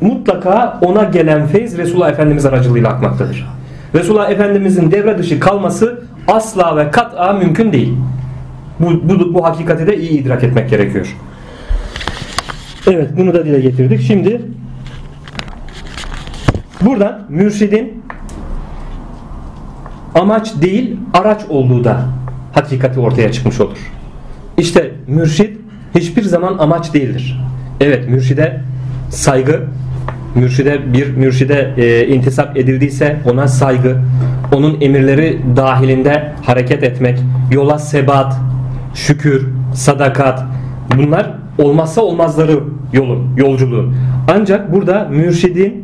mutlaka 0.00 0.78
ona 0.82 1.04
gelen 1.04 1.46
feyz 1.46 1.78
Resulullah 1.78 2.10
Efendimiz 2.10 2.46
aracılığıyla 2.46 2.88
akmaktadır. 2.88 3.46
Resulullah 3.94 4.30
Efendimizin 4.30 4.90
devre 4.90 5.18
dışı 5.18 5.40
kalması 5.40 6.02
asla 6.28 6.76
ve 6.76 6.90
kat'a 6.90 7.32
mümkün 7.32 7.72
değil. 7.72 7.94
Bu, 8.80 9.08
bu, 9.08 9.34
bu 9.34 9.44
hakikati 9.44 9.86
de 9.86 9.96
iyi 9.96 10.10
idrak 10.10 10.44
etmek 10.44 10.70
gerekiyor. 10.70 11.16
Evet 12.86 13.10
bunu 13.16 13.34
da 13.34 13.44
dile 13.44 13.60
getirdik. 13.60 14.00
Şimdi 14.00 14.42
buradan 16.80 17.20
mürşidin 17.28 18.01
amaç 20.14 20.62
değil 20.62 20.96
araç 21.14 21.40
olduğu 21.48 21.84
da 21.84 22.00
hakikati 22.52 23.00
ortaya 23.00 23.32
çıkmış 23.32 23.60
olur. 23.60 23.78
İşte 24.58 24.90
mürşid 25.06 25.56
hiçbir 25.94 26.22
zaman 26.22 26.58
amaç 26.58 26.94
değildir. 26.94 27.40
Evet 27.80 28.08
mürşide 28.08 28.60
saygı, 29.10 29.60
mürşide 30.34 30.92
bir 30.92 31.16
mürşide 31.16 31.74
e, 31.76 32.06
intisap 32.06 32.56
edildiyse 32.56 33.16
ona 33.30 33.48
saygı, 33.48 33.96
onun 34.54 34.80
emirleri 34.80 35.40
dahilinde 35.56 36.32
hareket 36.46 36.82
etmek, 36.82 37.18
yola 37.50 37.78
sebat, 37.78 38.36
şükür, 38.94 39.48
sadakat 39.74 40.44
bunlar 40.96 41.30
olmazsa 41.58 42.00
olmazları 42.02 42.60
yolun, 42.92 43.36
yolculuğun. 43.36 43.94
Ancak 44.28 44.72
burada 44.72 45.08
mürşidin 45.10 45.81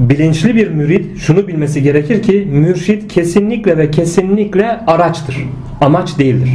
bilinçli 0.00 0.54
bir 0.54 0.68
mürid 0.70 1.16
şunu 1.16 1.48
bilmesi 1.48 1.82
gerekir 1.82 2.22
ki 2.22 2.48
mürşid 2.52 3.10
kesinlikle 3.10 3.78
ve 3.78 3.90
kesinlikle 3.90 4.80
araçtır. 4.86 5.36
Amaç 5.80 6.18
değildir. 6.18 6.50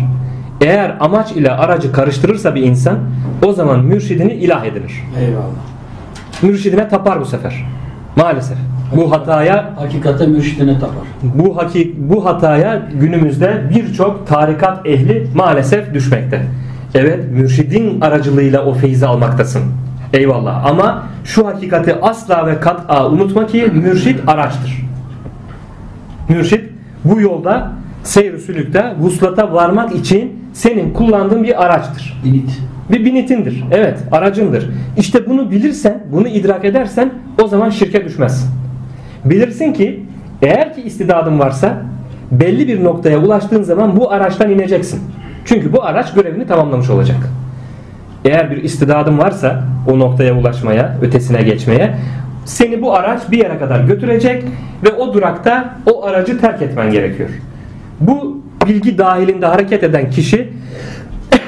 Eğer 0.62 0.98
amaç 1.00 1.32
ile 1.32 1.52
aracı 1.52 1.92
karıştırırsa 1.92 2.56
bir 2.56 2.62
insan 2.62 3.00
o 3.46 3.54
zaman 3.54 3.80
mürşidini 3.86 4.34
ilah 4.34 4.66
edinir. 4.66 5.04
Eyvallah. 5.20 5.44
Mürşidine 6.42 6.89
tapar 6.89 7.22
bu 7.22 7.26
sefer. 7.26 7.66
Maalesef. 8.16 8.58
Bu 8.96 9.12
hataya 9.12 9.74
Hakikate 9.78 10.28
mürşidine 10.28 10.74
tapar. 10.80 10.96
bu 11.24 11.58
hakik 11.58 11.98
bu 11.98 12.26
hataya 12.26 12.82
günümüzde 13.00 13.62
birçok 13.76 14.28
tarikat 14.28 14.88
ehli 14.88 15.28
maalesef 15.36 15.94
düşmekte. 15.94 16.42
Evet 16.96 17.20
mürşidin 17.32 18.02
aracılığıyla 18.02 18.66
o 18.66 18.74
feyzi 18.74 19.08
almaktasın. 19.08 19.62
Eyvallah 20.14 20.66
ama 20.66 21.03
şu 21.24 21.47
hakikati 21.47 21.95
asla 22.01 22.47
ve 22.47 22.59
kat'a 22.59 23.09
unutma 23.09 23.47
ki 23.47 23.72
mürşid 23.74 24.20
araçtır. 24.28 24.86
Mürşid 26.30 26.62
bu 27.03 27.22
yolda 27.22 27.72
seyr 28.03 28.38
sülükte 28.38 28.95
vuslata 28.99 29.53
varmak 29.53 29.95
için 29.95 30.41
senin 30.53 30.93
kullandığın 30.93 31.43
bir 31.43 31.66
araçtır. 31.66 32.22
Binit. 32.26 32.62
Bir 32.91 33.05
binitindir. 33.05 33.64
Evet 33.72 33.99
aracındır. 34.12 34.70
İşte 34.97 35.30
bunu 35.30 35.51
bilirsen, 35.51 36.03
bunu 36.12 36.28
idrak 36.28 36.66
edersen 36.66 37.12
o 37.43 37.47
zaman 37.47 37.70
şirke 37.70 38.05
düşmezsin. 38.05 38.49
Bilirsin 39.26 39.74
ki 39.74 40.05
eğer 40.41 40.76
ki 40.76 40.82
istidadın 40.82 41.39
varsa 41.39 41.78
belli 42.32 42.68
bir 42.68 42.84
noktaya 42.84 43.20
ulaştığın 43.20 43.64
zaman 43.64 43.97
bu 43.97 44.12
araçtan 44.12 44.49
ineceksin. 44.49 44.99
Çünkü 45.45 45.74
bu 45.74 45.84
araç 45.84 46.14
görevini 46.14 46.47
tamamlamış 46.47 46.89
olacak. 46.89 47.18
Eğer 48.26 48.52
bir 48.52 48.64
istidadın 48.64 49.18
varsa 49.18 49.64
o 49.88 50.00
noktaya 50.00 50.38
ulaşmaya, 50.38 50.98
ötesine 51.02 51.42
geçmeye 51.42 51.96
seni 52.46 52.82
bu 52.82 52.96
araç 52.96 53.22
bir 53.32 53.38
yere 53.38 53.60
kadar 53.60 53.80
götürecek 53.80 54.44
ve 54.84 54.92
o 54.94 55.14
durakta 55.14 55.76
o 55.94 56.06
aracı 56.06 56.42
terk 56.42 56.62
etmen 56.62 56.92
gerekiyor. 56.92 57.30
Bu 58.00 58.42
bilgi 58.68 58.98
dahilinde 58.98 59.46
hareket 59.46 59.84
eden 59.84 60.10
kişi 60.10 60.50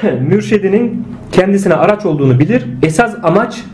mürşidinin 0.28 1.04
kendisine 1.32 1.74
araç 1.74 2.06
olduğunu 2.06 2.38
bilir. 2.40 2.64
Esas 2.82 3.14
amaç 3.22 3.64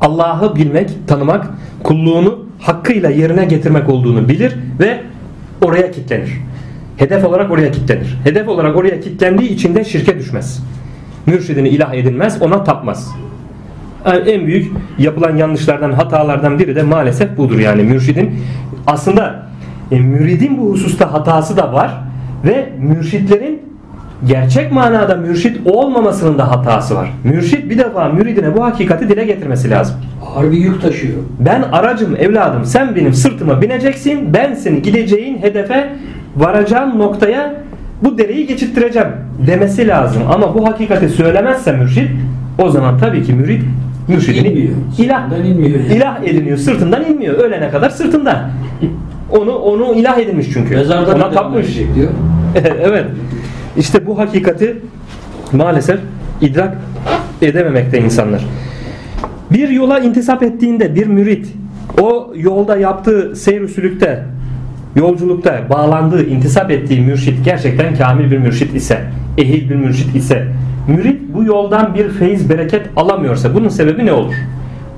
Allah'ı 0.00 0.56
bilmek, 0.56 0.90
tanımak, 1.06 1.46
kulluğunu 1.82 2.46
hakkıyla 2.60 3.10
yerine 3.10 3.44
getirmek 3.44 3.88
olduğunu 3.88 4.28
bilir 4.28 4.56
ve 4.80 5.00
oraya 5.62 5.90
kitlenir. 5.90 6.30
Hedef 6.96 7.24
olarak 7.24 7.50
oraya 7.50 7.72
kitlenir. 7.72 8.18
Hedef 8.24 8.48
olarak 8.48 8.76
oraya 8.76 9.00
kitlendiği 9.00 9.50
için 9.50 9.74
de 9.74 9.84
şirke 9.84 10.18
düşmez. 10.18 10.62
Mürşidini 11.30 11.68
ilah 11.68 11.94
edinmez, 11.94 12.42
ona 12.42 12.64
tapmaz. 12.64 13.14
Yani 14.06 14.30
en 14.30 14.46
büyük 14.46 14.72
yapılan 14.98 15.36
yanlışlardan, 15.36 15.92
hatalardan 15.92 16.58
biri 16.58 16.76
de 16.76 16.82
maalesef 16.82 17.36
budur 17.36 17.58
yani 17.58 17.82
mürşidin. 17.82 18.34
Aslında 18.86 19.46
e, 19.90 20.00
müridin 20.00 20.58
bu 20.58 20.70
hususta 20.70 21.12
hatası 21.12 21.56
da 21.56 21.72
var 21.72 21.90
ve 22.44 22.68
mürşitlerin 22.78 23.62
gerçek 24.26 24.72
manada 24.72 25.16
mürşit 25.16 25.66
olmamasının 25.66 26.38
da 26.38 26.50
hatası 26.50 26.94
var. 26.96 27.12
Mürşit 27.24 27.70
bir 27.70 27.78
defa 27.78 28.08
müridine 28.08 28.56
bu 28.56 28.64
hakikati 28.64 29.08
dile 29.08 29.24
getirmesi 29.24 29.70
lazım. 29.70 29.96
Bir 30.42 30.58
yük 30.58 30.82
taşıyor. 30.82 31.18
Ben 31.40 31.62
aracım 31.62 32.16
evladım 32.16 32.64
sen 32.64 32.96
benim 32.96 33.14
sırtıma 33.14 33.62
bineceksin 33.62 34.34
ben 34.34 34.54
seni 34.54 34.82
gideceğin 34.82 35.38
hedefe 35.38 35.92
varacağın 36.36 36.98
noktaya 36.98 37.54
bu 38.02 38.18
dereyi 38.18 38.46
geçittireceğim 38.46 39.08
demesi 39.46 39.88
lazım. 39.88 40.22
Ama 40.32 40.54
bu 40.54 40.68
hakikati 40.68 41.08
söylemezse 41.08 41.72
mürşit 41.72 42.10
o 42.58 42.68
zaman 42.70 42.98
tabii 42.98 43.22
ki 43.22 43.32
mürid 43.32 43.62
mürşidini 44.08 44.48
İnmiyor. 44.48 44.74
ilah, 44.98 45.22
Sırtından 45.30 45.46
inmiyor. 45.46 45.78
ilah 45.80 46.22
ediniyor. 46.24 46.56
Sırtından 46.58 47.04
inmiyor. 47.04 47.34
Ölene 47.34 47.70
kadar 47.70 47.90
sırtında. 47.90 48.50
Onu 49.30 49.52
onu 49.52 49.94
ilah 49.94 50.18
edinmiş 50.18 50.46
çünkü. 50.52 50.74
Mezarda 50.76 51.14
Ona 51.14 51.30
tapmış. 51.30 51.76
diyor. 51.94 52.10
evet. 52.82 53.04
İşte 53.76 54.06
bu 54.06 54.18
hakikati 54.18 54.76
maalesef 55.52 56.00
idrak 56.40 56.76
edememekte 57.42 57.98
insanlar. 58.00 58.44
Bir 59.50 59.68
yola 59.68 59.98
intisap 59.98 60.42
ettiğinde 60.42 60.94
bir 60.94 61.06
mürit 61.06 61.46
o 62.00 62.32
yolda 62.36 62.76
yaptığı 62.76 63.36
seyr 63.36 63.68
sülükte 63.68 64.24
yolculukta 64.96 65.60
bağlandığı, 65.70 66.26
intisap 66.26 66.70
ettiği 66.70 67.00
mürşit 67.00 67.44
gerçekten 67.44 67.94
kamil 67.94 68.30
bir 68.30 68.38
mürşit 68.38 68.74
ise, 68.74 69.00
ehil 69.38 69.70
bir 69.70 69.74
mürşit 69.74 70.16
ise, 70.16 70.46
mürit 70.88 71.34
bu 71.34 71.44
yoldan 71.44 71.94
bir 71.94 72.08
feyiz 72.08 72.50
bereket 72.50 72.86
alamıyorsa 72.96 73.54
bunun 73.54 73.68
sebebi 73.68 74.06
ne 74.06 74.12
olur? 74.12 74.34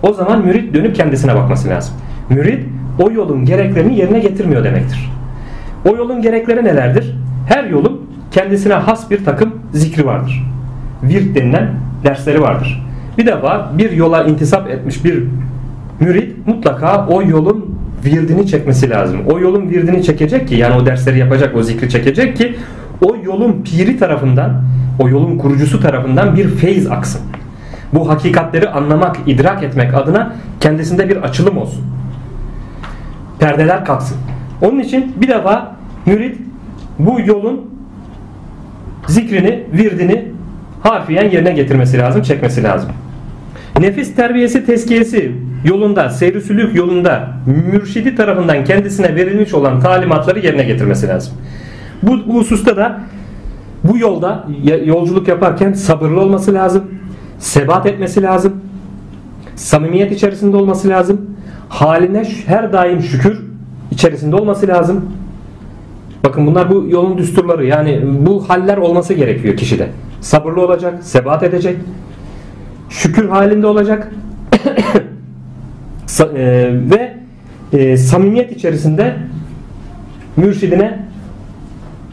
O 0.03 0.13
zaman 0.13 0.45
mürit 0.47 0.75
dönüp 0.75 0.97
kendisine 0.97 1.35
bakması 1.35 1.69
lazım. 1.69 1.95
Mürit 2.31 2.67
o 2.99 3.11
yolun 3.11 3.45
gereklerini 3.45 3.99
yerine 3.99 4.19
getirmiyor 4.19 4.65
demektir. 4.65 5.11
O 5.91 5.97
yolun 5.97 6.23
gerekleri 6.23 6.65
nelerdir? 6.65 7.15
Her 7.49 7.65
yolun 7.65 8.01
kendisine 8.31 8.75
has 8.75 9.11
bir 9.11 9.25
takım 9.25 9.55
zikri 9.73 10.07
vardır. 10.07 10.43
Virt 11.03 11.35
denilen 11.35 11.71
dersleri 12.05 12.43
vardır. 12.43 12.83
Bir 13.19 13.27
defa 13.27 13.73
bir 13.79 13.91
yola 13.91 14.25
intisap 14.25 14.71
etmiş 14.71 15.05
bir 15.05 15.25
mürit 16.01 16.47
mutlaka 16.47 17.07
o 17.07 17.23
yolun 17.23 17.72
virdini 18.05 18.47
çekmesi 18.47 18.91
lazım. 18.91 19.21
O 19.31 19.39
yolun 19.39 19.71
virdini 19.71 20.03
çekecek 20.03 20.49
ki 20.49 20.55
yani 20.55 20.75
o 20.75 20.87
dersleri 20.87 21.19
yapacak, 21.19 21.57
o 21.57 21.63
zikri 21.63 21.91
çekecek 21.91 22.37
ki 22.37 22.57
o 23.03 23.17
yolun 23.25 23.63
piri 23.63 23.99
tarafından, 23.99 24.63
o 24.99 25.09
yolun 25.09 25.39
kurucusu 25.39 25.81
tarafından 25.81 26.37
bir 26.37 26.49
feyz 26.49 26.91
aksın. 26.91 27.21
Bu 27.93 28.09
hakikatleri 28.09 28.69
anlamak, 28.69 29.17
idrak 29.27 29.63
etmek 29.63 29.95
adına 29.95 30.35
kendisinde 30.61 31.09
bir 31.09 31.17
açılım 31.17 31.59
olsun. 31.59 31.85
Perdeler 33.39 33.85
kalksın. 33.85 34.17
Onun 34.63 34.79
için 34.79 35.13
bir 35.17 35.29
defa 35.29 35.77
mürit 36.07 36.39
bu 36.99 37.21
yolun 37.21 37.71
zikrini, 39.07 39.65
virdini 39.73 40.25
harfiyen 40.83 41.31
yerine 41.31 41.53
getirmesi 41.53 41.99
lazım, 41.99 42.23
çekmesi 42.23 42.63
lazım. 42.63 42.91
Nefis 43.81 44.15
terbiyesi, 44.15 44.67
teskiyesi 44.67 45.33
yolunda, 45.65 46.11
seyri 46.11 46.77
yolunda 46.77 47.29
mürşidi 47.73 48.17
tarafından 48.17 48.65
kendisine 48.65 49.17
verilmiş 49.17 49.55
olan 49.55 49.81
talimatları 49.81 50.39
yerine 50.39 50.63
getirmesi 50.63 51.09
lazım. 51.09 51.35
Bu, 52.03 52.27
bu 52.27 52.39
hususta 52.39 52.77
da 52.77 53.01
bu 53.85 53.99
yolda 53.99 54.47
yolculuk 54.85 55.29
yaparken 55.29 55.73
sabırlı 55.73 56.21
olması 56.21 56.55
lazım, 56.55 56.85
sebat 57.39 57.87
etmesi 57.87 58.23
lazım, 58.23 58.53
samimiyet 59.57 60.13
içerisinde 60.13 60.57
olması 60.57 60.89
lazım, 60.89 61.21
haline 61.69 62.25
her 62.47 62.73
daim 62.73 63.03
şükür 63.03 63.41
içerisinde 63.91 64.37
olması 64.37 64.69
lazım. 64.69 65.05
Bakın 66.25 66.47
bunlar 66.47 66.71
bu 66.71 66.87
yolun 66.89 67.19
düsturları 67.19 67.67
yani 67.67 68.01
bu 68.27 68.49
haller 68.49 68.77
olması 68.77 69.15
gerekiyor 69.15 69.57
kişide. 69.57 69.89
Sabırlı 70.21 70.65
olacak, 70.65 71.03
sebat 71.03 71.43
edecek, 71.43 71.77
şükür 72.89 73.29
halinde 73.29 73.67
olacak 73.67 74.13
ve 76.91 77.15
e, 77.73 77.97
samimiyet 77.97 78.53
içerisinde 78.53 79.17
mürşidine 80.37 80.99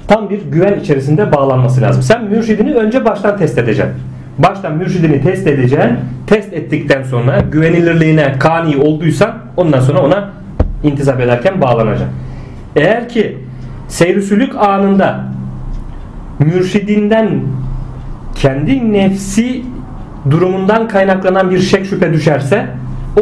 tam 0.08 0.30
bir 0.30 0.42
güven 0.52 0.80
içerisinde 0.80 1.32
bağlanması 1.32 1.82
lazım. 1.82 2.04
Sen 2.04 2.24
mürşidini 2.24 2.74
önce 2.74 3.06
baştan 3.06 3.38
test 3.38 3.58
edeceksin. 3.58 3.96
Baştan 4.38 4.78
mürşidini 4.78 5.22
test 5.22 5.48
edeceksin. 5.48 5.92
Test 6.28 6.54
ettikten 6.54 7.04
sonra 7.04 7.40
güvenilirliğine 7.52 8.34
kani 8.40 8.78
olduysan 8.78 9.34
ondan 9.58 9.80
sonra 9.80 10.02
ona 10.02 10.30
intizap 10.84 11.20
ederken 11.20 11.62
bağlanacaksın. 11.62 12.08
Eğer 12.76 13.10
ki 13.10 13.38
seyrisülük 13.88 14.56
anında 14.56 15.24
mürşidinden 16.40 17.30
kendi 18.36 18.94
nefsi 18.94 19.62
durumundan 20.32 20.88
kaynaklanan 20.88 21.52
bir 21.52 21.60
şek 21.60 21.86
şüphe 21.86 22.14
düşerse 22.14 22.68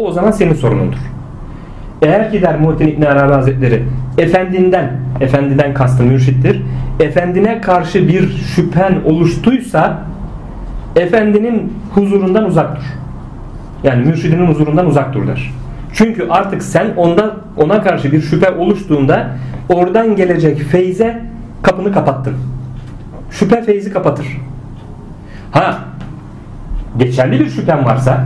o 0.00 0.12
zaman 0.12 0.30
senin 0.30 0.54
sorunundur. 0.54 0.98
Eğer 2.02 2.30
ki 2.30 2.42
der 2.42 2.60
Muhittin 2.60 2.88
İbn 2.88 3.02
Arabi 3.02 3.32
Hazretleri 3.32 3.82
efendinden, 4.18 4.90
efendiden 5.20 5.74
kastı 5.74 6.02
mürşittir. 6.02 6.62
Efendine 7.00 7.60
karşı 7.60 8.08
bir 8.08 8.28
şüphen 8.28 8.94
oluştuysa 9.04 10.02
efendinin 10.96 11.72
huzurundan 11.94 12.44
uzak 12.44 12.76
dur. 12.76 12.84
Yani 13.84 14.04
mürşidinin 14.04 14.46
huzurundan 14.46 14.86
uzak 14.86 15.14
dur 15.14 15.26
der. 15.26 15.52
Çünkü 15.92 16.28
artık 16.30 16.62
sen 16.62 16.86
onda 16.96 17.36
ona 17.56 17.82
karşı 17.82 18.12
bir 18.12 18.20
şüphe 18.20 18.50
oluştuğunda 18.50 19.26
oradan 19.68 20.16
gelecek 20.16 20.58
feyze 20.58 21.22
kapını 21.62 21.92
kapattın. 21.92 22.34
Şüphe 23.30 23.62
feyzi 23.62 23.92
kapatır. 23.92 24.26
Ha 25.50 25.78
geçerli 26.98 27.40
bir 27.40 27.50
şüphen 27.50 27.84
varsa 27.84 28.24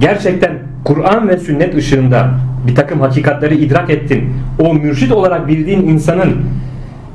gerçekten 0.00 0.58
Kur'an 0.84 1.28
ve 1.28 1.36
sünnet 1.36 1.74
ışığında 1.74 2.30
bir 2.66 2.74
takım 2.74 3.00
hakikatleri 3.00 3.56
idrak 3.56 3.90
ettin. 3.90 4.34
O 4.58 4.74
mürşit 4.74 5.12
olarak 5.12 5.48
bildiğin 5.48 5.88
insanın 5.88 6.36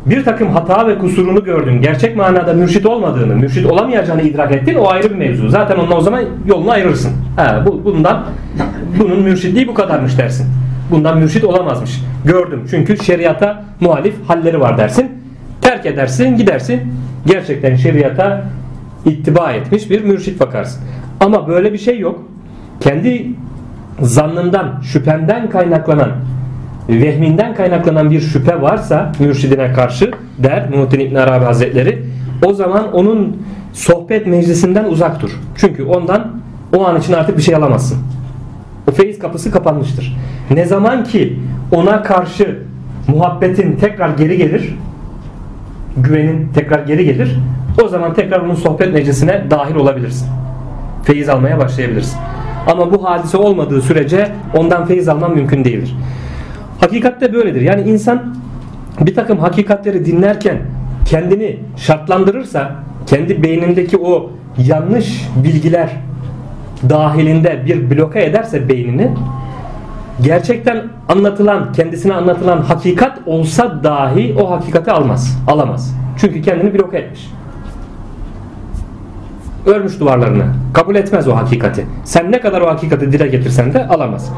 bir 0.06 0.24
takım 0.24 0.50
hata 0.50 0.88
ve 0.88 0.98
kusurunu 0.98 1.44
gördün. 1.44 1.82
Gerçek 1.82 2.16
manada 2.16 2.54
mürşit 2.54 2.86
olmadığını, 2.86 3.36
mürşit 3.36 3.66
olamayacağını 3.66 4.22
idrak 4.22 4.52
ettin. 4.52 4.76
O 4.76 4.88
ayrı 4.88 5.10
bir 5.10 5.16
mevzu. 5.16 5.50
Zaten 5.50 5.78
onunla 5.78 5.96
o 5.96 6.02
zaman 6.02 6.24
yolunu 6.48 6.72
ayırırsın. 6.72 7.12
Ha, 7.36 7.64
bu, 7.66 7.86
bundan 7.86 8.26
bunun 9.00 9.20
mürşitliği 9.20 9.68
bu 9.68 9.74
kadarmış 9.74 10.18
dersin. 10.18 10.48
Bundan 10.92 11.18
mürşit 11.18 11.44
olamazmış. 11.44 12.02
Gördüm. 12.26 12.64
Çünkü 12.70 13.04
şeriata 13.04 13.64
muhalif 13.80 14.16
halleri 14.28 14.60
var 14.60 14.78
dersin. 14.78 15.12
Terk 15.62 15.86
edersin, 15.86 16.38
gidersin. 16.38 16.82
Gerçekten 17.26 17.76
şeriata 17.76 18.44
ittiba 19.06 19.52
etmiş 19.52 19.90
bir 19.90 20.04
mürşit 20.04 20.40
bakarsın. 20.40 20.82
Ama 21.20 21.48
böyle 21.48 21.74
bir 21.74 21.78
şey 21.78 22.00
yok. 22.00 22.24
Kendi 22.80 23.32
zannından, 24.02 24.82
şüphenden 24.82 25.50
kaynaklanan, 25.50 26.12
vehminden 26.90 27.56
kaynaklanan 27.56 28.12
bir 28.12 28.22
şüphe 28.22 28.62
varsa 28.62 29.12
mürşidine 29.20 29.74
karşı 29.74 30.12
der 30.38 30.70
Muhittin 30.70 31.00
İbn 31.00 31.16
Arabi 31.16 31.46
Hazretleri 31.46 32.04
o 32.46 32.54
zaman 32.54 32.94
onun 32.94 33.38
sohbet 33.74 34.28
meclisinden 34.28 34.86
uzak 34.86 35.22
dur. 35.22 35.40
Çünkü 35.56 35.84
ondan 35.84 36.32
o 36.78 36.86
an 36.86 37.00
için 37.00 37.14
artık 37.14 37.38
bir 37.38 37.42
şey 37.42 37.56
alamazsın. 37.56 37.98
O 38.90 38.92
feyiz 38.92 39.20
kapısı 39.20 39.52
kapanmıştır. 39.52 40.18
Ne 40.52 40.66
zaman 40.66 41.04
ki 41.04 41.40
ona 41.72 42.04
karşı 42.04 42.60
muhabbetin 43.08 43.76
tekrar 43.76 44.10
geri 44.10 44.38
gelir, 44.38 44.78
güvenin 45.98 46.50
tekrar 46.54 46.80
geri 46.80 47.06
gelir, 47.06 47.40
o 47.84 47.88
zaman 47.88 48.14
tekrar 48.14 48.40
onun 48.40 48.56
sohbet 48.56 48.94
meclisine 48.94 49.44
dahil 49.50 49.76
olabilirsin. 49.76 50.28
Feyiz 51.04 51.30
almaya 51.30 51.58
başlayabilirsin. 51.58 52.20
Ama 52.68 52.94
bu 52.94 53.04
hadise 53.04 53.38
olmadığı 53.38 53.82
sürece 53.82 54.32
ondan 54.58 54.86
feyiz 54.86 55.08
alman 55.08 55.32
mümkün 55.32 55.66
değildir. 55.66 55.96
Hakikatte 56.80 57.34
böyledir. 57.34 57.62
Yani 57.62 57.82
insan 57.82 58.36
bir 59.02 59.16
takım 59.16 59.38
hakikatleri 59.38 60.06
dinlerken 60.06 60.58
kendini 61.06 61.60
şartlandırırsa, 61.78 62.72
kendi 63.08 63.44
beynindeki 63.44 63.98
o 63.98 64.32
yanlış 64.58 65.30
bilgiler 65.44 65.90
dahilinde 66.90 67.66
bir 67.66 67.98
bloka 67.98 68.20
ederse 68.20 68.70
beynini 68.70 69.12
gerçekten 70.22 70.84
anlatılan, 71.10 71.74
kendisine 71.74 72.14
anlatılan 72.14 72.62
hakikat 72.62 73.20
olsa 73.26 73.84
dahi 73.84 74.36
o 74.42 74.52
hakikati 74.52 74.92
almaz, 74.92 75.44
alamaz. 75.48 75.96
Çünkü 76.18 76.42
kendini 76.42 76.74
bloka 76.74 76.98
etmiş. 76.98 77.30
Örmüş 79.66 80.00
duvarlarını. 80.00 80.44
Kabul 80.74 80.96
etmez 80.96 81.28
o 81.28 81.36
hakikati. 81.36 81.86
Sen 82.04 82.32
ne 82.32 82.42
kadar 82.42 82.62
o 82.62 82.68
hakikati 82.68 83.12
dile 83.12 83.28
getirsen 83.28 83.74
de 83.74 83.88
alamaz. 83.88 84.32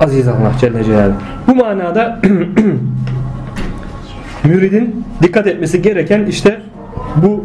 Aziz 0.00 0.28
Allah 0.28 0.52
Celle 0.60 0.84
Celaluhu. 0.84 1.16
Bu 1.48 1.54
manada 1.54 2.20
müridin 4.44 5.04
dikkat 5.22 5.46
etmesi 5.46 5.82
gereken 5.82 6.26
işte 6.26 6.60
bu 7.16 7.44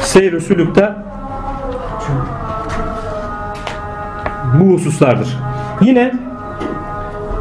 seyr-i 0.00 0.40
bu 4.60 4.64
hususlardır. 4.64 5.36
Yine 5.80 6.12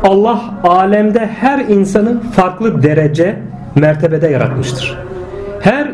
Allah 0.04 0.42
alemde 0.64 1.30
her 1.40 1.60
insanı 1.60 2.22
farklı 2.22 2.84
derece 2.84 3.40
mertebede 3.76 4.28
yaratmıştır. 4.28 4.98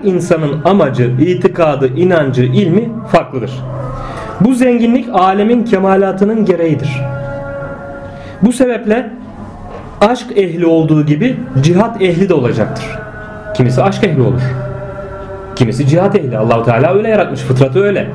İnsanın 0.04 0.62
amacı, 0.66 1.12
itikadı, 1.20 1.88
inancı, 1.88 2.44
ilmi 2.44 2.90
farklıdır. 3.12 3.52
Bu 4.42 4.54
zenginlik 4.54 5.10
alemin 5.14 5.66
kemalatının 5.66 6.46
gereğidir. 6.46 7.02
Bu 8.42 8.54
sebeple 8.54 9.10
aşk 10.02 10.38
ehli 10.38 10.66
olduğu 10.66 11.06
gibi 11.06 11.40
cihat 11.62 12.02
ehli 12.02 12.30
de 12.30 12.34
olacaktır. 12.34 12.86
Kimisi 13.56 13.84
aşk 13.84 14.04
ehli 14.04 14.22
olur. 14.22 14.42
Kimisi 15.56 15.88
cihat 15.88 16.16
ehli. 16.16 16.38
Allahu 16.38 16.64
Teala 16.64 16.94
öyle 16.94 17.10
yaratmış. 17.10 17.42
Fıtratı 17.42 17.84
öyle. 17.84 18.08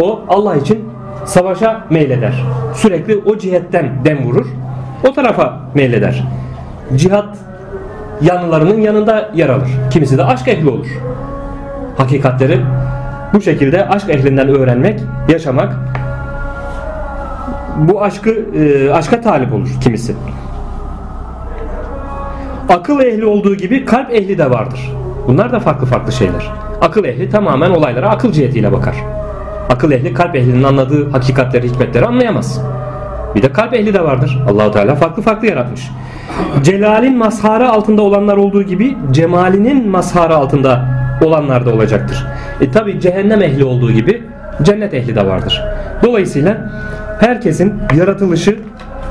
O 0.00 0.20
Allah 0.28 0.56
için 0.56 0.84
savaşa 1.24 1.84
meyleder. 1.90 2.44
Sürekli 2.74 3.16
o 3.16 3.38
cihetten 3.38 4.04
dem 4.04 4.24
vurur. 4.24 4.46
O 5.08 5.12
tarafa 5.12 5.60
meyleder. 5.74 6.24
Cihat 6.96 7.36
yanlarının 8.22 8.80
yanında 8.80 9.30
yer 9.34 9.48
alır. 9.48 9.68
Kimisi 9.90 10.18
de 10.18 10.24
aşk 10.24 10.48
ehli 10.48 10.68
olur. 10.68 10.86
Hakikatleri 11.96 12.60
bu 13.34 13.40
şekilde 13.40 13.88
aşk 13.88 14.10
ehlinden 14.10 14.48
öğrenmek, 14.48 15.00
yaşamak 15.28 15.76
bu 17.78 18.02
aşkı 18.02 18.30
e, 18.30 18.92
aşka 18.92 19.20
talip 19.20 19.52
olur 19.52 19.68
kimisi. 19.80 20.14
Akıl 22.68 23.00
ehli 23.00 23.24
olduğu 23.24 23.54
gibi 23.54 23.84
kalp 23.84 24.10
ehli 24.10 24.38
de 24.38 24.50
vardır. 24.50 24.92
Bunlar 25.28 25.52
da 25.52 25.60
farklı 25.60 25.86
farklı 25.86 26.12
şeyler. 26.12 26.50
Akıl 26.80 27.04
ehli 27.04 27.30
tamamen 27.30 27.70
olaylara 27.70 28.10
akıl 28.10 28.32
cihetiyle 28.32 28.72
bakar. 28.72 28.96
Akıl 29.70 29.92
ehli 29.92 30.14
kalp 30.14 30.36
ehlinin 30.36 30.62
anladığı 30.62 31.10
hakikatleri, 31.10 31.68
hikmetleri 31.68 32.06
anlayamaz. 32.06 32.60
Bir 33.34 33.42
de 33.42 33.52
kalp 33.52 33.74
ehli 33.74 33.94
de 33.94 34.04
vardır. 34.04 34.38
Allahu 34.50 34.70
Teala 34.70 34.94
farklı 34.94 35.22
farklı 35.22 35.46
yaratmış. 35.46 35.90
Celalin 36.62 37.16
mazharı 37.18 37.68
altında 37.68 38.02
olanlar 38.02 38.36
olduğu 38.36 38.62
gibi 38.62 38.96
cemalinin 39.10 39.88
mazharı 39.88 40.36
altında 40.36 40.84
olanlar 41.24 41.66
da 41.66 41.74
olacaktır. 41.74 42.26
E 42.60 42.70
tabi 42.70 43.00
cehennem 43.00 43.42
ehli 43.42 43.64
olduğu 43.64 43.92
gibi 43.92 44.22
cennet 44.62 44.94
ehli 44.94 45.16
de 45.16 45.26
vardır. 45.26 45.62
Dolayısıyla 46.02 46.70
herkesin 47.20 47.74
yaratılışı 47.96 48.58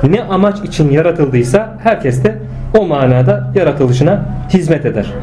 ne 0.03 0.23
amaç 0.23 0.59
için 0.59 0.91
yaratıldıysa 0.91 1.77
herkes 1.83 2.23
de 2.23 2.37
o 2.77 2.85
manada 2.85 3.51
yaratılışına 3.55 4.25
hizmet 4.49 4.85
eder. 4.85 5.13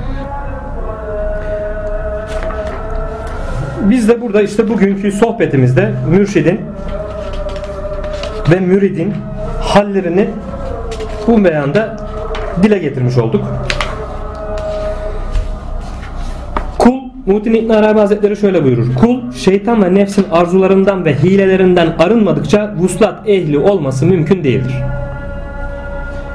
Biz 3.91 4.09
de 4.09 4.21
burada 4.21 4.43
işte 4.43 4.69
bugünkü 4.69 5.13
sohbetimizde 5.13 5.91
mürşidin 6.11 6.61
ve 8.51 8.61
müridin 8.61 9.13
hallerini 9.61 10.29
bu 11.27 11.45
beyanda 11.45 11.97
dile 12.63 12.79
getirmiş 12.79 13.19
olduk. 13.19 13.45
Kul 16.79 16.95
Muhittin 17.27 17.55
İbn 17.55 17.71
Arabi 17.71 17.99
Hazretleri 17.99 18.37
şöyle 18.37 18.65
buyurur. 18.65 18.95
Kul 18.95 19.33
şeytan 19.33 19.83
ve 19.83 19.95
nefsin 19.95 20.25
arzularından 20.31 21.05
ve 21.05 21.15
hilelerinden 21.15 21.95
arınmadıkça 21.99 22.75
vuslat 22.79 23.29
ehli 23.29 23.59
olması 23.59 24.07
mümkün 24.07 24.45
değildir. 24.45 24.75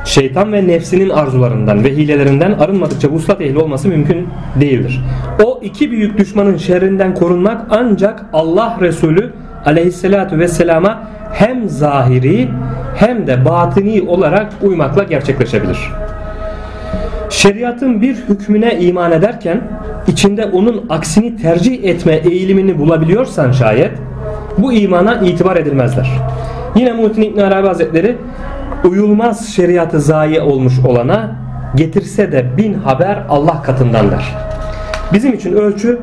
Şeytan 0.05 0.53
ve 0.53 0.67
nefsinin 0.67 1.09
arzularından 1.09 1.83
ve 1.83 1.91
hilelerinden 1.91 2.51
arınmadıkça 2.51 3.09
vuslat 3.09 3.41
ehli 3.41 3.59
olması 3.59 3.87
mümkün 3.87 4.27
değildir. 4.61 5.01
O 5.43 5.59
iki 5.63 5.91
büyük 5.91 6.17
düşmanın 6.17 6.57
şerrinden 6.57 7.15
korunmak 7.15 7.61
ancak 7.69 8.25
Allah 8.33 8.77
Resulü 8.81 9.33
aleyhissalatu 9.65 10.39
vesselama 10.39 11.07
hem 11.33 11.69
zahiri 11.69 12.49
hem 12.95 13.27
de 13.27 13.45
batini 13.45 14.01
olarak 14.01 14.51
uymakla 14.63 15.03
gerçekleşebilir. 15.03 15.77
Şeriatın 17.29 18.01
bir 18.01 18.15
hükmüne 18.15 18.79
iman 18.79 19.11
ederken 19.11 19.61
içinde 20.07 20.45
onun 20.45 20.85
aksini 20.89 21.37
tercih 21.37 21.83
etme 21.83 22.13
eğilimini 22.13 22.79
bulabiliyorsan 22.79 23.51
şayet 23.51 23.91
bu 24.57 24.73
imana 24.73 25.15
itibar 25.15 25.55
edilmezler. 25.55 26.09
Yine 26.75 26.93
Muhittin 26.93 27.21
İbn 27.21 27.39
Arabi 27.39 27.67
Hazretleri 27.67 28.15
uyulmaz 28.89 29.47
şeriatı 29.47 30.01
zayi 30.01 30.41
olmuş 30.41 30.79
olana 30.79 31.35
getirse 31.75 32.31
de 32.31 32.57
bin 32.57 32.73
haber 32.73 33.23
Allah 33.29 33.61
katından 33.61 34.11
der. 34.11 34.35
Bizim 35.13 35.33
için 35.33 35.53
ölçü 35.53 35.99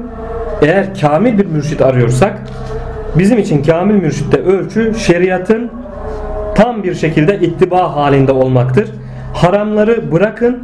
eğer 0.63 1.01
kamil 1.01 1.39
bir 1.39 1.47
mürşit 1.47 1.83
arıyorsak 1.83 2.39
bizim 3.19 3.39
için 3.39 3.63
kamil 3.63 3.95
mürşitte 3.95 4.37
ölçü 4.43 4.95
şeriatın 4.99 5.71
tam 6.55 6.83
bir 6.83 6.95
şekilde 6.95 7.41
ittiba 7.41 7.97
halinde 7.97 8.33
olmaktır. 8.33 8.91
Haramları 9.35 10.13
bırakın, 10.13 10.59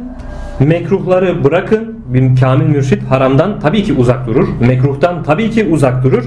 mekruhları 0.59 1.43
bırakın. 1.43 1.99
Bir 2.07 2.39
kamil 2.39 2.65
mürşit 2.65 3.03
haramdan 3.03 3.59
tabii 3.59 3.83
ki 3.83 3.93
uzak 3.93 4.27
durur. 4.27 4.47
Mekruhtan 4.59 5.23
tabii 5.23 5.49
ki 5.49 5.67
uzak 5.71 6.03
durur. 6.03 6.25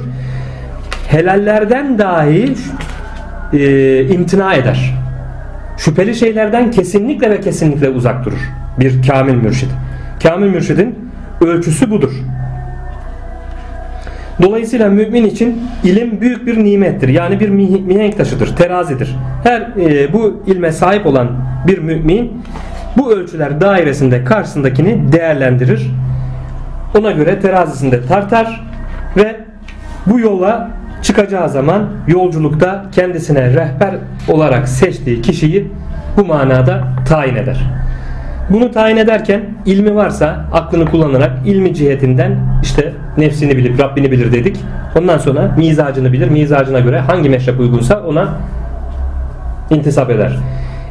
Helallerden 1.08 1.98
dahi 1.98 2.54
e, 3.52 4.04
imtina 4.06 4.54
eder. 4.54 4.94
Şüpheli 5.76 6.14
şeylerden 6.14 6.70
kesinlikle 6.70 7.30
ve 7.30 7.40
kesinlikle 7.40 7.88
uzak 7.88 8.24
durur. 8.24 8.50
Bir 8.80 9.06
kamil 9.06 9.34
mürşit. 9.34 9.70
Kamil 10.22 10.50
mürşidin 10.50 10.98
ölçüsü 11.40 11.90
budur. 11.90 12.12
Dolayısıyla 14.42 14.88
mümin 14.88 15.24
için 15.24 15.62
ilim 15.84 16.20
büyük 16.20 16.46
bir 16.46 16.64
nimettir. 16.64 17.08
Yani 17.08 17.40
bir 17.40 17.48
mihenk 17.48 18.16
taşıdır, 18.16 18.56
terazidir. 18.56 19.16
Her 19.42 19.60
e, 19.60 20.12
bu 20.12 20.42
ilme 20.46 20.72
sahip 20.72 21.06
olan 21.06 21.28
bir 21.66 21.78
mümin 21.78 22.32
bu 22.96 23.12
ölçüler 23.12 23.60
dairesinde 23.60 24.24
karşısındakini 24.24 25.12
değerlendirir. 25.12 25.90
Ona 26.98 27.10
göre 27.10 27.40
terazisinde 27.40 28.06
tartar 28.06 28.66
ve 29.16 29.36
bu 30.06 30.20
yola 30.20 30.70
çıkacağı 31.02 31.48
zaman 31.48 31.88
yolculukta 32.08 32.84
kendisine 32.92 33.48
rehber 33.50 33.94
olarak 34.28 34.68
seçtiği 34.68 35.22
kişiyi 35.22 35.70
bu 36.16 36.24
manada 36.24 36.84
tayin 37.08 37.36
eder. 37.36 37.60
Bunu 38.50 38.70
tayin 38.70 38.96
ederken 38.96 39.40
ilmi 39.66 39.94
varsa 39.94 40.44
aklını 40.52 40.86
kullanarak 40.86 41.30
ilmi 41.46 41.74
cihetinden 41.74 42.38
işte 42.62 42.92
nefsini 43.18 43.56
bilip 43.56 43.80
Rabbini 43.80 44.10
bilir 44.10 44.32
dedik. 44.32 44.56
Ondan 44.98 45.18
sonra 45.18 45.54
mizacını 45.58 46.12
bilir. 46.12 46.28
Mizacına 46.28 46.80
göre 46.80 46.98
hangi 46.98 47.28
meşrep 47.28 47.60
uygunsa 47.60 48.00
ona 48.00 48.28
intisap 49.70 50.10
eder. 50.10 50.38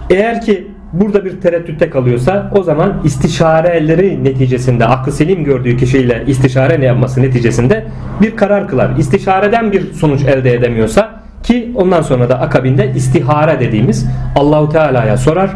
Eğer 0.10 0.42
ki 0.42 0.68
burada 0.94 1.26
bir 1.26 1.42
tereddütte 1.42 1.90
kalıyorsa 1.90 2.52
o 2.56 2.64
zaman 2.64 2.94
istişareleri 3.04 4.24
neticesinde 4.24 4.86
aklı 4.86 5.12
selim 5.12 5.44
gördüğü 5.44 5.78
kişiyle 5.78 6.24
istişare 6.28 6.82
ne 6.82 6.86
yapması 6.86 7.22
neticesinde 7.22 7.86
bir 8.22 8.36
karar 8.36 8.68
kılar. 8.68 8.92
İstişareden 8.98 9.72
bir 9.72 9.94
sonuç 9.94 10.24
elde 10.24 10.54
edemiyorsa 10.54 11.22
ki 11.44 11.72
ondan 11.76 12.02
sonra 12.02 12.30
da 12.30 12.40
akabinde 12.40 12.92
istihare 12.96 13.60
dediğimiz 13.60 14.08
Allahu 14.36 14.70
Teala'ya 14.70 15.18
sorar. 15.18 15.50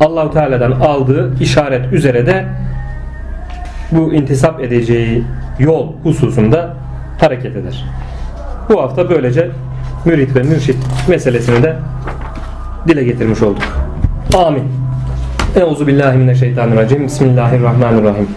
Allahu 0.00 0.30
Teala'dan 0.30 0.70
aldığı 0.70 1.34
işaret 1.40 1.92
üzere 1.92 2.26
de 2.26 2.44
bu 3.92 4.14
intisap 4.14 4.60
edeceği 4.60 5.24
yol 5.58 5.86
hususunda 6.02 6.74
hareket 7.20 7.56
eder. 7.56 7.84
Bu 8.68 8.82
hafta 8.82 9.10
böylece 9.10 9.50
mürit 10.04 10.36
ve 10.36 10.42
mürşit 10.42 10.76
meselesini 11.08 11.62
de 11.62 11.76
dile 12.88 13.04
getirmiş 13.04 13.42
olduk. 13.42 13.62
Amin. 14.46 14.64
Euzu 15.56 15.86
billahi 15.86 16.18
mineşşeytanirracim. 16.18 17.06
Bismillahirrahmanirrahim. 17.06 18.28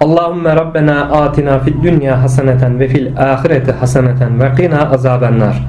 Allahümme 0.00 0.56
Rabbena 0.56 1.02
atina 1.02 1.58
fid 1.58 1.82
dünya 1.82 2.22
haseneten 2.22 2.80
ve 2.80 2.88
fil 2.88 3.16
ahireti 3.16 3.72
haseneten 3.72 4.40
ve 4.40 4.54
qina 4.54 4.90
azabennar. 4.90 5.66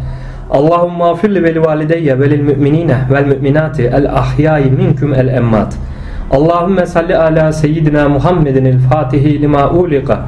Allahümme 0.51 1.03
afirli 1.03 1.43
veli 1.43 1.65
valideyye 1.65 2.19
velil 2.19 2.41
müminine 2.41 2.97
vel 3.11 3.25
müminati 3.25 3.83
el 3.83 4.17
ahyai 4.17 4.71
minkum 4.71 5.13
el 5.13 5.27
emmat. 5.27 5.73
Allahümme 6.31 6.85
salli 6.85 7.17
ala 7.17 7.53
seyyidina 7.53 8.09
Muhammedin 8.09 8.65
el 8.65 8.79
fatihi 8.79 9.41
lima 9.41 9.69
ulika 9.69 10.19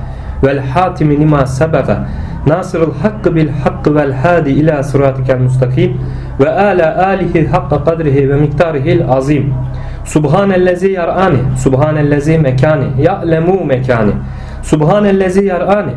vel 0.43 0.59
hatimi 0.59 1.19
lima 1.19 1.45
sebega 1.45 2.07
nasırıl 2.47 2.93
hakkı 3.01 3.35
bil 3.35 3.49
hakkı 3.49 3.95
vel 3.95 4.13
hadi 4.13 4.49
ila 4.49 4.83
sıratikel 4.83 5.39
mustakim 5.39 5.97
ve 6.39 6.49
ala 6.49 7.07
alihi 7.07 7.47
hakka 7.47 7.83
kadrihi 7.83 8.29
ve 8.29 8.35
miktarihil 8.35 9.09
azim. 9.09 9.53
Subhanellezi 10.05 10.91
yar'ani, 10.91 11.37
subhanellezi 11.57 12.37
mekani, 12.37 12.85
ya'lemu 13.01 13.65
mekani. 13.65 14.11
Subhanellezi 14.63 15.45
yar'ani. 15.45 15.91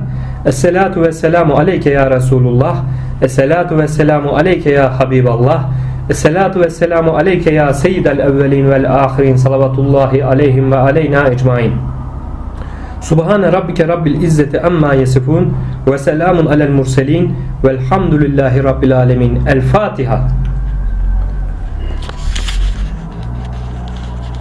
Esselatu 0.47 1.03
ve 1.03 1.13
selamu 1.13 1.55
aleyke 1.57 1.91
ya 1.91 2.11
Resulullah. 2.11 2.77
Esselatu 3.23 3.79
ve 3.79 3.89
selamu 3.89 4.37
aleyke 4.37 4.71
ya 4.71 5.01
Habiballah. 5.01 5.65
Esselatu 6.11 6.61
ve 6.61 6.71
selamu 6.71 7.17
aleyke 7.17 7.55
ya 7.55 7.75
seyyidel 7.75 8.19
evvelin 8.19 8.71
vel 8.71 8.95
ahirin. 8.95 9.37
Salavatullahi 9.37 10.25
aleyhim 10.25 10.73
ve 10.73 10.77
aleyna 10.77 11.29
ecmain. 11.29 11.73
Subhane 13.01 13.53
rabbike 13.53 13.89
rabbil 13.89 14.23
izzeti 14.23 14.61
amma 14.61 14.95
yasifun 14.95 15.55
ve 15.87 15.99
selamun 15.99 16.47
alel 16.47 16.71
murselin 16.71 17.35
velhamdülillahi 17.65 18.65
rabbil 18.65 18.97
alemin. 18.97 19.47
El 19.47 19.61
Fatiha. 19.61 20.29